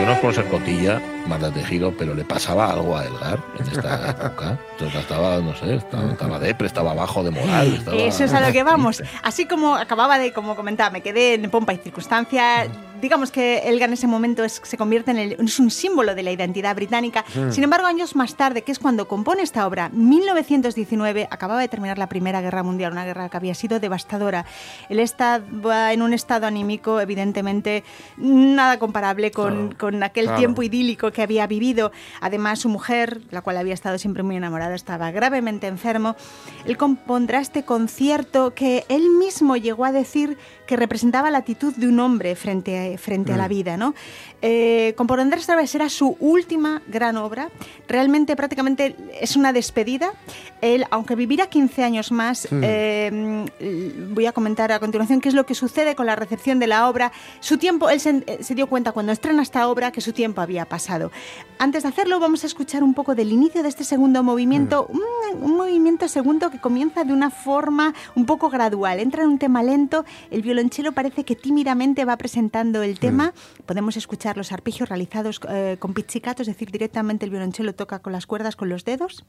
Yo, 0.02 0.06
no 0.06 0.12
es 0.14 0.18
por 0.18 0.34
ser 0.34 0.44
cotilla, 0.46 1.00
más 1.26 1.40
de 1.40 1.50
tejido, 1.52 1.92
pero 1.96 2.14
le 2.14 2.24
pasaba 2.24 2.70
algo 2.72 2.96
a 2.96 3.04
Elgar 3.04 3.38
en 3.58 3.66
esta 3.68 4.10
época. 4.10 4.58
Entonces 4.72 5.00
estaba, 5.00 5.38
no 5.38 5.54
sé, 5.56 5.76
estaba, 5.76 6.10
estaba 6.12 6.38
depre, 6.38 6.66
estaba 6.66 6.94
bajo 6.94 7.22
de 7.22 7.30
moral. 7.30 7.74
estaba- 7.74 7.96
Eso 7.96 8.24
es 8.24 8.32
a 8.32 8.40
lo 8.46 8.52
que 8.52 8.62
vamos. 8.62 9.02
Así 9.22 9.46
como 9.46 9.76
acababa 9.76 10.18
de, 10.18 10.32
como 10.32 10.56
comentaba, 10.56 10.90
me 10.90 11.00
quedé 11.00 11.34
en 11.34 11.50
pompa 11.50 11.72
y 11.72 11.78
circunstancia. 11.78 12.66
Digamos 13.02 13.32
que 13.32 13.58
Elga 13.68 13.84
en 13.86 13.92
ese 13.94 14.06
momento 14.06 14.44
es, 14.44 14.60
se 14.64 14.76
convierte 14.78 15.10
en 15.10 15.18
el- 15.18 15.32
es 15.32 15.58
un 15.58 15.70
símbolo 15.72 16.14
de 16.14 16.22
la 16.22 16.30
identidad 16.30 16.74
británica. 16.76 17.24
Sin 17.50 17.64
embargo, 17.64 17.86
años 17.88 18.14
más 18.14 18.36
tarde, 18.36 18.62
que 18.62 18.70
es 18.70 18.78
cuando 18.78 19.08
compone 19.08 19.42
esta 19.42 19.66
obra, 19.66 19.90
1919, 19.92 21.26
acababa 21.30 21.60
de 21.60 21.66
terminar 21.68 21.98
la 21.98 22.08
Primera 22.08 22.40
Guerra 22.40 22.62
Mundial, 22.62 22.92
una 22.92 23.04
guerra 23.04 23.28
que 23.28 23.36
había 23.36 23.54
sido 23.54 23.80
devastadora. 23.80 24.44
Él 24.88 25.00
estaba 25.00 25.92
en 25.92 26.00
un 26.02 26.14
estado 26.14 26.46
anímico, 26.46 27.00
evidentemente, 27.00 27.82
nada 28.16 28.78
comparable 28.78 29.32
con, 29.32 29.70
Claro, 29.70 29.78
con 29.78 30.02
aquel 30.04 30.26
claro. 30.26 30.38
tiempo 30.38 30.62
idílico 30.62 31.10
que 31.10 31.22
había 31.22 31.46
vivido. 31.48 31.90
Además, 32.20 32.60
su 32.60 32.68
mujer, 32.68 33.20
la 33.32 33.40
cual 33.42 33.56
había 33.56 33.74
estado 33.74 33.98
siempre 33.98 34.22
muy 34.22 34.36
enamorada, 34.36 34.76
estaba 34.76 35.10
gravemente 35.10 35.66
enfermo. 35.66 36.14
Él 36.66 36.76
compondrá 36.76 37.40
este 37.40 37.64
concierto 37.64 38.54
que 38.54 38.84
él 38.88 39.10
mismo 39.10 39.56
llegó 39.56 39.84
a 39.84 39.90
decir 39.92 40.38
que 40.66 40.76
representaba 40.76 41.30
la 41.30 41.38
actitud 41.38 41.74
de 41.74 41.88
un 41.88 41.98
hombre 42.00 42.36
frente 42.36 42.94
a, 42.94 42.98
frente 42.98 43.32
a 43.32 43.36
la 43.36 43.48
vida. 43.48 43.76
¿no? 43.76 43.94
Eh, 44.40 44.94
compondrá 44.96 45.38
esta 45.38 45.54
obra 45.54 45.66
será 45.66 45.88
su 45.88 46.16
última 46.20 46.82
gran 46.88 47.16
obra. 47.16 47.50
Realmente, 47.88 48.36
prácticamente 48.36 48.96
es 49.20 49.36
una 49.36 49.52
despedida. 49.52 50.12
Él, 50.60 50.84
aunque 50.90 51.14
vivirá 51.14 51.46
15 51.46 51.84
años 51.84 52.12
más, 52.12 52.48
eh, 52.50 53.46
voy 54.10 54.26
a 54.26 54.32
comentar 54.32 54.72
a 54.72 54.78
continuación 54.78 55.20
qué 55.20 55.28
es 55.28 55.34
lo 55.34 55.46
que 55.46 55.54
sucede 55.54 55.94
con 55.94 56.06
la 56.06 56.16
recepción 56.16 56.58
de 56.58 56.66
la 56.66 56.88
obra. 56.88 57.12
Su 57.40 57.58
tiempo, 57.58 57.90
él 57.90 58.00
se, 58.00 58.22
eh, 58.26 58.38
se 58.40 58.54
dio 58.54 58.66
cuenta 58.68 58.92
cuando 58.92 59.12
estrena 59.12 59.42
esta 59.42 59.68
obra 59.68 59.90
que 59.92 60.00
su 60.00 60.12
tiempo 60.12 60.40
había 60.40 60.64
pasado. 60.64 61.10
Antes 61.58 61.82
de 61.82 61.88
hacerlo, 61.88 62.20
vamos 62.20 62.44
a 62.44 62.46
escuchar 62.46 62.82
un 62.82 62.94
poco 62.94 63.14
del 63.14 63.32
inicio 63.32 63.62
de 63.62 63.68
este 63.68 63.84
segundo 63.84 64.22
movimiento, 64.22 64.86
un, 64.88 65.00
un 65.40 65.56
movimiento 65.56 66.08
segundo 66.08 66.50
que 66.50 66.58
comienza 66.58 67.04
de 67.04 67.12
una 67.12 67.30
forma 67.30 67.94
un 68.14 68.26
poco 68.26 68.50
gradual. 68.50 69.00
Entra 69.00 69.22
en 69.22 69.30
un 69.30 69.38
tema 69.38 69.62
lento, 69.62 70.04
el 70.30 70.42
violonchelo 70.52 70.92
parece 70.92 71.24
que 71.24 71.34
tímidamente 71.34 72.04
va 72.04 72.16
presentando 72.18 72.82
el 72.82 72.98
tema. 72.98 73.32
Podemos 73.64 73.96
escuchar 73.96 74.36
los 74.36 74.52
arpegios 74.52 74.88
realizados 74.90 75.40
eh, 75.48 75.76
con 75.78 75.94
pizzicato, 75.94 76.42
es 76.42 76.48
decir, 76.48 76.70
directamente 76.70 77.24
el 77.24 77.30
violonchelo 77.30 77.74
toca 77.74 78.00
con 78.00 78.12
las 78.12 78.26
cuerdas 78.26 78.54
con 78.54 78.68
los 78.68 78.84
dedos. 78.84 79.24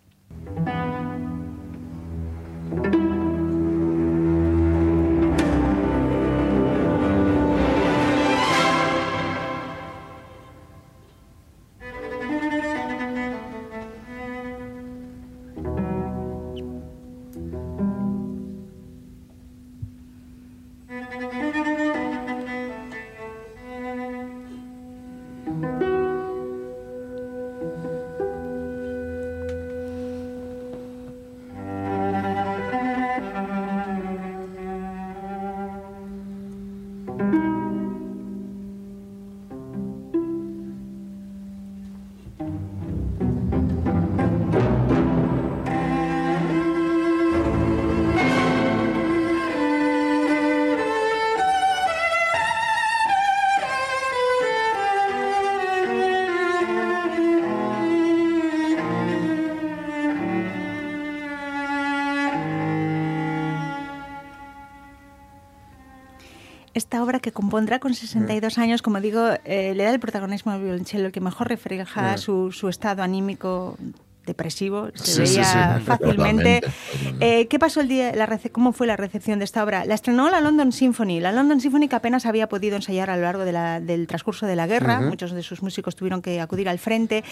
Esta 66.74 67.04
obra 67.04 67.20
que 67.20 67.32
compondrá 67.32 67.80
con 67.80 67.94
62 67.94 68.58
años, 68.58 68.82
como 68.82 69.00
digo, 69.00 69.22
eh, 69.46 69.74
le 69.76 69.84
da 69.84 69.92
el 69.92 70.00
protagonismo 70.00 70.52
al 70.52 70.62
violonchelo, 70.64 71.06
el 71.08 71.12
que 71.12 71.22
mejor 71.22 71.48
refleja 71.50 72.18
su, 72.18 72.52
su 72.52 72.68
estado 72.68 73.04
anímico 73.04 73.78
depresivo, 74.26 74.88
se 74.96 75.06
Sí, 75.06 75.28
sí, 75.28 75.36
veía 75.38 75.78
sí. 75.80 75.84
fácilmente. 75.86 76.62
Totalmente, 76.62 76.62
Eh, 77.20 77.48
¿Qué 77.48 77.60
pasó 77.60 77.82
el 77.82 77.90
día, 77.90 78.14
la 78.16 78.40
cómo 78.54 78.72
fue 78.72 78.88
la 78.88 78.96
recepción 78.96 79.38
de 79.38 79.46
esta 79.46 79.64
obra? 79.64 79.86
La 79.86 79.94
estrenó 79.96 80.30
la 80.32 80.40
London 80.42 80.72
Symphony. 80.72 81.20
La 81.20 81.32
London 81.34 81.60
Symphony 81.60 81.90
que 81.90 81.96
apenas 81.98 82.26
había 82.26 82.48
podido 82.48 82.76
ensayar 82.78 83.10
a 83.10 83.18
lo 83.18 83.24
largo 83.24 83.44
de 83.46 83.52
la- 83.52 83.80
del 83.82 84.08
transcurso 84.08 84.46
de 84.48 84.56
la 84.56 84.66
guerra. 84.66 85.02
Muchos 85.02 85.32
de 85.34 85.44
sus 85.44 85.62
músicos 85.62 85.96
tuvieron 85.96 86.22
que 86.22 86.40
acudir 86.42 86.70
al 86.70 86.80
frente. 86.80 87.24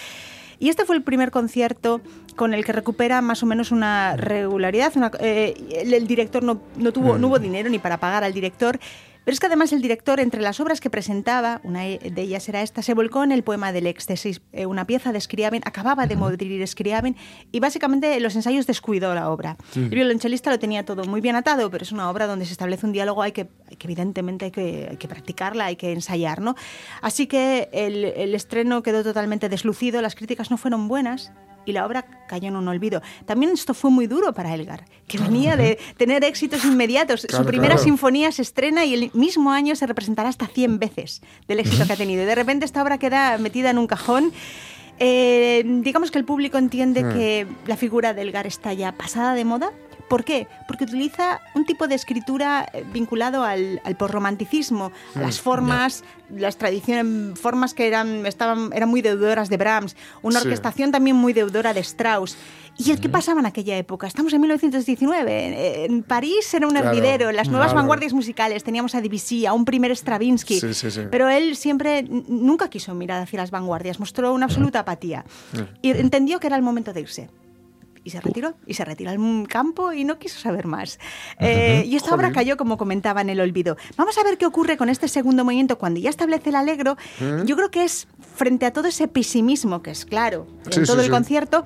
Y 0.58 0.68
este 0.68 0.84
fue 0.84 0.94
el 0.94 1.02
primer 1.02 1.30
concierto 1.32 2.00
con 2.36 2.52
el 2.54 2.62
que 2.64 2.72
recupera 2.72 3.22
más 3.22 3.42
o 3.42 3.46
menos 3.46 3.72
una 3.72 4.16
regularidad. 4.16 4.92
una- 4.96 5.10
eh, 5.18 5.54
el, 5.80 5.94
el 5.94 6.06
director 6.06 6.42
no, 6.44 6.60
no 6.76 6.92
tuvo, 6.92 7.16
no 7.18 7.26
hubo 7.28 7.38
dinero 7.38 7.70
ni 7.70 7.78
para 7.80 7.96
pagar 7.96 8.22
al 8.22 8.34
director. 8.34 8.78
Pero 9.24 9.32
es 9.32 9.40
que 9.40 9.46
además 9.46 9.72
el 9.72 9.82
director, 9.82 10.20
entre 10.20 10.40
las 10.40 10.58
obras 10.60 10.80
que 10.80 10.90
presentaba, 10.90 11.60
una 11.64 11.82
de 11.82 12.12
ellas 12.16 12.48
era 12.48 12.62
esta, 12.62 12.82
se 12.82 12.94
volcó 12.94 13.22
en 13.22 13.32
el 13.32 13.42
poema 13.42 13.72
del 13.72 13.86
éxtasis, 13.86 14.40
eh, 14.52 14.66
una 14.66 14.86
pieza 14.86 15.12
de 15.12 15.20
Scriabin, 15.20 15.62
acababa 15.64 16.06
de 16.06 16.16
morir 16.16 16.66
Scriabin, 16.66 17.16
y 17.52 17.60
básicamente 17.60 18.16
en 18.16 18.22
los 18.22 18.34
ensayos 18.34 18.66
descuidó 18.66 19.14
la 19.14 19.30
obra. 19.30 19.56
El 19.74 19.90
violonchelista 19.90 20.50
lo 20.50 20.58
tenía 20.58 20.84
todo 20.84 21.04
muy 21.04 21.20
bien 21.20 21.36
atado, 21.36 21.70
pero 21.70 21.84
es 21.84 21.92
una 21.92 22.10
obra 22.10 22.26
donde 22.26 22.46
se 22.46 22.52
establece 22.52 22.86
un 22.86 22.92
diálogo, 22.92 23.22
hay 23.22 23.32
que, 23.32 23.48
evidentemente 23.80 24.46
hay 24.46 24.50
que, 24.50 24.88
hay 24.90 24.96
que 24.96 25.08
practicarla, 25.08 25.66
hay 25.66 25.76
que 25.76 25.92
ensayar, 25.92 26.40
¿no? 26.40 26.56
Así 27.00 27.26
que 27.26 27.68
el, 27.72 28.04
el 28.04 28.34
estreno 28.34 28.82
quedó 28.82 29.04
totalmente 29.04 29.48
deslucido, 29.48 30.02
las 30.02 30.14
críticas 30.14 30.50
no 30.50 30.56
fueron 30.56 30.88
buenas, 30.88 31.32
y 31.64 31.72
la 31.72 31.86
obra 31.86 32.04
cayó 32.28 32.48
en 32.48 32.56
un 32.56 32.68
olvido. 32.68 33.02
También 33.26 33.52
esto 33.52 33.74
fue 33.74 33.90
muy 33.90 34.06
duro 34.06 34.32
para 34.32 34.54
Elgar, 34.54 34.84
que 35.06 35.18
venía 35.18 35.56
de 35.56 35.78
tener 35.96 36.24
éxitos 36.24 36.64
inmediatos. 36.64 37.26
Claro, 37.26 37.44
Su 37.44 37.48
primera 37.48 37.74
claro. 37.74 37.84
sinfonía 37.84 38.32
se 38.32 38.42
estrena 38.42 38.84
y 38.84 38.94
el 38.94 39.10
mismo 39.14 39.50
año 39.50 39.76
se 39.76 39.86
representará 39.86 40.28
hasta 40.28 40.46
100 40.46 40.78
veces 40.78 41.22
del 41.48 41.60
éxito 41.60 41.86
que 41.86 41.92
ha 41.92 41.96
tenido. 41.96 42.22
Y 42.22 42.26
de 42.26 42.34
repente 42.34 42.64
esta 42.64 42.82
obra 42.82 42.98
queda 42.98 43.38
metida 43.38 43.70
en 43.70 43.78
un 43.78 43.86
cajón. 43.86 44.32
Eh, 44.98 45.62
digamos 45.82 46.10
que 46.10 46.18
el 46.18 46.24
público 46.24 46.58
entiende 46.58 47.02
que 47.02 47.46
la 47.66 47.76
figura 47.76 48.14
de 48.14 48.22
Elgar 48.22 48.46
está 48.46 48.72
ya 48.72 48.92
pasada 48.92 49.34
de 49.34 49.44
moda. 49.44 49.72
¿Por 50.12 50.24
qué? 50.24 50.46
Porque 50.68 50.84
utiliza 50.84 51.40
un 51.54 51.64
tipo 51.64 51.88
de 51.88 51.94
escritura 51.94 52.68
eh, 52.74 52.84
vinculado 52.92 53.44
al, 53.44 53.80
al 53.82 53.96
posromanticismo, 53.96 54.92
a 55.14 55.20
las 55.20 55.40
formas, 55.40 56.04
las 56.28 56.58
tradiciones, 56.58 57.40
formas 57.40 57.72
que 57.72 57.86
eran, 57.88 58.26
estaban, 58.26 58.70
eran 58.74 58.90
muy 58.90 59.00
deudoras 59.00 59.48
de 59.48 59.56
Brahms, 59.56 59.96
una 60.20 60.40
Sí. 60.40 60.48
orquestación 60.48 60.92
también 60.92 61.16
muy 61.16 61.32
deudora 61.32 61.72
de 61.72 61.80
Strauss. 61.80 62.36
¿Y 62.76 62.90
el 62.90 63.00
qué 63.00 63.08
pasaba 63.08 63.40
en 63.40 63.46
aquella 63.46 63.76
época? 63.78 64.06
Estamos 64.06 64.34
en 64.34 64.42
1919. 64.42 65.84
En, 65.84 65.92
en 65.92 66.02
París 66.02 66.52
era 66.52 66.66
un 66.66 66.72
Claro, 66.72 66.88
hervidero, 66.90 67.32
las 67.32 67.48
nuevas 67.48 67.68
claro. 67.68 67.80
vanguardias 67.80 68.12
musicales. 68.12 68.64
Teníamos 68.64 68.94
a 68.94 69.00
Debussy, 69.00 69.46
a 69.46 69.54
un 69.54 69.64
primer 69.64 69.92
Stravinsky. 69.96 70.60
Sí, 70.60 70.74
sí, 70.74 70.90
sí. 70.90 71.00
Pero 71.10 71.30
él 71.30 71.56
siempre, 71.56 72.02
nunca 72.02 72.68
quiso 72.68 72.94
mirar 72.94 73.22
hacia 73.22 73.38
las 73.38 73.50
vanguardias, 73.50 73.98
mostró 73.98 74.34
una 74.34 74.44
absoluta 74.44 74.80
apatía. 74.80 75.24
Y 75.80 75.90
entendió 75.90 76.38
que 76.38 76.48
era 76.48 76.56
el 76.56 76.62
momento 76.62 76.92
de 76.92 77.00
irse 77.00 77.30
y 78.04 78.10
se 78.10 78.20
retiró. 78.20 78.54
Y 78.66 78.74
se 78.74 78.84
retiró 78.84 79.10
al 79.10 79.48
campo 79.48 79.92
y 79.92 80.04
no 80.04 80.18
quiso 80.18 80.38
saber 80.38 80.66
más. 80.66 80.98
Eh, 81.38 81.84
y 81.86 81.96
esta 81.96 82.14
obra 82.14 82.32
cayó, 82.32 82.56
como 82.56 82.76
comentaba, 82.76 83.20
en 83.20 83.30
el 83.30 83.40
olvido. 83.40 83.76
Vamos 83.96 84.18
a 84.18 84.24
ver 84.24 84.38
qué 84.38 84.46
ocurre 84.46 84.76
con 84.76 84.88
este 84.88 85.08
segundo 85.08 85.44
movimiento 85.44 85.78
cuando 85.78 86.00
ya 86.00 86.10
establece 86.10 86.50
el 86.50 86.56
alegro. 86.56 86.96
Uh 87.20 87.24
-huh. 87.24 87.44
Yo 87.44 87.56
creo 87.56 87.70
que 87.70 87.84
es 87.84 88.08
frente 88.34 88.66
a 88.66 88.72
todo 88.72 88.88
ese 88.88 89.08
pesimismo 89.08 89.82
que 89.82 89.90
es 89.90 90.04
claro 90.04 90.46
en 90.70 90.84
todo 90.84 91.02
el 91.02 91.10
concierto 91.10 91.64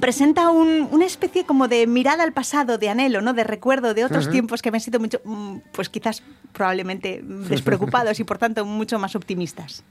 presenta 0.00 0.50
una 0.50 1.04
especie 1.06 1.44
como 1.44 1.68
de 1.68 1.86
mirada 1.86 2.22
al 2.22 2.32
pasado, 2.32 2.78
de 2.78 2.88
anhelo, 2.88 3.22
¿no? 3.22 3.32
De 3.32 3.44
recuerdo 3.44 3.94
de 3.94 4.04
otros 4.04 4.30
tiempos 4.30 4.62
que 4.62 4.70
me 4.70 4.76
han 4.76 4.82
sido 4.82 5.00
mucho, 5.00 5.20
mm, 5.24 5.58
pues 5.72 5.88
quizás 5.88 6.22
probablemente 6.52 7.22
despreocupados 7.48 8.20
y 8.20 8.24
por 8.24 8.38
tanto 8.38 8.64
mucho 8.64 8.98
más 8.98 9.16
optimistas. 9.16 9.82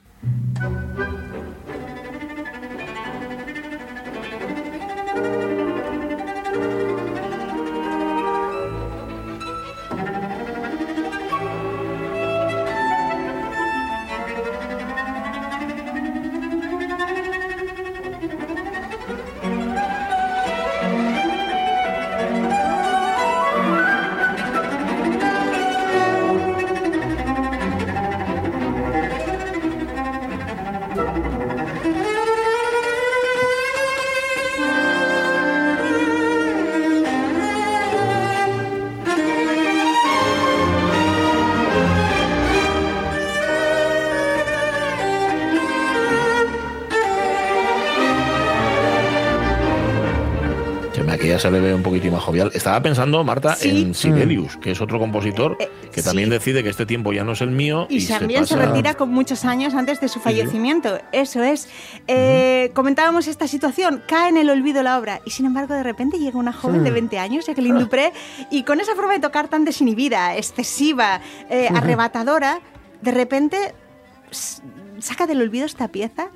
Estaba 52.59 52.81
pensando, 52.81 53.23
Marta, 53.23 53.55
Sí. 53.55 53.69
en 53.69 53.93
Sibelius, 53.95 54.57
que 54.57 54.71
es 54.71 54.81
otro 54.81 54.99
compositor 54.99 55.55
Eh, 55.59 55.69
que 55.93 56.01
sí. 56.01 56.07
también 56.07 56.29
decide 56.29 56.61
que 56.61 56.69
este 56.69 56.85
tiempo 56.85 57.13
ya 57.13 57.23
no 57.23 57.31
es 57.31 57.39
el 57.41 57.51
mío 57.51 57.87
y, 57.89 58.03
Y, 58.03 58.05
también 58.07 58.45
se, 58.45 58.55
pasa- 58.55 58.67
retira 58.67 58.93
con 58.95 59.09
muchos 59.09 59.45
años 59.45 59.73
antes 59.73 60.01
de 60.01 60.09
su 60.09 60.19
fallecimiento. 60.19 60.99
Eso 61.13 61.41
es. 61.41 61.69
Eh, 62.07 62.71
Comentábamos 62.75 63.27
esta 63.27 63.47
situación, 63.47 64.03
cae 64.07 64.29
en 64.29 64.37
el 64.37 64.49
olvido 64.49 64.83
la 64.83 64.99
obra 64.99 65.21
y 65.25 65.31
sin 65.31 65.45
embargo 65.45 65.73
de 65.73 65.83
repente 65.83 66.19
llega 66.19 66.37
una 66.37 66.51
joven 66.53 66.83
de 66.83 66.91
20 66.91 67.17
años, 67.17 67.45
Jacqueline 67.47 67.79
Dupré, 67.79 68.11
y 68.51 68.63
con 68.63 68.79
esa 68.81 68.93
forma 68.95 69.13
de 69.13 69.19
tocar 69.19 69.47
tan 69.47 69.63
desinhibida, 69.65 70.35
excesiva, 70.35 71.21
eh, 71.49 71.69
arrebatadora, 71.73 72.59
de 73.01 73.11
repente 73.11 73.73
saca 74.99 75.25
del 75.27 75.41
olvido 75.41 75.65
esta 75.65 75.87
pieza 75.87 76.27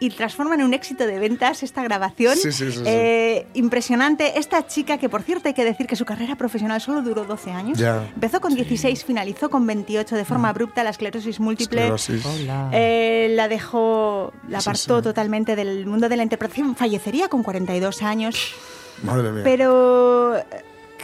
y 0.00 0.10
transforma 0.10 0.54
en 0.56 0.62
un 0.64 0.74
éxito 0.74 1.06
de 1.06 1.18
ventas 1.18 1.62
esta 1.62 1.82
grabación. 1.84 2.34
Sí, 2.36 2.50
sí, 2.52 2.72
sí, 2.72 2.78
sí. 2.78 2.82
Eh, 2.86 3.46
impresionante. 3.54 4.38
Esta 4.38 4.66
chica, 4.66 4.98
que 4.98 5.08
por 5.08 5.22
cierto 5.22 5.48
hay 5.48 5.54
que 5.54 5.64
decir 5.64 5.86
que 5.86 5.94
su 5.94 6.04
carrera 6.04 6.36
profesional 6.36 6.80
solo 6.80 7.02
duró 7.02 7.24
12 7.24 7.50
años, 7.52 7.78
Ya. 7.78 8.08
empezó 8.14 8.40
con 8.40 8.54
16, 8.54 9.04
finalizó 9.04 9.50
con 9.50 9.66
28 9.66 10.16
de 10.16 10.24
forma 10.24 10.48
abrupta 10.48 10.82
la 10.82 10.90
esclerosis 10.90 11.38
múltiple. 11.38 11.82
Esclerosis. 11.94 12.24
Hola. 12.24 12.70
Eh, 12.72 13.28
la 13.36 13.46
dejó, 13.48 14.32
la 14.48 14.58
apartó 14.58 14.98
sí. 14.98 15.02
totalmente 15.04 15.54
del 15.54 15.86
mundo 15.86 16.08
de 16.08 16.16
la 16.16 16.22
interpretación. 16.22 16.74
Fallecería 16.74 17.28
con 17.28 17.42
42 17.42 18.02
años, 18.02 18.54
Madre 19.02 19.30
mía. 19.32 19.42
pero 19.44 20.36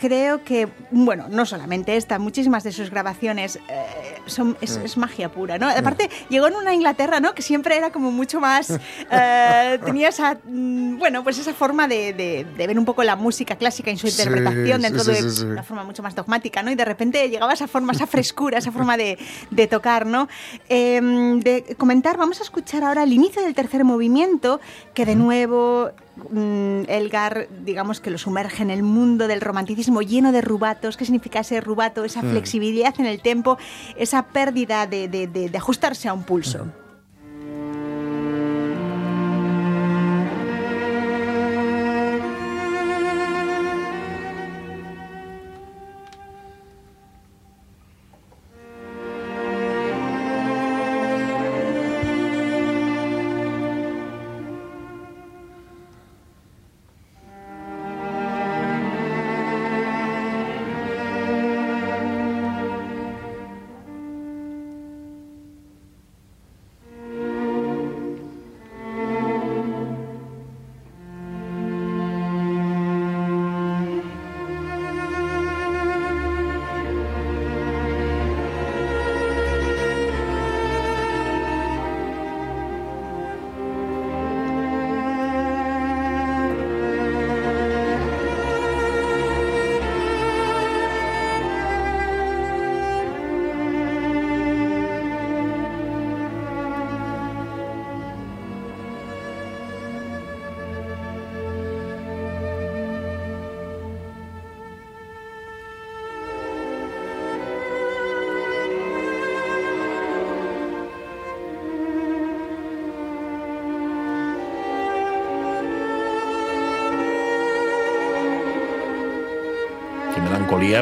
creo 0.01 0.45
que, 0.45 0.69
bueno, 0.91 1.27
no 1.29 1.47
solamente 1.47 1.97
esta, 1.97 2.19
muchísimas 2.19 2.63
de 2.65 2.73
sus 2.73 2.91
grabaciones 2.91 3.57
eh, 3.69 3.85
son, 4.27 4.57
es, 4.61 4.77
es 4.77 4.97
magia 4.97 5.31
pura, 5.31 5.59
¿no? 5.59 5.69
Aparte, 5.69 6.11
llegó 6.29 6.47
en 6.49 6.55
una 6.57 6.75
Inglaterra, 6.75 7.21
¿no? 7.21 7.35
Que 7.35 7.43
siempre 7.43 7.77
era 7.77 7.91
como 7.91 8.11
mucho 8.11 8.41
más, 8.41 8.71
eh, 9.11 9.79
tenía 9.85 10.09
esa, 10.09 10.39
mm, 10.45 10.99
bueno, 10.99 11.23
pues 11.25 11.39
esa 11.39 11.55
forma 11.55 11.89
de, 11.89 12.13
de- 12.13 12.45
de 12.57 12.67
ver 12.67 12.79
un 12.79 12.85
poco 12.85 13.03
la 13.05 13.17
música 13.17 13.57
clásica 13.57 13.91
en 13.91 13.99
su 13.99 14.07
interpretación 14.09 14.77
sí, 14.81 14.83
dentro 14.83 15.05
sí, 15.05 15.11
de 15.13 15.31
sí, 15.31 15.45
una 15.45 15.63
forma 15.63 15.85
mucho 15.85 16.03
más 16.03 16.15
dogmática, 16.15 16.63
¿no? 16.63 16.71
Y 16.71 16.75
de 16.75 16.85
repente 16.85 17.29
llegaba 17.29 17.53
esa 17.53 17.67
forma, 17.69 17.93
esa 17.93 18.07
frescura, 18.07 18.59
esa 18.59 18.73
forma 18.73 18.97
de, 18.97 19.19
de 19.51 19.67
tocar, 19.67 20.07
¿no? 20.07 20.29
Eh, 20.69 21.01
de 21.43 21.75
comentar, 21.77 22.17
vamos 22.17 22.41
a 22.41 22.43
escuchar 22.43 22.85
ahora 22.85 23.03
el 23.03 23.13
inicio 23.13 23.43
del 23.43 23.55
tercer 23.55 23.85
movimiento, 23.85 24.61
que 24.95 25.05
de 25.07 25.15
nuevo 25.17 25.91
mm, 25.91 26.06
Elgar, 26.89 27.49
digamos 27.65 28.01
que 28.01 28.11
lo 28.11 28.19
sumerge 28.19 28.63
en 28.63 28.71
el 28.71 28.83
mundo 28.83 29.29
del 29.29 29.41
romanticismo 29.41 30.03
lleno 30.03 30.33
de 30.33 30.41
rubatos. 30.41 30.97
¿Qué 30.97 31.05
significa 31.05 31.41
ese 31.41 31.61
rubato? 31.61 32.05
Esa 32.05 32.23
flexibilidad 32.31 32.95
en 32.99 33.07
el 33.07 33.21
tempo, 33.21 33.59
esa 33.97 34.23
pérdida 34.27 34.87
de, 34.87 35.09
de- 35.09 35.27
de- 35.27 35.49
de 35.51 35.59
ajustarse 35.59 36.09
a 36.09 36.13
un 36.15 36.25
pulso. 36.25 36.67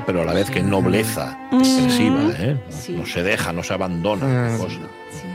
Pero 0.07 0.23
a 0.23 0.25
la 0.25 0.33
vez 0.33 0.51
que 0.51 0.63
nobleza 0.63 1.39
expresiva, 1.53 2.21
¿eh? 2.39 2.61
Sí. 2.71 2.93
No 2.93 3.05
se 3.07 3.23
deja, 3.23 3.53
no 3.53 3.63
se 3.63 3.75
abandona. 3.75 4.57
Cosa. 4.59 4.75
Sí. 5.11 5.27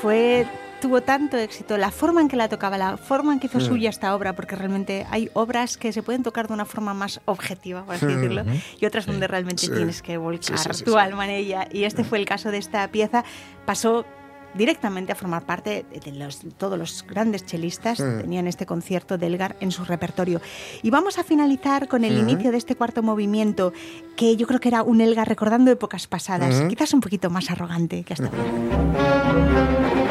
Fue 0.00 0.46
tuvo 0.80 1.00
tanto 1.00 1.36
éxito 1.36 1.76
la 1.76 1.90
forma 1.90 2.20
en 2.20 2.28
que 2.28 2.36
la 2.36 2.48
tocaba, 2.48 2.78
la 2.78 2.96
forma 2.96 3.32
en 3.32 3.40
que 3.40 3.48
hizo 3.48 3.58
suya 3.58 3.90
esta 3.90 4.14
obra, 4.14 4.34
porque 4.36 4.54
realmente 4.54 5.06
hay 5.10 5.28
obras 5.32 5.76
que 5.76 5.92
se 5.92 6.04
pueden 6.04 6.22
tocar 6.22 6.46
de 6.46 6.54
una 6.54 6.64
forma 6.66 6.94
más 6.94 7.20
objetiva, 7.24 7.82
por 7.82 7.96
así 7.96 8.06
decirlo, 8.06 8.44
y 8.80 8.86
otras 8.86 9.04
donde 9.06 9.26
realmente 9.26 9.62
Sí. 9.66 9.72
tienes 9.72 10.02
que 10.02 10.18
volcar 10.18 10.56
Sí, 10.56 10.64
sí, 10.68 10.74
sí, 10.74 10.84
tu 10.84 10.92
sí. 10.92 10.96
alma 10.98 11.24
en 11.24 11.32
ella. 11.32 11.66
Y 11.72 11.82
este 11.82 12.04
fue 12.04 12.18
el 12.18 12.26
caso 12.26 12.52
de 12.52 12.58
esta 12.58 12.86
pieza. 12.92 13.24
Pasó 13.66 14.06
directamente 14.54 15.12
a 15.12 15.14
formar 15.14 15.44
parte 15.44 15.84
de 16.04 16.12
los, 16.12 16.40
todos 16.56 16.78
los 16.78 17.04
grandes 17.06 17.44
chelistas 17.44 17.98
tenían 17.98 18.46
este 18.46 18.66
concierto 18.66 19.18
de 19.18 19.26
Elgar 19.26 19.56
en 19.60 19.70
su 19.70 19.84
repertorio. 19.84 20.40
Y 20.82 20.90
vamos 20.90 21.18
a 21.18 21.24
finalizar 21.24 21.88
con 21.88 22.04
el 22.04 22.18
inicio 22.18 22.50
de 22.50 22.58
este 22.58 22.74
cuarto 22.74 23.02
movimiento, 23.02 23.72
que 24.16 24.36
yo 24.36 24.46
creo 24.46 24.60
que 24.60 24.68
era 24.68 24.82
un 24.82 25.00
Elgar 25.00 25.28
recordando 25.28 25.70
épocas 25.70 26.06
pasadas, 26.06 26.62
quizás 26.68 26.92
un 26.94 27.00
poquito 27.00 27.30
más 27.30 27.50
arrogante 27.50 28.04
que 28.04 28.14
hasta 28.14 28.26
ahora. 28.26 30.02
Que 30.02 30.07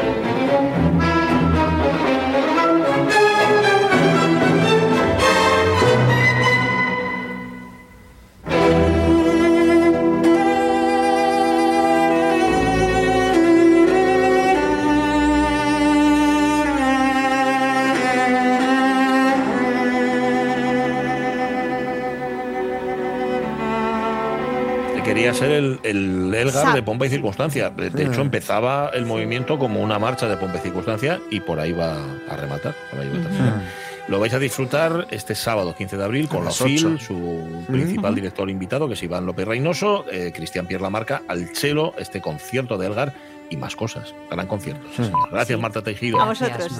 ser 25.38 25.50
el, 25.52 25.80
el 25.82 26.34
Elgar 26.34 26.64
Sa- 26.64 26.74
de 26.74 26.82
pompa 26.82 27.06
y 27.06 27.10
circunstancia. 27.10 27.70
De 27.70 27.90
de 27.90 28.04
hecho, 28.04 28.20
empezaba 28.20 28.90
el 28.94 29.06
movimiento 29.06 29.58
como 29.58 29.80
una 29.80 29.98
marcha 29.98 30.28
de 30.28 30.36
pompa 30.36 30.58
y 30.58 30.60
circunstancia 30.60 31.20
y 31.30 31.40
por 31.40 31.60
ahí 31.60 31.72
va 31.72 31.96
a 32.28 32.36
rematar. 32.36 32.74
va 32.94 33.02
a. 33.02 33.62
Lo 34.08 34.18
vais 34.18 34.32
a 34.32 34.38
disfrutar 34.38 35.06
este 35.10 35.34
sábado 35.34 35.74
15 35.76 35.98
de 35.98 36.04
abril 36.04 36.28
con 36.28 36.42
la 36.44 36.50
FIL, 36.50 36.98
su 36.98 37.62
principal 37.66 38.14
director 38.14 38.48
invitado, 38.48 38.88
que 38.88 38.94
es 38.94 39.02
Iván 39.02 39.26
López 39.26 39.46
Reynoso, 39.46 40.06
eh, 40.10 40.32
Cristian 40.34 40.66
Pierre 40.66 40.82
Lamarca, 40.82 41.22
al 41.28 41.52
chelo, 41.52 41.92
este 41.98 42.22
concierto 42.22 42.78
de 42.78 42.86
Elgar 42.86 43.12
y 43.50 43.56
más 43.58 43.76
cosas. 43.76 44.14
Gran 44.30 44.46
concierto. 44.46 44.86
sí. 44.96 45.02
Gracias, 45.30 45.58
Marta 45.60 45.82
Tejido. 45.82 46.20
A 46.20 46.24
vosotros. 46.26 46.56
Gracias, 46.58 46.78